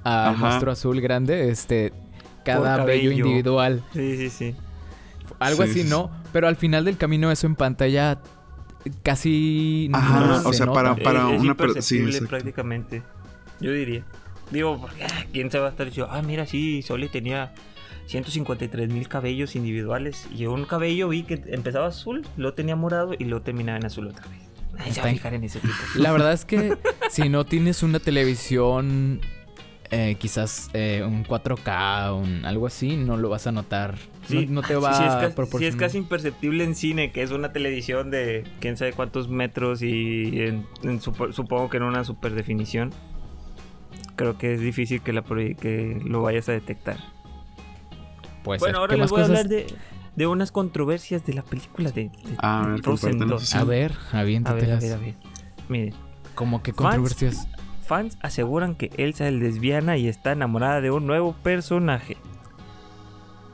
a 0.04 0.36
monstruo 0.38 0.74
azul 0.74 1.02
grande, 1.02 1.50
este, 1.50 1.92
cada 2.46 2.86
bello 2.86 3.10
individual. 3.12 3.84
Sí, 3.94 4.16
sí, 4.18 4.30
sí. 4.30 4.56
Algo 5.40 5.64
así, 5.64 5.84
¿no? 5.84 6.12
Pero 6.32 6.48
al 6.48 6.56
final 6.56 6.86
del 6.86 6.98
camino 6.98 7.32
eso 7.32 7.48
en 7.48 7.56
pantalla 7.56 8.20
casi 9.02 9.90
Ajá, 9.92 10.48
o 10.48 10.54
sea, 10.54 10.68
para, 10.68 10.96
para 10.96 11.26
una 11.26 11.56
persona 11.58 11.82
sí, 11.82 12.00
prácticamente. 12.30 13.02
Yo 13.60 13.72
diría. 13.74 14.04
Digo, 14.52 14.80
porque 14.80 15.04
ah, 15.04 15.26
quién 15.34 15.50
se 15.50 15.58
va 15.58 15.66
a 15.66 15.70
estar 15.72 15.88
diciendo, 15.88 16.12
ah, 16.14 16.22
mira, 16.22 16.46
sí, 16.46 16.84
Soli 16.84 17.10
tenía 17.10 17.56
153 18.12 18.90
mil 18.90 19.08
cabellos 19.08 19.56
individuales. 19.56 20.28
Y 20.36 20.46
un 20.46 20.66
cabello 20.66 21.08
vi 21.10 21.24
que 21.24 21.42
empezaba 21.48 21.88
azul, 21.88 22.28
lo 22.36 22.54
tenía 22.54 22.76
morado 22.76 23.14
y 23.18 23.26
lo 23.26 23.42
terminaba 23.42 23.78
en 23.78 23.86
azul 23.86 24.08
otra 24.08 24.26
vez. 24.28 25.00
en 25.34 25.44
ese 25.44 25.60
tipo. 25.60 25.74
La 25.96 26.12
verdad 26.12 26.34
es 26.34 26.46
que 26.46 26.78
si 27.10 27.30
no 27.30 27.46
tienes 27.46 27.84
una 27.84 28.00
televisión, 28.00 29.22
eh, 29.92 30.18
quizás 30.20 30.70
eh, 30.74 31.04
un 31.08 31.26
4K, 31.26 32.22
un, 32.22 32.46
algo 32.46 32.68
así, 32.68 32.98
no 32.98 33.16
lo 33.16 33.30
vas 33.30 33.48
a 33.48 33.54
notar. 33.54 33.96
no, 34.30 34.62
te 34.62 34.76
va 34.76 35.24
a 35.24 35.30
proporcionar. 35.30 35.62
Si 35.62 35.66
es 35.68 35.76
casi 35.78 35.98
imperceptible 35.98 36.66
en 36.66 36.76
cine, 36.76 37.14
que 37.14 37.24
es 37.24 37.32
una 37.32 37.54
televisión 37.54 38.12
de 38.12 38.44
quién 38.60 38.76
sabe 38.76 38.92
cuántos 38.92 39.30
metros 39.30 39.82
y 39.82 40.64
supongo 41.00 41.70
que 41.70 41.78
en 41.78 41.84
una 41.84 42.04
super 42.04 42.34
definición. 42.34 42.92
Creo 44.18 44.38
que 44.38 44.54
es 44.54 44.60
difícil 44.60 45.02
que, 45.02 45.14
la, 45.14 45.24
que 45.24 46.00
lo 46.06 46.22
vayas 46.22 46.50
a 46.50 46.52
detectar 46.52 46.98
bueno, 48.44 48.78
ahora 48.80 48.96
les 48.96 49.10
voy 49.10 49.22
a 49.22 49.26
hablar 49.26 49.48
de, 49.48 49.68
de, 50.16 50.28
unas 50.28 50.52
controversias 50.52 51.26
de 51.26 51.34
la 51.34 51.44
película 51.44 51.92
de, 51.92 52.04
de 52.04 52.12
a 52.40 52.66
ver, 52.68 52.82
A 53.54 53.64
ver, 53.64 53.92
aviéntate. 54.12 54.66
A 54.66 54.68
ver, 54.68 54.72
a 54.74 54.80
ver, 54.80 54.94
a 54.94 54.98
ver. 54.98 55.16
miren. 55.70 55.94
Como 56.36 56.64
que 56.64 56.74
controversias. 56.74 57.48
Fans 57.86 58.18
aseguran 58.22 58.76
que 58.76 58.90
Elsa 58.98 59.28
es 59.28 59.34
lesbiana 59.34 59.98
y 59.98 60.08
está 60.08 60.32
enamorada 60.32 60.80
de 60.82 60.92
un 60.92 61.08
nuevo 61.08 61.34
personaje. 61.44 62.18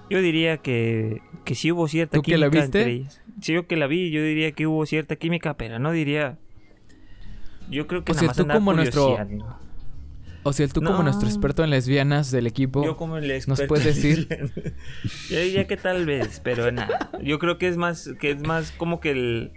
Yo 0.10 0.22
diría 0.22 0.58
que, 0.58 1.22
que 1.44 1.56
sí 1.56 1.72
hubo 1.72 1.88
cierta 1.88 2.18
¿Tú 2.18 2.22
que 2.22 2.34
química 2.34 2.46
la 2.46 2.50
viste? 2.50 2.80
entre 2.80 2.92
ellas. 2.94 3.22
Sí, 3.42 3.54
yo 3.54 3.68
que 3.68 3.76
la 3.76 3.88
vi, 3.88 4.12
yo 4.12 4.22
diría 4.22 4.52
que 4.52 4.68
hubo 4.68 4.86
cierta 4.86 5.16
química, 5.16 5.56
pero 5.56 5.80
no 5.80 5.92
diría. 5.92 6.38
Yo 7.70 7.88
creo 7.88 8.04
que 8.04 8.14
O 8.14 8.16
nada 8.16 8.20
sea, 8.20 8.28
más 8.28 8.38
tú 8.38 8.48
como 8.48 8.74
nuestro-. 8.74 9.18
O 10.48 10.54
sea, 10.54 10.68
tú 10.68 10.82
como 10.82 11.04
nuestro 11.04 11.28
experto 11.28 11.64
en 11.64 11.70
lesbianas 11.70 12.32
del 12.32 12.48
equipo, 12.48 12.84
Yo 12.84 12.96
como 12.98 13.18
el 13.18 13.32
¿nos 13.48 13.62
puedes 13.64 13.86
decir? 13.86 14.28
yo 15.30 15.40
diría 15.40 15.68
que 15.68 15.78
tal 15.78 16.06
vez, 16.06 16.40
pero 16.44 16.72
nada. 16.72 17.10
Yo 17.22 17.40
creo 17.40 17.58
que 17.58 17.68
es 17.68 17.78
más, 17.78 18.10
que 18.20 18.32
es 18.32 18.42
más 18.42 18.72
como 18.72 19.00
que 19.00 19.12
el, 19.12 19.52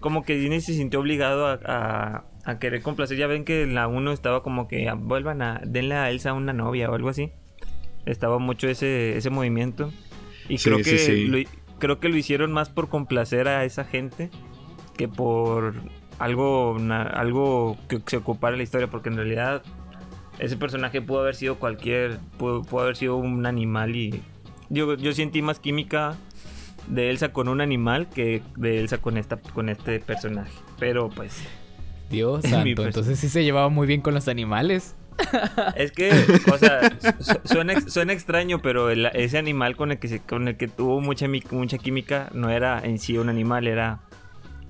como 0.00 0.24
que 0.24 0.34
Disney 0.36 0.60
se 0.60 0.74
sintió 0.74 1.00
obligado 1.00 1.46
a, 1.46 1.60
a, 1.64 2.24
a 2.44 2.58
querer 2.58 2.82
complacer. 2.82 3.16
Ya 3.18 3.26
ven 3.26 3.44
que 3.44 3.62
en 3.62 3.74
la 3.74 3.88
1 3.88 4.12
estaba 4.12 4.42
como 4.42 4.68
que 4.68 4.88
ah, 4.88 4.94
vuelvan 4.94 5.42
a, 5.42 5.60
denle 5.64 5.94
a 5.94 6.10
Elsa 6.10 6.32
una 6.32 6.52
novia 6.52 6.90
o 6.90 6.94
algo 6.94 7.08
así. 7.08 7.30
Estaba 8.06 8.38
mucho 8.38 8.68
ese, 8.68 9.16
ese 9.16 9.30
movimiento. 9.30 9.92
Y 10.48 10.58
Sí, 10.58 10.64
creo 10.70 10.78
sí, 10.78 10.84
que 10.90 10.98
sí. 10.98 11.24
lo, 11.26 11.38
creo 11.78 12.00
que 12.00 12.08
lo 12.08 12.16
hicieron 12.16 12.52
más 12.52 12.68
por 12.68 12.88
complacer 12.88 13.48
a 13.48 13.64
esa 13.64 13.84
gente 13.84 14.30
que 14.96 15.08
por 15.08 15.74
algo, 16.18 16.76
na- 16.80 17.02
algo 17.02 17.76
que 17.88 18.00
se 18.06 18.16
ocupara 18.16 18.56
la 18.56 18.62
historia, 18.62 18.88
porque 18.88 19.08
en 19.08 19.16
realidad 19.16 19.62
ese 20.38 20.56
personaje 20.56 21.00
pudo 21.02 21.20
haber 21.20 21.34
sido 21.34 21.56
cualquier, 21.58 22.18
pudo, 22.38 22.62
pudo 22.62 22.82
haber 22.82 22.96
sido 22.96 23.16
un 23.16 23.46
animal 23.46 23.94
y 23.96 24.22
yo, 24.70 24.94
yo 24.96 25.12
sentí 25.12 25.42
más 25.42 25.58
química 25.58 26.16
de 26.88 27.10
Elsa 27.10 27.32
con 27.32 27.48
un 27.48 27.60
animal 27.60 28.08
que 28.08 28.42
de 28.56 28.80
Elsa 28.80 28.98
con 28.98 29.16
esta 29.18 29.36
con 29.36 29.68
este 29.68 30.00
personaje. 30.00 30.52
Pero 30.78 31.08
pues 31.10 31.36
Dios 32.10 32.42
santo, 32.48 32.84
entonces 32.84 33.18
sí 33.18 33.28
se 33.28 33.44
llevaba 33.44 33.68
muy 33.68 33.86
bien 33.86 34.00
con 34.00 34.14
los 34.14 34.28
animales. 34.28 34.96
es 35.76 35.92
que, 35.92 36.10
o 36.50 36.56
sea, 36.56 36.80
su- 37.20 37.40
suena, 37.44 37.78
suena 37.82 38.14
extraño, 38.14 38.62
pero 38.62 38.88
el- 38.90 39.06
ese 39.12 39.36
animal 39.36 39.76
con 39.76 39.92
el 39.92 39.98
que 39.98 40.08
se, 40.08 40.20
con 40.20 40.48
el 40.48 40.56
que 40.56 40.68
tuvo 40.68 41.00
mucha 41.02 41.26
mucha 41.50 41.76
química 41.76 42.30
no 42.32 42.48
era 42.48 42.80
en 42.82 42.98
sí 42.98 43.18
un 43.18 43.28
animal, 43.28 43.66
era 43.68 44.00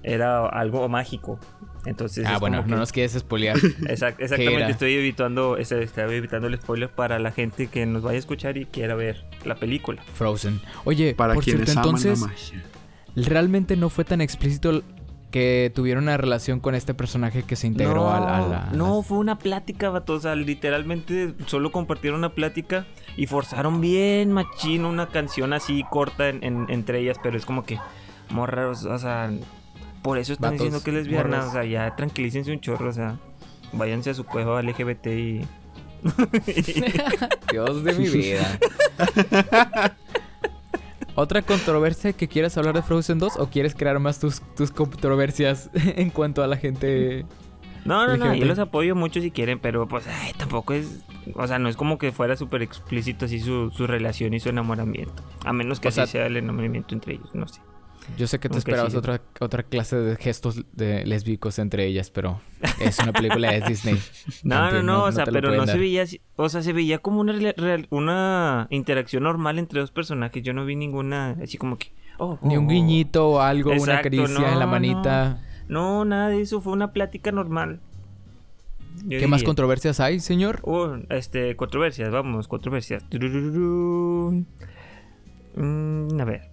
era 0.03 0.45
algo 0.49 0.89
mágico. 0.89 1.39
Entonces 1.85 2.25
ah, 2.27 2.39
bueno, 2.39 2.65
no 2.67 2.77
nos 2.77 2.93
quieres 2.93 3.13
spoilear. 3.13 3.57
Exact- 3.89 4.21
exactamente, 4.21 4.71
estoy 4.71 4.95
evitando, 4.95 5.57
estaba 5.57 6.13
evitando 6.15 6.47
el 6.49 6.57
spoiler 6.57 6.89
para 6.89 7.19
la 7.19 7.33
gente 7.33 7.67
que 7.67 7.85
nos 7.87 8.03
vaya 8.03 8.17
a 8.17 8.19
escuchar 8.21 8.57
y 8.57 8.67
quiera 8.67 8.95
ver 8.95 9.25
la 9.45 9.57
película. 9.57 10.03
Frozen. 10.15 10.61
Oye, 10.85 11.15
Para 11.15 11.35
por 11.35 11.43
quienes 11.45 11.65
cierto, 11.71 11.81
aman 11.89 12.01
entonces, 12.01 12.21
la 12.21 12.27
magia. 12.29 12.63
realmente 13.17 13.77
no 13.77 13.91
fue 13.91 14.05
tan 14.05 14.21
explícito 14.21 14.83
que 15.33 15.73
tuvieron 15.75 16.05
una 16.05 16.19
relación 16.19 16.61
con 16.61 16.75
este 16.75 16.93
personaje 16.93 17.43
que 17.43 17.57
se 17.57 17.67
integró 17.67 18.11
a, 18.11 18.21
la- 18.21 18.37
a 18.37 18.41
la... 18.49 18.71
no, 18.75 19.03
fue 19.03 19.17
una 19.19 19.39
plática, 19.39 19.89
vato. 19.89 20.13
O 20.13 20.21
sea, 20.21 20.35
literalmente 20.35 21.33
solo 21.47 21.73
compartieron 21.73 22.19
una 22.19 22.35
plática 22.35 22.87
y 23.17 23.27
forzaron 23.27 23.81
bien 23.81 24.31
machín 24.31 24.85
una 24.85 25.09
canción 25.09 25.55
así 25.55 25.85
corta 25.91 26.29
en- 26.29 26.45
en- 26.45 26.67
entre 26.69 27.01
ellas, 27.01 27.17
pero 27.23 27.39
es 27.39 27.47
como 27.47 27.65
que 27.65 27.79
morras, 28.29 28.85
o 28.85 28.99
sea, 28.99 29.31
por 30.03 30.19
eso 30.19 30.33
están 30.33 30.53
Vatos, 30.53 30.67
diciendo 30.67 30.85
que 30.85 30.91
es 30.91 30.97
lesbiana, 30.97 31.37
morros. 31.39 31.51
o 31.51 31.53
sea, 31.53 31.65
ya 31.65 31.95
tranquilícense 31.97 32.53
un 32.53 32.61
chorro, 32.61 32.89
o 32.89 32.93
sea, 32.93 33.19
váyanse 33.73 34.11
a 34.11 34.15
su 34.15 34.25
cuejo 34.25 34.61
LGBT 34.61 35.07
y... 35.09 35.47
Dios 37.53 37.85
de 37.85 37.93
mi 37.95 38.09
vida. 38.09 38.59
¿Otra 41.15 41.43
controversia 41.43 42.13
que 42.15 42.27
quieras 42.27 42.57
hablar 42.57 42.75
de 42.75 42.83
Frozen 42.83 43.19
2 43.19 43.37
o 43.37 43.51
quieres 43.51 43.75
crear 43.75 43.99
más 44.01 44.19
tus, 44.19 44.41
tus 44.57 44.71
controversias 44.71 45.69
en 45.75 46.11
cuanto 46.11 46.43
a 46.43 46.47
la 46.47 46.57
gente? 46.57 47.27
No, 47.85 48.07
no, 48.07 48.17
no, 48.17 48.35
yo 48.35 48.47
los 48.47 48.59
apoyo 48.61 48.95
mucho 48.95 49.21
si 49.21 49.31
quieren, 49.31 49.59
pero 49.59 49.87
pues 49.89 50.07
ay, 50.07 50.33
tampoco 50.39 50.73
es, 50.73 51.01
o 51.35 51.47
sea, 51.47 51.59
no 51.59 51.69
es 51.69 51.77
como 51.77 51.99
que 51.99 52.13
fuera 52.13 52.37
súper 52.37 52.63
explícito 52.63 53.25
así 53.27 53.41
su, 53.41 53.71
su 53.73 53.87
relación 53.89 54.33
y 54.35 54.41
su 54.41 54.49
enamoramiento, 54.49 55.23
a 55.45 55.53
menos 55.53 55.81
que 55.81 55.89
O 55.89 55.91
así 55.91 55.97
sea- 55.97 56.07
sea 56.07 56.27
el 56.27 56.37
enamoramiento 56.37 56.95
entre 56.95 57.15
ellos, 57.15 57.31
no 57.35 57.47
sé. 57.49 57.61
Yo 58.17 58.27
sé 58.27 58.39
que 58.39 58.49
te 58.49 58.59
esperabas 58.59 58.93
sí. 58.93 58.99
otra, 58.99 59.21
otra 59.41 59.63
clase 59.63 59.97
de 59.97 60.17
gestos 60.17 60.63
de 60.73 61.05
lésbicos 61.07 61.59
entre 61.59 61.87
ellas, 61.87 62.11
pero 62.11 62.41
es 62.81 62.99
una 62.99 63.13
película 63.13 63.53
de 63.53 63.61
Disney. 63.63 63.99
No, 64.43 64.71
no, 64.71 64.83
no, 64.83 65.05
o 65.05 65.13
sea, 65.13 65.25
pero 65.25 65.55
no 65.55 65.67
se 65.67 65.79
veía 65.79 66.05
o 66.37 66.49
sea, 66.49 66.63
se 66.63 66.73
veía 66.73 66.99
como 66.99 67.21
una, 67.21 67.33
real- 67.33 67.87
una 67.91 68.67
interacción 68.71 69.23
normal 69.23 69.59
entre 69.59 69.81
dos 69.81 69.91
personajes, 69.91 70.43
yo 70.43 70.53
no 70.53 70.65
vi 70.65 70.77
ninguna, 70.77 71.37
así 71.43 71.59
como 71.59 71.79
que, 71.79 71.93
oh, 72.19 72.39
Ni 72.43 72.57
un 72.57 72.65
oh, 72.67 72.69
guiñito 72.69 73.29
o 73.31 73.41
algo, 73.41 73.73
una 73.73 74.03
caricia 74.03 74.53
en 74.53 74.59
la 74.59 74.67
manita. 74.67 75.43
No, 75.69 76.05
nada 76.05 76.29
de 76.29 76.41
eso, 76.41 76.61
fue 76.61 76.73
una 76.73 76.93
plática 76.93 77.33
normal. 77.33 77.81
Yo 79.05 79.19
¿Qué 79.19 79.27
más 79.27 79.43
controversias 79.43 80.01
hay, 80.01 80.21
señor? 80.21 80.61
Oh, 80.65 80.97
este, 81.09 81.57
controversias, 81.57 82.11
vamos, 82.11 82.47
controversias. 82.47 83.03
Mm, 85.55 86.21
a 86.21 86.25
ver. 86.25 86.51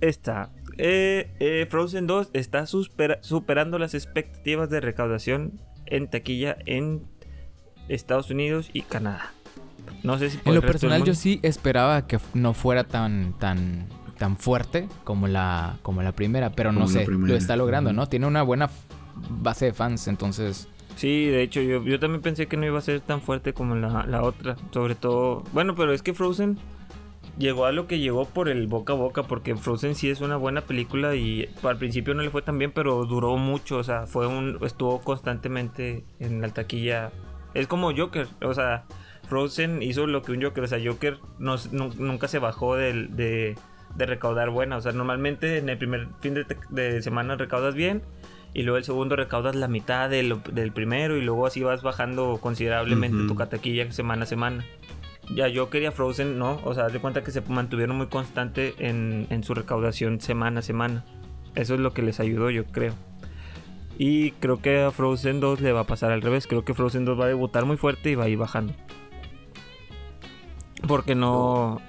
Esta. 0.00 0.50
Eh, 0.82 1.30
eh, 1.40 1.66
Frozen 1.68 2.06
2 2.06 2.30
está 2.32 2.66
supera- 2.66 3.18
superando 3.22 3.78
las 3.78 3.94
expectativas 3.94 4.70
de 4.70 4.80
recaudación 4.80 5.60
en 5.86 6.08
taquilla 6.08 6.56
en 6.66 7.02
Estados 7.88 8.30
Unidos 8.30 8.70
y 8.72 8.82
Canadá. 8.82 9.32
No 10.02 10.18
sé 10.18 10.30
si 10.30 10.38
por 10.38 10.48
En 10.48 10.54
lo 10.54 10.60
personal 10.62 11.04
yo 11.04 11.14
sí 11.14 11.40
esperaba 11.42 12.06
que 12.06 12.18
no 12.34 12.54
fuera 12.54 12.84
tan 12.84 13.34
tan 13.38 13.86
tan 14.18 14.36
fuerte 14.36 14.88
como 15.04 15.26
la 15.28 15.76
como 15.82 16.02
la 16.02 16.12
primera, 16.12 16.50
pero 16.50 16.72
no 16.72 16.80
Como 16.80 16.92
sé, 16.92 17.00
primera. 17.04 17.32
lo 17.32 17.36
está 17.38 17.56
logrando. 17.56 17.92
¿no? 17.92 18.06
Tiene 18.08 18.26
una 18.26 18.42
buena 18.42 18.70
base 19.42 19.66
de 19.66 19.72
fans, 19.72 20.08
entonces 20.08 20.68
Sí, 20.96 21.26
de 21.26 21.42
hecho, 21.42 21.62
yo, 21.62 21.82
yo 21.84 21.98
también 21.98 22.20
pensé 22.20 22.46
que 22.46 22.58
no 22.58 22.66
iba 22.66 22.78
a 22.78 22.82
ser 22.82 23.00
tan 23.00 23.22
fuerte 23.22 23.54
como 23.54 23.74
la, 23.74 24.04
la 24.06 24.22
otra. 24.22 24.56
Sobre 24.70 24.94
todo. 24.94 25.44
Bueno, 25.52 25.74
pero 25.74 25.94
es 25.94 26.02
que 26.02 26.12
Frozen 26.12 26.58
llegó 27.38 27.66
a 27.66 27.72
lo 27.72 27.86
que 27.86 27.98
llegó 27.98 28.24
por 28.26 28.48
el 28.48 28.66
boca 28.66 28.92
a 28.92 28.96
boca. 28.96 29.22
Porque 29.24 29.56
Frozen 29.56 29.94
sí 29.94 30.10
es 30.10 30.20
una 30.20 30.36
buena 30.36 30.62
película. 30.62 31.14
Y 31.14 31.48
al 31.62 31.76
principio 31.78 32.14
no 32.14 32.22
le 32.22 32.30
fue 32.30 32.42
tan 32.42 32.58
bien, 32.58 32.72
pero 32.72 33.04
duró 33.04 33.36
mucho. 33.36 33.78
O 33.78 33.84
sea, 33.84 34.06
fue 34.06 34.26
un. 34.26 34.58
estuvo 34.64 35.00
constantemente 35.00 36.04
en 36.18 36.40
la 36.40 36.48
taquilla. 36.48 37.10
Es 37.54 37.66
como 37.66 37.94
Joker. 37.96 38.26
O 38.42 38.54
sea, 38.54 38.84
Frozen 39.28 39.82
hizo 39.82 40.06
lo 40.06 40.22
que 40.22 40.32
un 40.32 40.42
Joker. 40.42 40.64
O 40.64 40.66
sea, 40.68 40.78
Joker 40.84 41.18
no- 41.38 41.56
nu- 41.72 41.94
nunca 41.98 42.28
se 42.28 42.38
bajó 42.38 42.76
de, 42.76 43.08
de 43.96 44.06
recaudar 44.06 44.50
buena. 44.50 44.76
O 44.76 44.80
sea, 44.80 44.92
normalmente 44.92 45.58
en 45.58 45.68
el 45.68 45.78
primer 45.78 46.08
fin 46.20 46.34
de, 46.34 46.46
de 46.70 47.02
semana 47.02 47.36
recaudas 47.36 47.74
bien 47.74 48.02
y 48.52 48.62
luego 48.64 48.78
el 48.78 48.84
segundo 48.84 49.14
recaudas 49.14 49.54
la 49.54 49.68
mitad 49.68 50.10
del, 50.10 50.40
del 50.52 50.72
primero 50.72 51.16
y 51.16 51.22
luego 51.22 51.46
así 51.46 51.62
vas 51.62 51.82
bajando 51.82 52.38
considerablemente 52.42 53.28
tu 53.28 53.36
cataquilla 53.36 53.92
semana 53.92 54.24
a 54.24 54.26
semana. 54.26 54.64
Ya 55.34 55.48
yo 55.48 55.70
quería 55.70 55.92
Frozen, 55.92 56.38
no, 56.38 56.60
o 56.64 56.74
sea, 56.74 56.88
de 56.88 56.98
cuenta 56.98 57.22
que 57.22 57.30
se 57.30 57.40
mantuvieron 57.42 57.96
muy 57.96 58.08
constante 58.08 58.74
en, 58.78 59.26
en 59.30 59.44
su 59.44 59.54
recaudación 59.54 60.20
semana 60.20 60.60
a 60.60 60.62
semana. 60.62 61.04
Eso 61.54 61.74
es 61.74 61.80
lo 61.80 61.92
que 61.92 62.02
les 62.02 62.20
ayudó, 62.20 62.50
yo 62.50 62.64
creo. 62.64 62.94
Y 64.02 64.30
creo 64.32 64.62
que 64.62 64.80
a 64.80 64.90
Frozen 64.90 65.40
2 65.40 65.60
le 65.60 65.72
va 65.72 65.80
a 65.80 65.86
pasar 65.86 66.10
al 66.10 66.22
revés. 66.22 66.46
Creo 66.46 66.64
que 66.64 66.72
Frozen 66.72 67.04
2 67.04 67.20
va 67.20 67.26
a 67.26 67.28
debutar 67.28 67.66
muy 67.66 67.76
fuerte 67.76 68.10
y 68.10 68.14
va 68.14 68.24
a 68.24 68.28
ir 68.28 68.38
bajando. 68.38 68.72
Porque 70.88 71.14
no, 71.14 71.82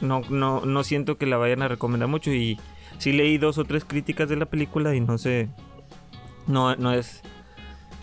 no, 0.00 0.22
no, 0.30 0.64
no 0.64 0.82
siento 0.82 1.18
que 1.18 1.26
la 1.26 1.36
vayan 1.36 1.60
a 1.60 1.68
recomendar 1.68 2.08
mucho. 2.08 2.32
Y 2.32 2.58
sí 2.96 3.12
leí 3.12 3.36
dos 3.36 3.58
o 3.58 3.64
tres 3.64 3.84
críticas 3.84 4.30
de 4.30 4.36
la 4.36 4.46
película 4.46 4.94
y 4.94 5.00
no 5.00 5.18
sé. 5.18 5.50
No, 6.46 6.74
no 6.76 6.92
es. 6.92 7.22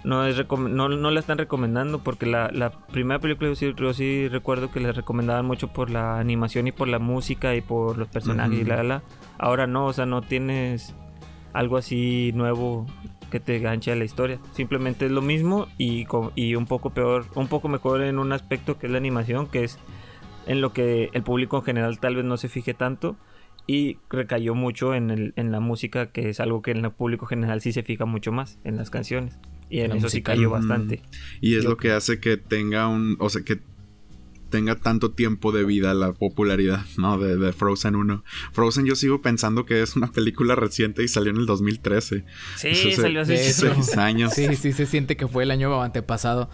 No, 0.05 0.23
es 0.25 0.37
no, 0.49 0.87
no 0.87 1.11
la 1.11 1.19
están 1.19 1.39
recomendando 1.39 2.03
porque 2.03 2.27
la, 2.27 2.51
la 2.53 2.69
primera 2.69 3.19
película 3.19 3.49
yo 3.49 3.55
sí, 3.55 3.73
yo 3.75 3.93
sí 3.93 4.27
recuerdo 4.27 4.71
que 4.71 4.79
la 4.79 4.91
recomendaban 4.91 5.45
mucho 5.45 5.73
por 5.73 5.89
la 5.89 6.19
animación 6.19 6.67
y 6.67 6.71
por 6.71 6.87
la 6.87 6.99
música 6.99 7.55
y 7.55 7.61
por 7.61 7.97
los 7.97 8.07
personajes 8.07 8.59
y 8.59 8.63
la, 8.63 8.77
la, 8.77 8.83
la. 8.83 9.03
Ahora 9.39 9.65
no, 9.65 9.87
o 9.87 9.93
sea, 9.93 10.05
no 10.05 10.21
tienes 10.21 10.93
algo 11.53 11.77
así 11.77 12.31
nuevo 12.35 12.85
que 13.31 13.39
te 13.39 13.57
ganche 13.59 13.91
a 13.91 13.95
la 13.95 14.05
historia. 14.05 14.39
Simplemente 14.51 15.07
es 15.07 15.11
lo 15.11 15.23
mismo 15.23 15.67
y, 15.79 16.05
y 16.35 16.55
un 16.55 16.67
poco 16.67 16.91
peor, 16.91 17.25
un 17.33 17.47
poco 17.47 17.67
mejor 17.67 18.03
en 18.03 18.19
un 18.19 18.31
aspecto 18.31 18.77
que 18.77 18.85
es 18.85 18.91
la 18.91 18.99
animación, 18.99 19.47
que 19.47 19.63
es 19.63 19.79
en 20.45 20.61
lo 20.61 20.71
que 20.71 21.09
el 21.13 21.23
público 21.23 21.57
en 21.57 21.63
general 21.63 21.99
tal 21.99 22.15
vez 22.15 22.25
no 22.25 22.37
se 22.37 22.47
fije 22.47 22.73
tanto. 22.73 23.15
Y 23.67 23.97
recayó 24.11 24.53
mucho 24.53 24.93
en, 24.93 25.09
el, 25.09 25.33
en 25.37 25.51
la 25.51 25.59
música, 25.59 26.11
que 26.11 26.29
es 26.29 26.39
algo 26.39 26.61
que 26.61 26.69
en 26.69 26.85
el 26.85 26.91
público 26.91 27.25
general 27.25 27.61
sí 27.61 27.71
se 27.71 27.81
fija 27.81 28.05
mucho 28.05 28.31
más, 28.31 28.59
en 28.63 28.77
las 28.77 28.91
canciones. 28.91 29.39
Y 29.75 29.81
en 29.81 29.91
eso 29.93 30.09
sí 30.09 30.21
cayó 30.21 30.49
Ujú. 30.49 30.57
bastante. 30.59 31.01
Y 31.41 31.55
es 31.55 31.63
Yo 31.63 31.71
lo 31.71 31.77
que 31.77 31.91
hace 31.91 32.19
que 32.19 32.37
tenga 32.37 32.87
un. 32.87 33.17
O 33.19 33.29
sea, 33.29 33.43
que 33.43 33.59
tenga 34.49 34.75
tanto 34.75 35.11
tiempo 35.11 35.51
de 35.51 35.65
vida 35.65 35.93
la 35.93 36.13
popularidad, 36.13 36.85
¿no? 36.97 37.17
De, 37.17 37.35
de 37.35 37.51
Frozen 37.51 37.95
1. 37.95 38.23
Frozen 38.53 38.85
yo 38.85 38.95
sigo 38.95 39.21
pensando 39.21 39.65
que 39.65 39.81
es 39.81 39.95
una 39.97 40.11
película 40.11 40.55
reciente 40.55 41.03
y 41.03 41.07
salió 41.07 41.31
en 41.31 41.37
el 41.37 41.45
2013. 41.45 42.23
Sí, 42.55 42.75
se- 42.75 42.91
salió 42.93 43.21
hace. 43.21 43.37
Seis 43.37 43.97
años. 43.97 44.33
sí, 44.33 44.55
sí 44.55 44.71
se 44.71 44.85
siente 44.85 45.17
que 45.17 45.27
fue 45.27 45.43
el 45.43 45.51
año 45.51 45.81
antepasado. 45.81 46.49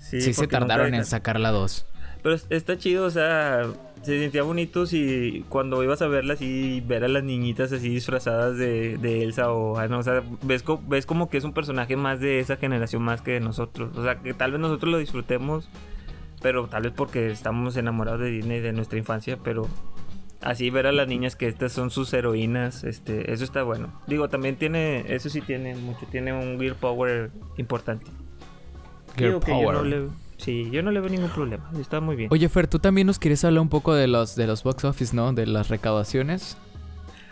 Sí, 0.00 0.20
se 0.20 0.32
porque 0.34 0.56
nunca 0.56 0.58
tardaron 0.66 0.94
en 0.94 1.04
sacar 1.04 1.38
la 1.38 1.50
2. 1.50 1.86
Pero 2.22 2.34
es- 2.34 2.46
está 2.50 2.78
chido, 2.78 3.04
o 3.04 3.10
sea, 3.10 3.66
se 4.02 4.18
sentía 4.20 4.42
bonito 4.42 4.86
si 4.86 5.44
cuando 5.48 5.82
ibas 5.82 6.02
a 6.02 6.06
verlas 6.08 6.40
y 6.42 6.80
ver 6.80 7.04
a 7.04 7.08
las 7.08 7.22
niñitas 7.24 7.72
así 7.72 7.88
disfrazadas 7.88 8.56
de, 8.56 8.96
de 8.98 9.22
Elsa 9.22 9.52
o, 9.52 9.76
ah, 9.78 9.88
no, 9.88 9.98
o 9.98 10.02
sea, 10.02 10.22
ves, 10.42 10.64
ves 10.88 11.06
como 11.06 11.28
que 11.30 11.36
es 11.38 11.44
un 11.44 11.52
personaje 11.52 11.96
más 11.96 12.20
de 12.20 12.40
esa 12.40 12.56
generación 12.56 13.02
más 13.02 13.22
que 13.22 13.32
de 13.32 13.40
nosotros. 13.40 13.96
O 13.96 14.02
sea, 14.04 14.20
que 14.20 14.34
tal 14.34 14.52
vez 14.52 14.60
nosotros 14.60 14.90
lo 14.92 14.98
disfrutemos, 14.98 15.68
pero 16.40 16.66
tal 16.68 16.82
vez 16.84 16.92
porque 16.96 17.30
estamos 17.30 17.76
enamorados 17.76 18.20
de 18.20 18.30
Disney 18.30 18.60
de 18.60 18.72
nuestra 18.72 18.98
infancia, 18.98 19.38
pero 19.42 19.68
así 20.40 20.70
ver 20.70 20.88
a 20.88 20.92
las 20.92 21.06
niñas 21.06 21.36
que 21.36 21.46
estas 21.46 21.72
son 21.72 21.90
sus 21.90 22.12
heroínas, 22.12 22.82
este, 22.82 23.32
eso 23.32 23.44
está 23.44 23.62
bueno. 23.62 24.00
Digo, 24.08 24.28
también 24.28 24.56
tiene, 24.56 25.04
eso 25.14 25.28
sí 25.28 25.40
tiene 25.40 25.76
mucho, 25.76 26.06
tiene 26.10 26.32
un 26.32 26.58
Gear 26.58 26.74
Power 26.74 27.30
importante. 27.56 28.06
Gear 29.16 29.34
Power. 29.40 30.08
Sí, 30.42 30.68
yo 30.72 30.82
no 30.82 30.90
le 30.90 30.98
veo 30.98 31.08
ningún 31.08 31.30
problema. 31.30 31.70
Está 31.78 32.00
muy 32.00 32.16
bien. 32.16 32.28
Oye, 32.32 32.48
Fer, 32.48 32.66
tú 32.66 32.80
también 32.80 33.06
nos 33.06 33.20
quieres 33.20 33.44
hablar 33.44 33.62
un 33.62 33.68
poco 33.68 33.94
de 33.94 34.08
los, 34.08 34.34
de 34.34 34.48
los 34.48 34.64
box 34.64 34.84
office, 34.84 35.14
¿no? 35.14 35.32
De 35.32 35.46
las 35.46 35.68
recaudaciones. 35.68 36.56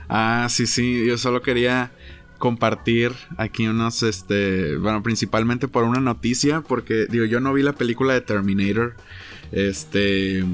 Ah, 0.09 0.47
sí, 0.49 0.69
sí. 0.69 1.05
Yo 1.07 1.19
solo 1.19 1.43
quería 1.43 1.91
compartir 2.39 3.13
aquí 3.37 3.67
unos, 3.67 4.05
este, 4.05 4.77
bueno, 4.77 5.03
principalmente 5.03 5.67
por 5.67 5.83
una 5.83 6.01
noticia, 6.01 6.61
porque, 6.61 7.07
digo, 7.11 7.25
yo 7.25 7.41
no 7.41 7.53
vi 7.53 7.65
la 7.65 7.73
película 7.73 8.15
de 8.15 8.21
Terminator. 8.21 8.95
Este, 9.51 10.45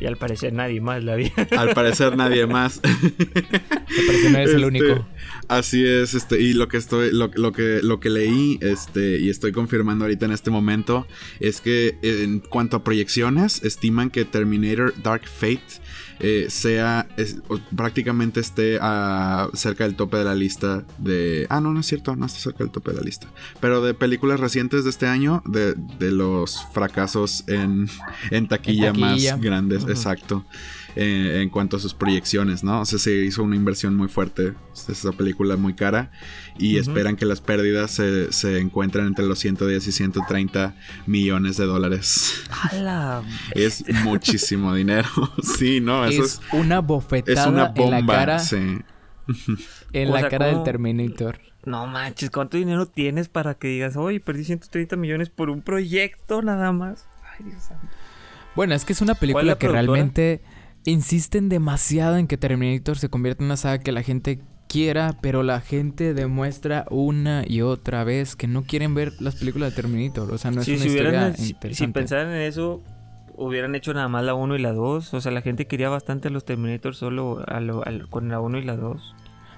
y 0.00 0.06
al 0.06 0.16
parecer 0.16 0.52
nadie 0.52 0.80
más 0.80 1.02
la 1.02 1.16
vio. 1.16 1.30
Al 1.56 1.74
parecer 1.74 2.16
nadie 2.16 2.46
más. 2.46 2.80
al 2.84 4.06
parecer 4.06 4.30
no 4.30 4.38
eres 4.38 4.54
el 4.54 4.64
este, 4.64 4.66
único. 4.66 5.06
Así 5.48 5.86
es, 5.86 6.14
este, 6.14 6.40
y 6.40 6.52
lo 6.52 6.68
que 6.68 6.76
estoy, 6.76 7.10
lo, 7.12 7.30
que, 7.30 7.80
lo 7.82 8.00
que 8.00 8.10
leí, 8.10 8.58
este, 8.60 9.18
y 9.18 9.30
estoy 9.30 9.52
confirmando 9.52 10.04
ahorita 10.04 10.26
en 10.26 10.32
este 10.32 10.50
momento, 10.50 11.06
es 11.40 11.60
que 11.60 11.98
en 12.02 12.40
cuanto 12.40 12.76
a 12.76 12.84
proyecciones, 12.84 13.62
estiman 13.62 14.10
que 14.10 14.24
Terminator 14.24 14.92
Dark 15.02 15.26
Fate 15.26 15.80
eh, 16.18 16.46
sea 16.48 17.06
prácticamente 17.74 18.40
esté 18.40 18.78
a, 18.80 19.48
cerca 19.54 19.84
del 19.84 19.96
tope 19.96 20.16
de 20.16 20.24
la 20.24 20.34
lista 20.34 20.84
de... 20.98 21.46
Ah, 21.50 21.60
no, 21.60 21.72
no 21.72 21.80
es 21.80 21.86
cierto, 21.86 22.16
no 22.16 22.26
está 22.26 22.38
cerca 22.38 22.58
del 22.58 22.70
tope 22.70 22.92
de 22.92 22.98
la 22.98 23.02
lista. 23.02 23.28
Pero 23.60 23.82
de 23.82 23.94
películas 23.94 24.40
recientes 24.40 24.84
de 24.84 24.90
este 24.90 25.06
año, 25.06 25.42
de, 25.46 25.74
los 26.10 26.64
fracasos 26.72 27.44
en, 27.48 27.88
en, 28.30 28.48
taquilla, 28.48 28.92
más 28.92 29.40
grandes, 29.40 29.84
exacto. 29.84 30.44
Eh, 30.98 31.42
en 31.42 31.50
cuanto 31.50 31.76
a 31.76 31.80
sus 31.80 31.92
proyecciones, 31.92 32.64
¿no? 32.64 32.80
O 32.80 32.86
sea, 32.86 32.98
se 32.98 33.12
hizo 33.12 33.42
una 33.42 33.54
inversión 33.54 33.94
muy 33.94 34.08
fuerte, 34.08 34.54
es 34.72 34.88
esa 34.88 35.12
película 35.12 35.56
muy 35.56 35.74
cara, 35.74 36.10
y 36.58 36.78
esperan 36.78 37.16
que 37.16 37.26
las 37.26 37.42
pérdidas 37.42 37.90
se, 37.90 38.32
se, 38.32 38.60
encuentren 38.60 39.06
entre 39.06 39.26
los 39.26 39.38
110 39.40 39.86
y 39.86 39.92
130 39.92 40.74
millones 41.04 41.58
de 41.58 41.66
dólares. 41.66 42.42
es 43.54 43.84
muchísimo 44.04 44.72
dinero, 44.72 45.08
sí, 45.42 45.82
¿no? 45.82 46.06
Eso 46.06 46.24
es, 46.24 46.40
una 46.52 46.80
bofetada 46.80 47.42
es 47.42 47.46
una 47.46 47.66
bomba, 47.66 47.98
en 47.98 48.06
la 48.06 48.14
cara. 48.14 48.38
Sí. 48.38 48.78
En 49.92 50.10
la 50.10 50.28
cara 50.28 50.46
del 50.46 50.62
Terminator. 50.62 51.40
No 51.64 51.86
manches, 51.86 52.30
¿cuánto 52.30 52.56
dinero 52.56 52.86
tienes 52.86 53.28
para 53.28 53.54
que 53.54 53.68
digas, 53.68 53.96
oye, 53.96 54.20
perdí 54.20 54.44
130 54.44 54.96
millones 54.96 55.28
por 55.28 55.50
un 55.50 55.60
proyecto 55.60 56.40
nada 56.40 56.72
más? 56.72 57.06
Ay, 57.22 57.46
Dios 57.50 57.62
santo. 57.62 57.86
Bueno, 58.54 58.74
es 58.74 58.86
que 58.86 58.94
es 58.94 59.02
una 59.02 59.14
película 59.14 59.58
que 59.58 59.68
realmente 59.68 60.42
insisten 60.90 61.48
demasiado 61.48 62.16
en 62.16 62.26
que 62.26 62.36
Terminator 62.36 62.98
se 62.98 63.08
convierta 63.08 63.42
en 63.42 63.46
una 63.46 63.56
saga 63.56 63.78
que 63.78 63.92
la 63.92 64.02
gente 64.02 64.40
quiera, 64.68 65.16
pero 65.20 65.42
la 65.42 65.60
gente 65.60 66.14
demuestra 66.14 66.86
una 66.90 67.44
y 67.46 67.62
otra 67.62 68.04
vez 68.04 68.36
que 68.36 68.46
no 68.46 68.64
quieren 68.64 68.94
ver 68.94 69.12
las 69.20 69.36
películas 69.36 69.70
de 69.70 69.82
Terminator. 69.82 70.32
O 70.32 70.38
sea, 70.38 70.50
no 70.50 70.60
es 70.60 70.68
una 70.68 70.76
historia 70.76 71.28
interesante. 71.28 71.74
Si, 71.74 71.86
pensaran 71.86 72.28
en 72.28 72.42
eso, 72.42 72.82
hubieran 73.36 73.74
hecho 73.74 73.94
nada 73.94 74.08
más 74.08 74.24
la 74.24 74.34
1 74.34 74.56
y 74.56 74.58
la 74.58 74.72
2. 74.72 75.14
O 75.14 75.20
sea, 75.20 75.32
la 75.32 75.42
gente 75.42 75.66
quería 75.66 75.88
bastante 75.88 76.28
a 76.28 76.30
los 76.30 76.44
Terminator 76.44 76.94
solo 76.94 77.44
con 78.10 78.28
la 78.28 78.40
1 78.40 78.58
y 78.58 78.62
la 78.62 78.76
2. 78.76 79.14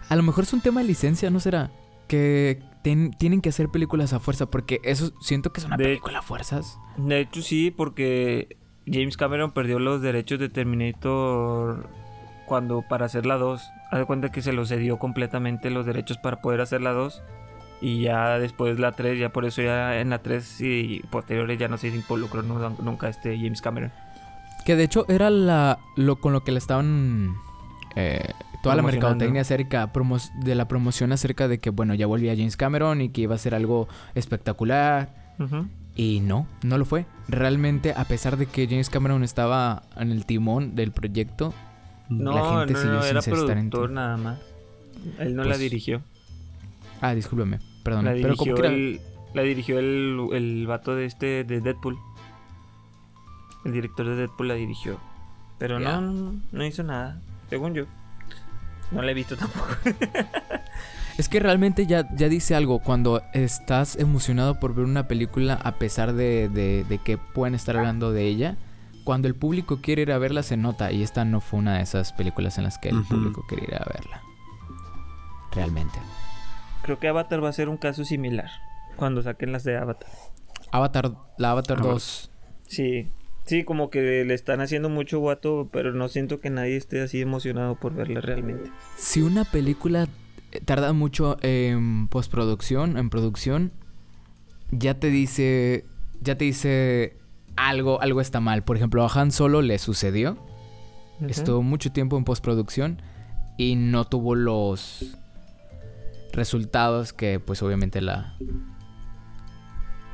A 0.08 0.16
lo 0.16 0.22
mejor 0.22 0.44
es 0.44 0.52
un 0.52 0.60
tema 0.60 0.80
de 0.80 0.86
licencia, 0.86 1.30
¿no 1.30 1.40
será? 1.40 1.70
Que 2.06 2.60
tienen 2.82 3.40
que 3.42 3.50
hacer 3.50 3.68
películas 3.68 4.12
a 4.12 4.20
fuerza, 4.20 4.46
porque 4.46 4.80
eso 4.82 5.12
siento 5.20 5.52
que 5.52 5.60
es 5.60 5.66
una 5.66 5.76
película 5.76 6.20
a 6.20 6.22
fuerzas. 6.22 6.78
De 6.96 7.20
hecho, 7.20 7.42
sí, 7.42 7.70
porque 7.70 8.57
James 8.92 9.16
Cameron 9.16 9.52
perdió 9.52 9.78
los 9.78 10.02
derechos 10.02 10.38
de 10.38 10.48
Terminator 10.48 11.88
cuando 12.46 12.82
para 12.82 13.06
hacer 13.06 13.26
la 13.26 13.36
2. 13.36 13.70
Haz 13.90 13.98
de 13.98 14.04
cuenta 14.06 14.30
que 14.30 14.42
se 14.42 14.52
los 14.52 14.68
cedió 14.68 14.98
completamente 14.98 15.70
los 15.70 15.86
derechos 15.86 16.18
para 16.18 16.40
poder 16.40 16.60
hacer 16.60 16.80
la 16.80 16.92
2. 16.92 17.22
Y 17.80 18.00
ya 18.02 18.38
después 18.38 18.78
la 18.80 18.92
3, 18.92 19.18
ya 19.18 19.28
por 19.28 19.44
eso 19.44 19.62
ya 19.62 20.00
en 20.00 20.10
la 20.10 20.18
3 20.18 20.60
y 20.62 21.00
posteriores 21.10 21.58
ya 21.58 21.68
no 21.68 21.78
se 21.78 21.88
involucró 21.88 22.42
nunca 22.42 23.08
este 23.08 23.36
James 23.36 23.62
Cameron. 23.62 23.92
Que 24.64 24.74
de 24.74 24.84
hecho 24.84 25.06
era 25.08 25.30
la 25.30 25.78
lo 25.94 26.16
con 26.16 26.32
lo 26.32 26.42
que 26.42 26.50
le 26.50 26.58
estaban 26.58 27.36
eh, 27.94 28.32
toda 28.62 28.74
la 28.74 28.82
mercadotecnia 28.82 29.42
acerca 29.42 29.90
de 30.42 30.54
la 30.54 30.66
promoción 30.66 31.12
acerca 31.12 31.46
de 31.46 31.58
que 31.58 31.70
bueno 31.70 31.94
ya 31.94 32.06
volvía 32.06 32.34
James 32.34 32.56
Cameron 32.56 33.00
y 33.00 33.10
que 33.10 33.22
iba 33.22 33.36
a 33.36 33.38
ser 33.38 33.54
algo 33.54 33.88
espectacular. 34.14 35.10
Y 35.94 36.20
no, 36.20 36.46
no 36.62 36.78
lo 36.78 36.84
fue. 36.84 37.06
Realmente, 37.28 37.92
a 37.94 38.04
pesar 38.04 38.36
de 38.38 38.46
que 38.46 38.66
James 38.66 38.88
Cameron 38.88 39.22
estaba 39.22 39.82
en 39.96 40.10
el 40.10 40.24
timón 40.24 40.74
del 40.74 40.92
proyecto, 40.92 41.52
no, 42.08 42.32
la 42.32 42.66
gente 42.66 42.72
no, 42.72 42.92
no, 42.94 43.04
era 43.04 43.20
productor 43.20 43.90
nada 43.90 44.16
más. 44.16 44.38
Él 45.18 45.36
no 45.36 45.42
la 45.42 45.50
pues 45.50 45.60
dirigió. 45.60 46.02
Ah, 47.00 47.14
discúlpeme, 47.14 47.60
perdón. 47.82 48.06
La 48.06 48.12
dirigió, 48.12 48.56
el, 48.64 49.00
la 49.34 49.42
dirigió 49.42 49.78
el, 49.78 50.28
el 50.32 50.66
vato 50.66 50.94
de 50.94 51.04
este, 51.04 51.44
de 51.44 51.60
Deadpool. 51.60 51.98
El 53.64 53.72
director 53.72 54.06
de 54.06 54.16
Deadpool 54.16 54.48
la 54.48 54.54
dirigió. 54.54 54.98
Pero 55.58 55.78
no, 55.78 56.34
no 56.50 56.64
hizo 56.64 56.82
nada, 56.82 57.20
según 57.50 57.74
yo. 57.74 57.84
No 58.90 59.02
la 59.02 59.10
he 59.10 59.14
visto 59.14 59.36
tampoco. 59.36 59.76
Es 61.18 61.28
que 61.28 61.40
realmente 61.40 61.84
ya, 61.84 62.08
ya 62.14 62.28
dice 62.28 62.54
algo 62.54 62.78
cuando 62.78 63.22
estás 63.32 63.96
emocionado 63.96 64.60
por 64.60 64.72
ver 64.72 64.84
una 64.84 65.08
película 65.08 65.54
a 65.54 65.72
pesar 65.72 66.12
de, 66.12 66.48
de, 66.48 66.98
que 67.04 67.18
pueden 67.18 67.56
estar 67.56 67.76
hablando 67.76 68.12
de 68.12 68.26
ella. 68.26 68.56
Cuando 69.02 69.26
el 69.26 69.34
público 69.34 69.80
quiere 69.82 70.02
ir 70.02 70.12
a 70.12 70.18
verla 70.18 70.44
se 70.44 70.56
nota 70.56 70.92
y 70.92 71.02
esta 71.02 71.24
no 71.24 71.40
fue 71.40 71.58
una 71.58 71.78
de 71.78 71.82
esas 71.82 72.12
películas 72.12 72.56
en 72.58 72.64
las 72.64 72.78
que 72.78 72.90
el 72.90 73.02
público 73.02 73.44
quiere 73.48 73.64
ir 73.64 73.74
a 73.74 73.84
verla. 73.92 74.22
Realmente. 75.52 75.98
Creo 76.82 77.00
que 77.00 77.08
Avatar 77.08 77.42
va 77.42 77.48
a 77.48 77.52
ser 77.52 77.68
un 77.68 77.78
caso 77.78 78.04
similar 78.04 78.50
cuando 78.94 79.20
saquen 79.20 79.50
las 79.50 79.64
de 79.64 79.76
Avatar. 79.76 80.10
Avatar, 80.70 81.12
la 81.36 81.50
Avatar 81.50 81.82
2. 81.82 82.30
Sí, 82.68 83.10
sí, 83.44 83.64
como 83.64 83.90
que 83.90 84.24
le 84.24 84.34
están 84.34 84.60
haciendo 84.60 84.88
mucho 84.88 85.18
guato, 85.18 85.68
pero 85.72 85.92
no 85.92 86.06
siento 86.06 86.38
que 86.38 86.50
nadie 86.50 86.76
esté 86.76 87.00
así 87.00 87.20
emocionado 87.20 87.74
por 87.74 87.92
verla 87.94 88.20
realmente. 88.20 88.70
Si 88.96 89.20
una 89.20 89.44
película 89.44 90.06
tarda 90.64 90.92
mucho 90.92 91.36
en 91.42 92.08
postproducción, 92.08 92.96
en 92.96 93.10
producción, 93.10 93.72
ya 94.70 94.98
te 94.98 95.10
dice, 95.10 95.84
ya 96.20 96.36
te 96.36 96.44
dice 96.44 97.16
algo, 97.56 98.00
algo 98.00 98.20
está 98.20 98.40
mal. 98.40 98.64
Por 98.64 98.76
ejemplo, 98.76 99.04
a 99.04 99.12
Han 99.12 99.32
Solo 99.32 99.62
le 99.62 99.78
sucedió. 99.78 100.38
Estuvo 101.26 101.62
mucho 101.62 101.90
tiempo 101.90 102.16
en 102.16 102.24
postproducción 102.24 103.02
y 103.56 103.74
no 103.74 104.04
tuvo 104.04 104.36
los 104.36 105.18
resultados 106.32 107.12
que, 107.12 107.40
pues, 107.40 107.60
obviamente 107.62 108.00
la 108.00 108.36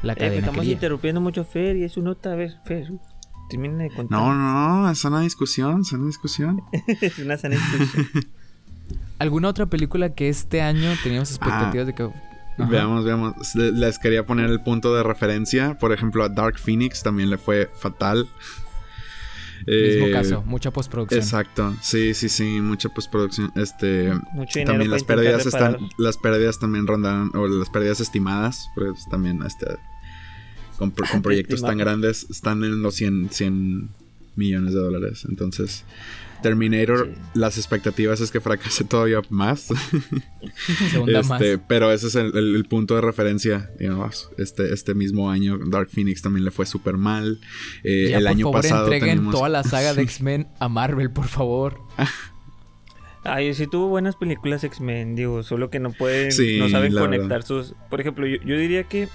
la 0.05 0.13
eh, 0.13 0.17
cadena 0.17 0.39
Estamos 0.39 0.67
interrumpiendo 0.67 1.21
mucho 1.21 1.45
Fer 1.45 1.77
y 1.77 1.85
es 1.85 1.97
una 1.97 2.11
nota. 2.11 2.33
A 2.33 2.37
ver, 2.37 2.57
Fer, 2.65 2.93
termina 3.49 3.83
de 3.83 3.91
contar. 3.91 4.19
No, 4.19 4.35
no, 4.35 4.91
es 4.91 5.05
una 5.05 5.21
discusión, 5.21 5.81
es 5.81 5.93
una 5.93 6.07
discusión. 6.07 6.63
es 7.01 7.19
una 7.19 7.37
sana 7.37 7.57
discusión. 7.57 8.07
¿Alguna 9.19 9.49
otra 9.49 9.67
película 9.67 10.15
que 10.15 10.29
este 10.29 10.61
año 10.61 10.91
teníamos 11.03 11.31
expectativas 11.31 11.87
de 11.87 11.95
que... 11.95 12.09
Veamos, 12.57 13.05
veamos. 13.05 13.55
Les 13.55 13.99
quería 13.99 14.25
poner 14.25 14.49
el 14.49 14.61
punto 14.61 14.95
de 14.95 15.03
referencia. 15.03 15.77
Por 15.77 15.93
ejemplo, 15.93 16.23
a 16.23 16.29
Dark 16.29 16.59
Phoenix 16.59 17.03
también 17.03 17.31
le 17.31 17.37
fue 17.37 17.69
fatal. 17.75 18.29
Mismo 19.67 20.07
eh, 20.07 20.11
caso, 20.13 20.43
mucha 20.47 20.71
postproducción. 20.71 21.21
Exacto, 21.21 21.75
sí, 21.81 22.13
sí, 22.13 22.29
sí, 22.29 22.61
mucha 22.61 22.91
postproducción. 22.91 23.51
Este, 23.57 24.13
también 24.67 24.91
las 24.91 25.05
pérdidas 25.05 25.47
están, 25.47 25.79
las 25.97 26.19
pérdidas 26.19 26.59
también 26.59 26.87
rondan, 26.87 27.31
o 27.35 27.47
las 27.47 27.71
pérdidas 27.71 28.01
estimadas, 28.01 28.69
pues 28.75 29.07
también, 29.11 29.43
este, 29.43 29.67
con, 30.77 30.93
proyectos 31.23 31.63
tan 31.63 31.79
grandes, 31.79 32.27
están 32.31 32.63
en 32.63 32.83
los 32.83 32.97
100, 32.97 33.31
100 33.31 33.89
millones 34.37 34.75
de 34.75 34.81
dólares. 34.81 35.25
Entonces, 35.29 35.85
Terminator, 36.45 37.09
las 37.33 37.57
expectativas 37.57 38.21
es 38.21 38.31
que 38.31 38.39
fracase 38.39 38.85
todavía 38.89 39.23
más. 39.31 39.71
este, 41.07 41.57
Pero 41.57 41.91
ese 41.91 42.09
es 42.09 42.17
el, 42.17 42.67
punto 42.69 42.97
de 42.97 43.01
referencia, 43.01 43.71
digamos. 43.79 44.29
Este, 44.37 44.75
este 44.75 44.93
mismo 44.93 45.31
año, 45.31 45.59
Dark 45.67 45.89
Phoenix 45.89 46.21
también 46.21 46.45
le 46.45 46.51
fue 46.51 46.67
súper 46.67 46.99
mal. 46.99 47.41
Eh, 47.83 48.13
el 48.13 48.27
año 48.27 48.45
favor, 48.45 48.61
pasado. 48.61 48.93
entreguen 48.93 49.31
toda 49.31 49.49
la 49.49 49.63
saga 49.65 49.95
de 49.95 50.03
X-Men 50.03 50.47
a 50.59 50.69
Marvel, 50.69 51.11
por 51.11 51.29
favor. 51.29 51.81
Ay, 53.23 53.55
sí 53.55 53.67
tuvo 53.67 53.89
buenas 53.89 54.15
películas 54.15 54.65
X-Men, 54.65 55.17
digo, 55.17 55.43
solo 55.43 55.71
que 55.71 55.79
no 55.79 55.93
pueden, 55.93 56.29
no 56.59 56.69
saben 56.69 56.93
conectar 56.93 57.43
sus... 57.43 57.75
Por 57.89 58.03
ejemplo, 58.03 58.27
yo, 58.27 58.37
yo 58.45 58.59
diría 58.59 58.85
que 58.85 59.09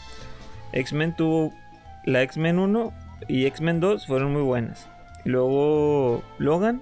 X-Men 0.73 1.15
tuvo... 1.15 1.53
La 2.07 2.23
X-Men 2.23 2.57
1 2.57 2.91
y 3.27 3.45
X-Men 3.45 3.81
2 3.81 4.07
fueron 4.07 4.33
muy 4.33 4.41
buenas. 4.41 4.89
Luego 5.25 6.23
Logan, 6.39 6.81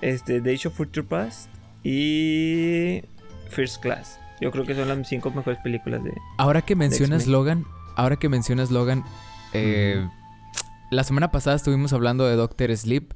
este, 0.00 0.40
Days 0.40 0.66
of 0.66 0.74
Future 0.74 1.06
Past 1.06 1.50
y 1.82 3.02
First 3.50 3.82
Class. 3.82 4.18
Yo 4.40 4.50
creo 4.50 4.64
que 4.64 4.74
son 4.74 4.88
las 4.88 5.08
cinco 5.08 5.30
mejores 5.30 5.60
películas 5.60 6.02
de. 6.02 6.12
Ahora 6.38 6.62
que 6.62 6.74
mencionas. 6.74 7.26
Logan, 7.26 7.64
ahora 7.96 8.16
que 8.16 8.28
mencionas 8.28 8.70
Logan, 8.70 9.04
eh, 9.52 10.06
la 10.90 11.04
semana 11.04 11.30
pasada 11.30 11.56
estuvimos 11.56 11.92
hablando 11.92 12.26
de 12.26 12.36
Doctor 12.36 12.76
Sleep 12.76 13.14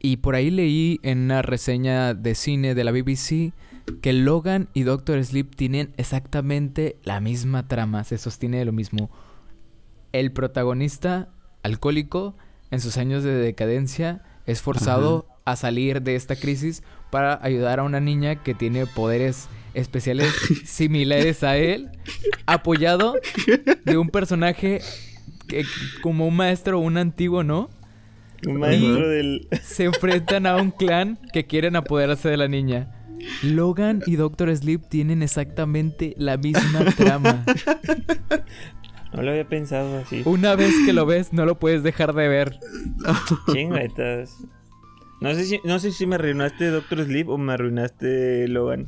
y 0.00 0.18
por 0.18 0.34
ahí 0.34 0.50
leí 0.50 1.00
en 1.02 1.18
una 1.18 1.42
reseña 1.42 2.14
de 2.14 2.34
cine 2.34 2.74
de 2.74 2.84
la 2.84 2.92
BBC 2.92 3.52
que 4.02 4.12
Logan 4.12 4.68
y 4.74 4.82
Doctor 4.82 5.24
Sleep 5.24 5.54
tienen 5.54 5.92
exactamente 5.96 6.96
la 7.04 7.20
misma 7.20 7.68
trama, 7.68 8.04
se 8.04 8.18
sostiene 8.18 8.58
de 8.58 8.64
lo 8.64 8.72
mismo. 8.72 9.10
El 10.12 10.32
protagonista 10.32 11.28
alcohólico 11.62 12.36
en 12.70 12.80
sus 12.80 12.96
años 12.96 13.22
de 13.22 13.34
decadencia 13.34 14.22
es 14.46 14.62
forzado 14.62 15.26
a 15.46 15.56
salir 15.56 16.02
de 16.02 16.16
esta 16.16 16.36
crisis 16.36 16.82
para 17.10 17.38
ayudar 17.42 17.78
a 17.78 17.84
una 17.84 18.00
niña 18.00 18.42
que 18.42 18.52
tiene 18.52 18.84
poderes 18.84 19.48
especiales 19.72 20.34
similares 20.64 21.42
a 21.42 21.56
él, 21.56 21.88
apoyado 22.44 23.14
de 23.84 23.96
un 23.96 24.10
personaje 24.10 24.80
que, 25.46 25.64
como 26.02 26.26
un 26.26 26.36
maestro 26.36 26.78
o 26.78 26.82
un 26.82 26.98
antiguo, 26.98 27.42
¿no? 27.44 27.70
Un 28.46 28.58
maestro 28.58 29.08
del. 29.08 29.48
Se 29.62 29.84
enfrentan 29.84 30.46
a 30.46 30.56
un 30.56 30.70
clan 30.70 31.18
que 31.32 31.46
quieren 31.46 31.76
apoderarse 31.76 32.28
de 32.28 32.36
la 32.36 32.48
niña. 32.48 32.92
Logan 33.42 34.02
y 34.06 34.16
Doctor 34.16 34.54
Sleep 34.54 34.88
tienen 34.88 35.22
exactamente 35.22 36.14
la 36.18 36.36
misma 36.36 36.84
trama. 36.96 37.44
No 39.12 39.22
lo 39.22 39.30
había 39.30 39.48
pensado 39.48 39.98
así. 39.98 40.22
Una 40.26 40.54
vez 40.54 40.74
que 40.84 40.92
lo 40.92 41.06
ves, 41.06 41.32
no 41.32 41.46
lo 41.46 41.58
puedes 41.58 41.82
dejar 41.82 42.14
de 42.14 42.28
ver. 42.28 42.58
Chinguetas. 43.52 44.36
No 45.20 45.34
sé 45.34 45.44
si, 45.44 45.60
no 45.64 45.78
sé 45.78 45.92
si 45.92 46.06
me 46.06 46.16
arruinaste 46.16 46.66
Doctor 46.70 47.04
Sleep 47.04 47.28
o 47.28 47.38
me 47.38 47.52
arruinaste 47.54 48.46
Logan. 48.48 48.86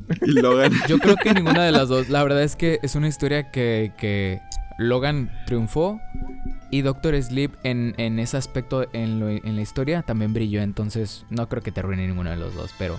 Yo 0.89 0.99
creo 0.99 1.17
que 1.17 1.33
ninguna 1.35 1.65
de 1.65 1.73
las 1.73 1.89
dos. 1.89 2.09
La 2.11 2.23
verdad 2.23 2.43
es 2.43 2.55
que 2.57 2.79
es 2.83 2.95
una 2.95 3.09
historia 3.09 3.51
que, 3.51 3.93
que 3.97 4.41
Logan 4.79 5.31
triunfó 5.47 5.99
y 6.71 6.83
Doctor 6.83 7.21
Sleep 7.23 7.53
en, 7.65 7.95
en 7.97 8.19
ese 8.19 8.37
aspecto 8.37 8.87
en, 8.93 9.21
lo- 9.21 9.29
en 9.31 9.57
la 9.57 9.63
historia 9.63 10.03
también 10.03 10.35
brilló. 10.35 10.61
Entonces 10.61 11.25
no 11.31 11.49
creo 11.49 11.63
que 11.63 11.73
te 11.73 11.81
arruine 11.81 12.07
ninguno 12.07 12.29
de 12.31 12.37
los 12.37 12.55
dos. 12.55 12.75
Pero 12.79 12.99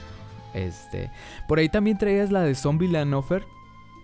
este... 0.55 1.11
Por 1.47 1.59
ahí 1.59 1.69
también 1.69 1.97
traías 1.99 2.31
la 2.31 2.41
de 2.41 2.55
Zombieland 2.55 3.13
Offer. 3.13 3.43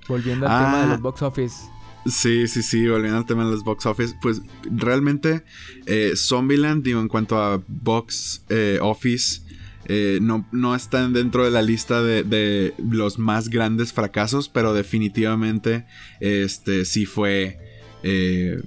Volviendo 0.07 0.45
al 0.45 0.51
Ah. 0.51 0.65
tema 0.65 0.81
de 0.83 0.87
los 0.89 1.01
box 1.01 1.23
office. 1.23 1.65
Sí, 2.05 2.47
sí, 2.47 2.61
sí, 2.61 2.87
volviendo 2.87 3.17
al 3.17 3.25
tema 3.25 3.45
de 3.45 3.51
los 3.51 3.63
box 3.63 3.87
office, 3.87 4.15
pues 4.21 4.41
realmente 4.63 5.43
eh, 5.87 6.13
Zombieland, 6.15 6.83
digo, 6.83 7.01
en 7.01 7.07
cuanto 7.07 7.41
a 7.41 7.63
box 7.67 8.43
eh, 8.49 8.77
office, 8.79 9.41
eh, 9.87 10.19
no, 10.21 10.75
están 10.75 11.13
dentro 11.13 11.43
de 11.43 11.51
la 11.51 11.63
lista 11.63 12.03
de, 12.03 12.23
de 12.23 12.75
los 12.77 13.17
más 13.17 13.49
grandes 13.49 13.91
fracasos, 13.91 14.49
pero 14.49 14.73
definitivamente 14.73 15.85
este 16.19 16.85
sí 16.85 17.07
fue, 17.07 17.57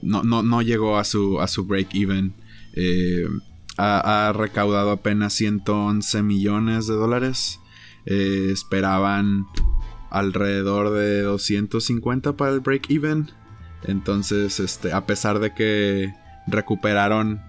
no, 0.03 0.24
no, 0.24 0.43
no 0.43 0.62
llegó 0.62 0.99
a 0.99 1.05
su, 1.05 1.41
a 1.41 1.47
su 1.47 1.64
break-even. 1.64 2.34
Ha, 3.76 4.28
ha 4.28 4.32
recaudado 4.32 4.91
apenas 4.91 5.32
111 5.34 6.24
millones 6.24 6.89
de 6.89 6.95
dólares. 6.95 7.61
Esperaban 8.05 9.47
alrededor 10.11 10.90
de 10.90 11.22
250 11.22 12.34
para 12.34 12.52
el 12.52 12.61
break-even. 12.61 13.30
Entonces, 13.84 14.61
este, 14.61 14.92
a 14.92 15.06
pesar 15.06 15.38
de 15.38 15.54
que 15.54 16.14
recuperaron 16.46 17.40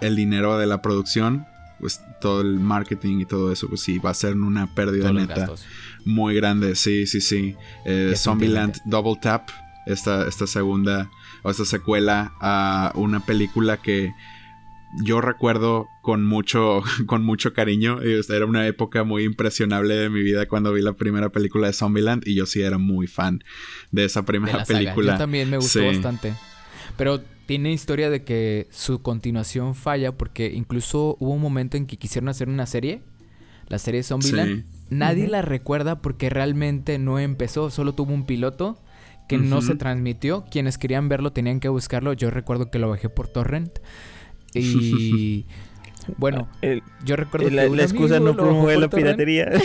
el 0.00 0.16
dinero 0.16 0.58
de 0.58 0.66
la 0.66 0.82
producción, 0.82 1.46
pues 1.80 2.00
todo 2.20 2.40
el 2.40 2.58
marketing 2.58 3.20
y 3.20 3.24
todo 3.26 3.52
eso, 3.52 3.68
pues 3.68 3.82
sí, 3.82 3.98
va 3.98 4.10
a 4.10 4.14
ser 4.14 4.34
una 4.34 4.74
pérdida 4.74 5.12
neta 5.12 5.50
muy 6.04 6.34
grande. 6.34 6.74
Sí, 6.74 7.06
sí, 7.06 7.20
sí. 7.20 7.56
Eh. 7.84 8.14
Zombieland 8.16 8.76
Double 8.84 9.18
Tap, 9.20 9.48
esta, 9.86 10.26
esta 10.26 10.46
segunda 10.46 11.10
o 11.42 11.50
esta 11.50 11.64
secuela 11.64 12.32
a 12.40 12.92
una 12.94 13.20
película 13.20 13.76
que 13.76 14.12
yo 15.02 15.20
recuerdo 15.20 15.88
con 16.02 16.24
mucho, 16.24 16.82
con 17.06 17.24
mucho 17.24 17.52
cariño. 17.52 17.98
Y, 18.04 18.12
este, 18.18 18.36
Era 18.36 18.46
una 18.46 18.66
época 18.66 19.04
muy 19.04 19.24
impresionable 19.24 19.94
de 19.94 20.10
mi 20.10 20.22
vida 20.22 20.46
cuando 20.46 20.72
vi 20.72 20.82
la 20.82 20.94
primera 20.94 21.30
película 21.30 21.66
de 21.66 21.72
Zombieland 21.72 22.26
y 22.26 22.34
yo 22.34 22.46
sí 22.46 22.62
era 22.62 22.78
muy 22.78 23.06
fan 23.06 23.42
de 23.90 24.04
esa 24.04 24.20
de 24.20 24.26
primera 24.26 24.64
película. 24.64 25.12
Yo 25.12 25.18
también 25.18 25.50
me 25.50 25.56
gustó 25.58 25.80
Sí. 25.80 25.86
bastante. 25.86 26.34
Pero 26.96 27.20
tiene 27.46 27.72
historia 27.72 28.10
de 28.10 28.24
que 28.24 28.66
su 28.70 29.02
continuación 29.02 29.74
falla 29.74 30.12
porque 30.12 30.52
incluso 30.52 31.16
hubo 31.20 31.32
un 31.32 31.42
momento 31.42 31.76
en 31.76 31.86
que 31.86 31.96
quisieron 31.96 32.28
hacer 32.28 32.48
una 32.48 32.66
serie, 32.66 33.02
la 33.68 33.78
serie 33.78 34.02
Zombieland. 34.02 34.64
Sí. 34.64 34.70
Nadie 34.90 35.28
la 35.28 35.42
recuerda 35.42 36.00
porque 36.00 36.30
realmente 36.30 36.98
no 36.98 37.18
empezó, 37.18 37.70
solo 37.70 37.92
tuvo 37.92 38.12
un 38.14 38.24
piloto 38.24 38.80
que 39.28 39.38
no 39.38 39.60
se 39.60 39.74
transmitió. 39.74 40.44
Quienes 40.50 40.78
querían 40.78 41.08
verlo 41.08 41.32
tenían 41.32 41.58
que 41.58 41.68
buscarlo. 41.68 42.12
Yo 42.12 42.30
recuerdo 42.30 42.70
que 42.70 42.78
lo 42.78 42.88
bajé 42.88 43.08
por 43.08 43.26
torrent. 43.26 43.80
Y 44.60 45.46
bueno, 46.18 46.48
El- 46.62 46.82
yo 47.04 47.16
recuerdo 47.16 47.50
la, 47.50 47.64
que 47.64 47.70
la 47.76 47.82
excusa 47.82 48.20
no 48.20 48.36
promueve 48.36 48.80
la 48.80 48.88
piratería. 48.88 49.50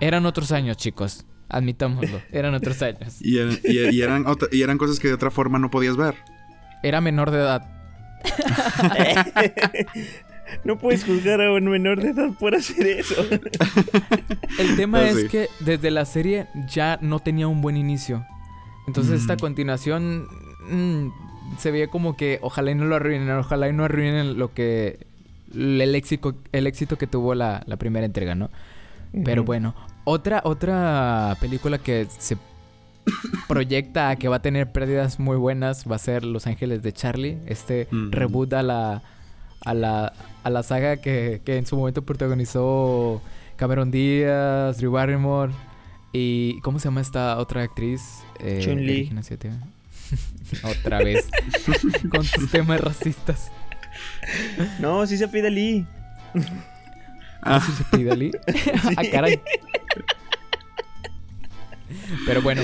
Eran 0.00 0.26
otros 0.26 0.52
años, 0.52 0.76
chicos. 0.76 1.24
Admitámoslo. 1.48 2.20
Eran 2.30 2.54
otros 2.54 2.80
años. 2.82 3.16
Y, 3.20 3.38
eran- 3.38 3.58
y- 3.64 3.96
y 3.96 4.02
eran 4.02 4.26
otra- 4.26 4.48
y 4.52 4.62
eran 4.62 4.76
cosas 4.78 5.00
que 5.00 5.08
de 5.08 5.14
otra 5.14 5.30
forma 5.30 5.58
no 5.58 5.70
podías 5.70 5.96
ver. 5.96 6.14
Era 6.82 7.00
menor 7.00 7.30
de 7.30 7.38
edad. 7.38 7.62
no 10.64 10.78
puedes 10.78 11.04
juzgar 11.04 11.40
a 11.40 11.52
un 11.52 11.64
menor 11.64 12.00
de 12.02 12.10
edad 12.10 12.30
por 12.38 12.54
hacer 12.54 12.86
eso. 12.86 13.24
El 14.58 14.76
tema 14.76 14.98
Ah, 14.98 15.08
es 15.08 15.16
sí. 15.22 15.28
que 15.28 15.48
desde 15.60 15.90
la 15.90 16.04
serie 16.04 16.46
ya 16.68 16.98
no 17.00 17.18
tenía 17.20 17.48
un 17.48 17.60
buen 17.62 17.76
inicio. 17.76 18.24
Entonces 18.86 19.20
esta 19.22 19.36
continuación 19.36 20.26
mm, 20.68 21.58
se 21.58 21.70
veía 21.70 21.88
como 21.88 22.16
que 22.16 22.38
ojalá 22.42 22.70
y 22.70 22.74
no 22.74 22.84
lo 22.84 22.96
arruinen, 22.96 23.30
ojalá 23.30 23.68
y 23.68 23.72
no 23.72 23.84
arruinen 23.84 24.38
lo 24.38 24.52
que 24.52 25.06
el 25.54 25.94
éxito, 25.94 26.34
el 26.52 26.66
éxito 26.66 26.98
que 26.98 27.06
tuvo 27.06 27.34
la, 27.34 27.62
la 27.66 27.76
primera 27.76 28.04
entrega, 28.06 28.34
¿no? 28.34 28.50
Pero 29.24 29.42
bueno, 29.42 29.74
otra, 30.04 30.42
otra 30.44 31.34
película 31.40 31.78
que 31.78 32.06
se 32.18 32.36
proyecta 33.48 34.10
a 34.10 34.16
que 34.16 34.28
va 34.28 34.36
a 34.36 34.42
tener 34.42 34.70
pérdidas 34.70 35.18
muy 35.18 35.36
buenas 35.36 35.86
va 35.90 35.96
a 35.96 35.98
ser 35.98 36.24
Los 36.24 36.46
Ángeles 36.46 36.82
de 36.82 36.92
Charlie, 36.92 37.38
este 37.46 37.88
Ujú. 37.90 38.10
reboot 38.10 38.52
a 38.52 38.62
la, 38.62 39.02
a 39.64 39.74
la, 39.74 40.12
a 40.42 40.50
la 40.50 40.62
saga 40.62 40.98
que, 40.98 41.40
que 41.44 41.56
en 41.56 41.66
su 41.66 41.76
momento 41.76 42.02
protagonizó 42.02 43.22
Cameron 43.56 43.90
Díaz, 43.90 44.78
Drew 44.78 44.92
Barrymore 44.92 45.52
y 46.12 46.60
¿cómo 46.60 46.78
se 46.78 46.84
llama 46.86 47.00
esta 47.00 47.38
otra 47.38 47.62
actriz? 47.62 48.22
Eh, 48.40 48.60
Chun-Li. 48.62 49.10
Otra 50.62 50.98
vez 50.98 51.28
con 52.10 52.26
tus 52.26 52.50
temas 52.50 52.80
racistas. 52.80 53.50
No, 54.80 55.06
sí 55.06 55.16
se 55.16 55.28
pide 55.28 55.50
Lee. 55.50 55.86
Ah, 57.42 57.60
¿Sí 57.64 57.72
se 57.72 57.84
pide 57.96 58.10
Ali? 58.10 58.30
ah, 58.96 59.02
caray. 59.10 59.40
Pero 62.26 62.42
bueno, 62.42 62.62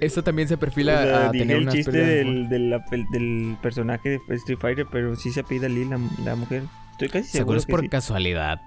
eso 0.00 0.22
también 0.22 0.48
se 0.48 0.56
perfila 0.56 1.00
O 1.00 1.02
sea, 1.02 1.28
a 1.28 1.30
dije 1.32 1.44
tener 1.44 1.62
el 1.62 1.68
chiste 1.68 1.90
del, 1.90 2.48
del, 2.48 3.56
personaje 3.62 4.20
de 4.28 4.34
Street 4.36 4.58
Fighter, 4.58 4.86
pero 4.90 5.16
sí 5.16 5.30
se 5.30 5.42
pide 5.42 5.68
Lee 5.68 5.84
la, 5.86 5.98
la 6.24 6.36
mujer. 6.36 6.62
Estoy 6.92 7.08
casi 7.08 7.28
Seguro 7.30 7.32
seguro 7.32 7.58
es 7.58 7.66
por 7.66 7.80
sí. 7.80 7.88
casualidad. 7.88 8.60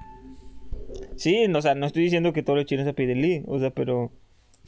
Sí, 1.15 1.47
no, 1.47 1.59
o 1.59 1.61
sea, 1.61 1.75
no 1.75 1.85
estoy 1.85 2.03
diciendo 2.03 2.33
que 2.33 2.43
todos 2.43 2.57
los 2.57 2.65
chinos 2.65 2.85
se 2.85 2.93
piden 2.93 3.21
Lee, 3.21 3.43
o 3.47 3.59
sea, 3.59 3.71
pero... 3.71 4.11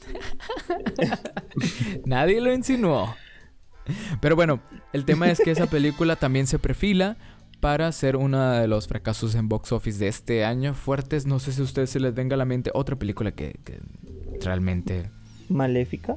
Nadie 2.06 2.40
lo 2.40 2.52
insinuó. 2.52 3.14
Pero 4.20 4.36
bueno, 4.36 4.60
el 4.92 5.04
tema 5.04 5.30
es 5.30 5.40
que 5.40 5.50
esa 5.50 5.66
película 5.66 6.16
también 6.16 6.46
se 6.46 6.58
perfila 6.58 7.16
para 7.60 7.90
ser 7.92 8.16
uno 8.16 8.50
de 8.52 8.66
los 8.66 8.88
fracasos 8.88 9.34
en 9.34 9.48
box 9.48 9.72
office 9.72 9.98
de 9.98 10.08
este 10.08 10.44
año 10.44 10.74
fuertes. 10.74 11.26
No 11.26 11.38
sé 11.38 11.52
si 11.52 11.60
a 11.60 11.64
ustedes 11.64 11.90
se 11.90 12.00
les 12.00 12.14
venga 12.14 12.34
a 12.34 12.38
la 12.38 12.44
mente 12.44 12.70
otra 12.74 12.96
película 12.96 13.32
que, 13.32 13.58
que 13.64 13.80
realmente 14.40 15.10
¿Maléfica? 15.48 16.16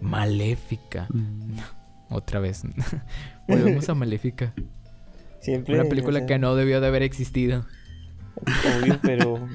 maléfica. 0.00 1.06
mm. 1.10 1.58
Otra 2.10 2.38
vez. 2.40 2.62
Volvemos 3.48 3.88
a 3.88 3.94
Maléfica. 3.94 4.54
Siempre... 5.40 5.74
Una 5.74 5.88
película 5.88 6.18
o 6.18 6.20
sea, 6.20 6.26
que 6.26 6.38
no 6.38 6.54
debió 6.54 6.80
de 6.80 6.86
haber 6.86 7.02
existido. 7.02 7.66
Obvio, 8.78 8.98
pero... 9.02 9.48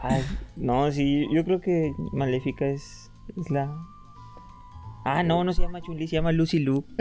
Ay, 0.00 0.22
no, 0.56 0.90
sí, 0.92 1.26
yo 1.32 1.44
creo 1.44 1.60
que 1.60 1.92
Maléfica 2.12 2.66
es, 2.66 3.10
es 3.36 3.50
la... 3.50 3.74
Ah, 5.04 5.22
no, 5.22 5.42
no 5.44 5.52
se 5.52 5.62
llama 5.62 5.80
Chun-Li, 5.80 6.06
se 6.06 6.16
llama 6.16 6.32
Lucy 6.32 6.58
Lu. 6.60 6.84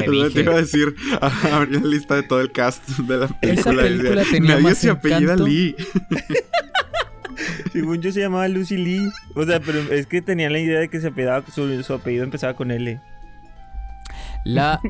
Te 0.00 0.04
Es 0.04 0.06
lo 0.08 0.24
que 0.24 0.30
te 0.30 0.38
dije. 0.38 0.40
iba 0.42 0.52
a 0.54 0.56
decir, 0.60 0.94
abrí 1.52 1.80
la 1.80 1.86
lista 1.86 2.14
de 2.16 2.22
todo 2.22 2.40
el 2.40 2.52
cast 2.52 2.86
de 2.88 3.16
la 3.16 3.28
película. 3.28 3.82
decía, 3.82 3.96
película 3.98 4.22
tenía 4.30 4.50
Nadie 4.52 4.62
más 4.64 4.78
se 4.78 4.90
apellida 4.90 5.20
encanto". 5.34 5.46
Lee. 5.46 5.74
Según 7.72 8.00
yo 8.00 8.12
se 8.12 8.20
llamaba 8.20 8.48
Lucy 8.48 8.76
Lee. 8.76 9.08
O 9.34 9.44
sea, 9.44 9.60
pero 9.60 9.78
es 9.92 10.06
que 10.06 10.20
tenía 10.22 10.50
la 10.50 10.58
idea 10.58 10.80
de 10.80 10.88
que 10.88 11.00
se 11.00 11.08
apellidaba, 11.08 11.44
su, 11.50 11.82
su 11.82 11.94
apellido 11.94 12.24
empezaba 12.24 12.54
con 12.54 12.70
L. 12.70 13.00
La, 14.44 14.80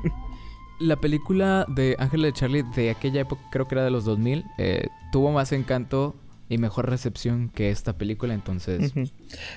la 0.80 0.96
película 0.96 1.66
de 1.68 1.96
Ángel 1.98 2.22
de 2.22 2.32
Charlie 2.32 2.64
de 2.74 2.90
aquella 2.90 3.20
época, 3.20 3.42
creo 3.50 3.68
que 3.68 3.74
era 3.74 3.84
de 3.84 3.90
los 3.90 4.04
2000, 4.04 4.44
eh, 4.58 4.88
tuvo 5.12 5.30
más 5.32 5.52
encanto 5.52 6.16
y 6.50 6.58
mejor 6.58 6.88
recepción 6.88 7.50
que 7.50 7.70
esta 7.70 7.92
película, 7.92 8.32
entonces... 8.34 8.92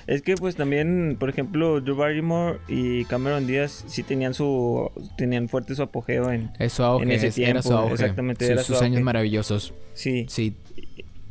Es 0.06 0.22
que 0.22 0.34
pues 0.36 0.56
también, 0.56 1.16
por 1.18 1.30
ejemplo, 1.30 1.80
Drew 1.80 1.96
Barrymore 1.96 2.58
y 2.68 3.04
Cameron 3.06 3.46
Díaz 3.46 3.84
sí 3.86 4.02
tenían 4.02 4.34
su 4.34 4.90
tenían 5.16 5.48
fuerte 5.48 5.74
su 5.74 5.82
apogeo 5.82 6.30
en 6.30 6.50
Es 6.58 6.74
su 6.74 6.82
auge, 6.82 7.04
En 7.04 7.12
ese 7.12 7.28
es- 7.28 7.38
era 7.38 7.62
su 7.62 7.68
tiempo, 7.70 7.82
auge. 7.84 7.94
exactamente, 7.94 8.44
Sus- 8.44 8.52
era 8.52 8.62
su 8.62 8.72
sus 8.74 8.82
años 8.82 8.96
auge. 8.96 9.04
maravillosos. 9.04 9.72
sí. 9.94 10.26
Sí, 10.28 10.54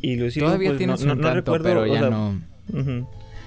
Y 0.02 0.18
todavía 0.40 0.70
pues, 0.72 0.78
tiene 0.80 0.94
no, 0.94 0.98
su 0.98 1.06
no- 1.06 1.34
recuerdo, 1.34 1.64
pero 1.64 1.86
ya 1.86 2.00
sea, 2.00 2.10
no... 2.10 2.42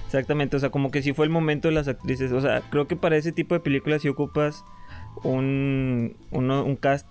Exactamente, 0.05 0.55
o 0.55 0.59
sea, 0.59 0.69
como 0.69 0.91
que 0.91 1.01
sí 1.01 1.11
fue 1.11 1.25
el 1.25 1.31
momento 1.31 1.67
de 1.67 1.73
las 1.73 1.87
actrices. 1.89 2.31
O 2.31 2.39
sea, 2.39 2.61
creo 2.69 2.87
que 2.87 2.95
para 2.95 3.17
ese 3.17 3.33
tipo 3.33 3.53
de 3.55 3.59
películas 3.59 4.01
sí 4.03 4.07
ocupas 4.07 4.63
un, 5.23 6.15
un 6.31 6.75
cast 6.79 7.07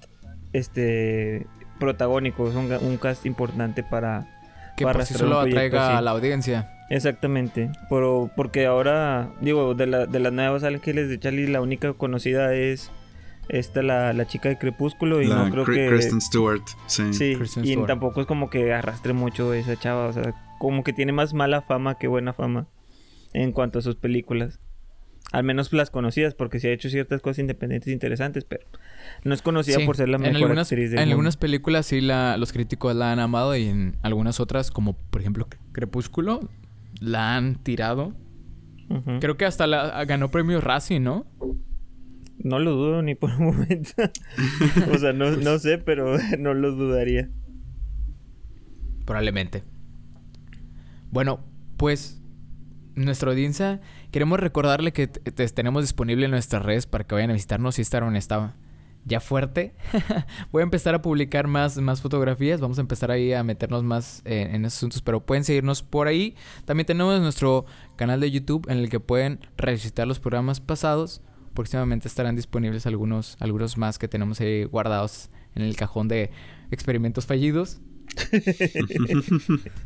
este 0.54 1.46
protagónico, 1.78 2.48
es 2.48 2.54
un, 2.54 2.72
un 2.72 2.96
cast 2.96 3.26
importante 3.26 3.82
para... 3.82 4.33
Que 4.76 4.84
para 4.84 4.98
por 5.00 5.06
sí 5.06 5.14
solo 5.14 5.38
atraiga 5.40 5.88
así. 5.88 5.96
a 5.96 6.00
la 6.00 6.10
audiencia. 6.12 6.70
Exactamente, 6.90 7.70
pero 7.88 8.30
porque 8.36 8.66
ahora, 8.66 9.30
digo, 9.40 9.74
de, 9.74 9.86
la, 9.86 10.06
de 10.06 10.20
las 10.20 10.32
nuevas 10.32 10.64
ángeles 10.64 11.08
de 11.08 11.18
Charlie, 11.18 11.46
la 11.46 11.60
única 11.62 11.92
conocida 11.94 12.54
es 12.54 12.90
esta, 13.48 13.82
la, 13.82 14.12
la 14.12 14.26
chica 14.26 14.48
de 14.48 14.58
Crepúsculo, 14.58 15.22
y 15.22 15.26
La 15.26 15.36
no 15.44 15.50
creo 15.50 15.64
Cri- 15.64 15.74
que... 15.74 15.88
Kristen 15.88 16.20
Stewart. 16.20 16.62
Sí. 16.86 17.12
Sí, 17.14 17.36
Kristen 17.36 17.64
y 17.64 17.68
Stewart. 17.72 17.86
tampoco 17.86 18.20
es 18.20 18.26
como 18.26 18.50
que 18.50 18.72
arrastre 18.72 19.12
mucho 19.12 19.54
esa 19.54 19.76
chava, 19.78 20.06
o 20.06 20.12
sea, 20.12 20.34
como 20.58 20.84
que 20.84 20.92
tiene 20.92 21.12
más 21.12 21.32
mala 21.34 21.62
fama 21.62 21.96
que 21.98 22.06
buena 22.06 22.32
fama 22.32 22.66
en 23.32 23.52
cuanto 23.52 23.78
a 23.78 23.82
sus 23.82 23.96
películas. 23.96 24.60
Al 25.32 25.42
menos 25.42 25.72
las 25.72 25.90
conocidas, 25.90 26.34
porque 26.34 26.60
sí 26.60 26.68
ha 26.68 26.72
hecho 26.72 26.88
ciertas 26.90 27.20
cosas 27.22 27.38
independientes 27.40 27.92
interesantes, 27.92 28.44
pero 28.44 28.64
no 29.22 29.34
es 29.34 29.42
conocida 29.42 29.78
Sí, 29.78 29.86
por 29.86 29.96
ser 29.96 30.08
la 30.08 30.16
en 30.16 30.22
mejor 30.22 30.36
algunas, 30.42 30.70
actriz 30.72 30.90
del 30.90 30.98
En 30.98 31.04
mundo. 31.04 31.12
algunas 31.14 31.36
películas 31.36 31.86
sí 31.86 32.00
la, 32.00 32.36
los 32.36 32.52
críticos 32.52 32.94
la 32.96 33.12
han 33.12 33.18
amado 33.20 33.56
y 33.56 33.66
en 33.66 33.96
algunas 34.02 34.40
otras, 34.40 34.70
como 34.70 34.94
por 34.94 35.20
ejemplo 35.20 35.48
Crepúsculo, 35.72 36.40
la 37.00 37.36
han 37.36 37.56
tirado. 37.62 38.14
Creo 39.20 39.36
que 39.36 39.44
hasta 39.46 39.66
la 39.66 40.04
ganó 40.04 40.30
premio 40.30 40.60
Razzie, 40.60 41.00
¿no? 41.00 41.26
No 42.38 42.58
lo 42.58 42.72
dudo 42.72 43.02
ni 43.02 43.14
por 43.14 43.30
un 43.30 43.46
momento. 43.46 43.92
o 44.92 44.98
sea, 44.98 45.12
no, 45.12 45.30
no 45.30 45.58
sé, 45.58 45.78
pero 45.78 46.16
no 46.38 46.52
lo 46.54 46.72
dudaría. 46.72 47.30
Probablemente. 49.06 49.62
Bueno, 51.10 51.40
pues 51.76 52.20
nuestra 52.94 53.30
audiencia, 53.30 53.80
queremos 54.10 54.38
recordarle 54.40 54.92
que 54.92 55.06
tenemos 55.06 55.82
disponible 55.82 56.26
en 56.26 56.30
nuestras 56.30 56.62
redes 56.62 56.86
para 56.86 57.04
que 57.04 57.14
vayan 57.14 57.30
a 57.30 57.34
visitarnos. 57.34 57.78
Instagram 57.78 58.14
está 58.16 58.54
ya 59.04 59.20
fuerte. 59.20 59.74
Voy 60.52 60.60
a 60.60 60.64
empezar 60.64 60.94
a 60.94 61.02
publicar 61.02 61.46
más, 61.46 61.76
más 61.78 62.00
fotografías. 62.00 62.60
Vamos 62.60 62.78
a 62.78 62.80
empezar 62.80 63.10
ahí 63.10 63.32
a 63.32 63.42
meternos 63.42 63.82
más 63.82 64.22
eh, 64.24 64.50
en 64.52 64.64
esos 64.64 64.78
asuntos, 64.78 65.02
pero 65.02 65.24
pueden 65.24 65.44
seguirnos 65.44 65.82
por 65.82 66.08
ahí. 66.08 66.34
También 66.64 66.86
tenemos 66.86 67.20
nuestro 67.20 67.66
canal 67.96 68.20
de 68.20 68.30
YouTube 68.30 68.68
en 68.70 68.78
el 68.78 68.88
que 68.88 69.00
pueden 69.00 69.40
revisitar 69.56 70.06
los 70.06 70.20
programas 70.20 70.60
pasados. 70.60 71.20
Próximamente 71.54 72.08
estarán 72.08 72.36
disponibles 72.36 72.86
algunos, 72.86 73.36
algunos 73.40 73.76
más 73.78 73.98
que 73.98 74.08
tenemos 74.08 74.40
ahí 74.40 74.64
guardados 74.64 75.30
en 75.54 75.62
el 75.62 75.76
cajón 75.76 76.08
de 76.08 76.30
experimentos 76.70 77.26
fallidos. 77.26 77.80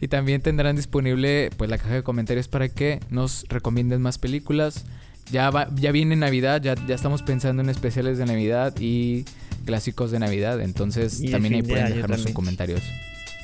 Y 0.00 0.08
también 0.08 0.42
tendrán 0.42 0.76
disponible 0.76 1.50
pues 1.56 1.70
la 1.70 1.78
caja 1.78 1.94
de 1.94 2.02
comentarios 2.02 2.48
para 2.48 2.68
que 2.68 3.00
nos 3.10 3.46
recomienden 3.48 4.02
más 4.02 4.18
películas. 4.18 4.84
Ya 5.30 5.50
va, 5.50 5.68
ya 5.74 5.90
viene 5.90 6.16
Navidad, 6.16 6.62
ya, 6.62 6.74
ya 6.86 6.94
estamos 6.94 7.22
pensando 7.22 7.62
en 7.62 7.70
especiales 7.70 8.18
de 8.18 8.26
Navidad 8.26 8.74
y 8.78 9.24
clásicos 9.64 10.10
de 10.10 10.18
Navidad. 10.18 10.60
Entonces 10.60 11.20
Y 11.20 11.30
también 11.30 11.54
ahí 11.54 11.62
de 11.62 11.68
pueden 11.68 11.94
dejarnos 11.94 12.22
sus 12.22 12.32
comentarios. 12.32 12.82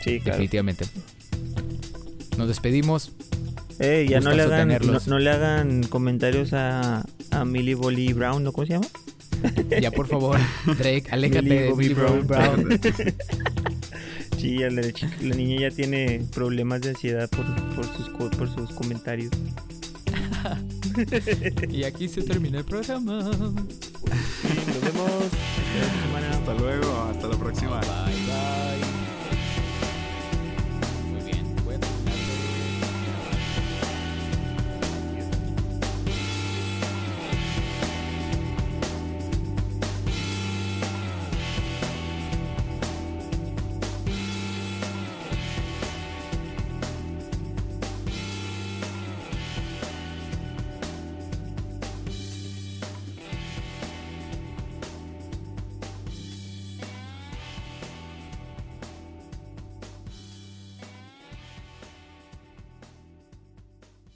Sí, 0.04 0.20
claro. 0.20 0.38
Definitivamente. 0.38 0.84
Nos 2.36 2.48
despedimos. 2.48 3.12
Eh, 3.78 4.06
ya 4.08 4.20
no 4.20 4.32
le, 4.32 4.42
hagan, 4.42 4.68
no, 4.68 4.98
no 5.06 5.18
le 5.18 5.30
hagan 5.30 5.82
comentarios 5.84 6.52
a, 6.52 7.04
a 7.30 7.44
Millie 7.46 7.74
Bobby 7.74 8.12
Brown, 8.12 8.44
¿no? 8.44 8.52
¿Cómo 8.52 8.66
se 8.66 8.74
llama? 8.74 8.86
Ya 9.80 9.90
por 9.90 10.06
favor, 10.06 10.38
Drake, 10.66 11.04
aléjate 11.10 11.42
Millie 11.42 11.62
de 11.62 11.74
Millie 11.74 11.94
Brown. 11.94 12.26
Brown. 12.26 12.68
Sí, 14.40 14.56
la, 14.56 14.70
niña 15.34 15.68
ya 15.68 15.70
tiene 15.70 16.22
problemas 16.34 16.80
de 16.80 16.90
ansiedad 16.90 17.28
por, 17.28 17.44
por, 17.74 17.84
sus, 17.84 18.08
por 18.08 18.54
sus 18.54 18.72
comentarios. 18.72 19.30
y 21.70 21.84
aquí 21.84 22.08
se 22.08 22.22
termina 22.22 22.58
el 22.58 22.64
programa. 22.64 23.22
Nos 23.22 23.32
vemos. 23.40 25.10
Hasta 25.60 25.78
la 25.78 26.02
semana. 26.02 26.30
Hasta 26.30 26.54
luego, 26.54 27.02
hasta 27.10 27.28
la 27.28 27.36
próxima. 27.36 27.80
Bye. 27.80 28.29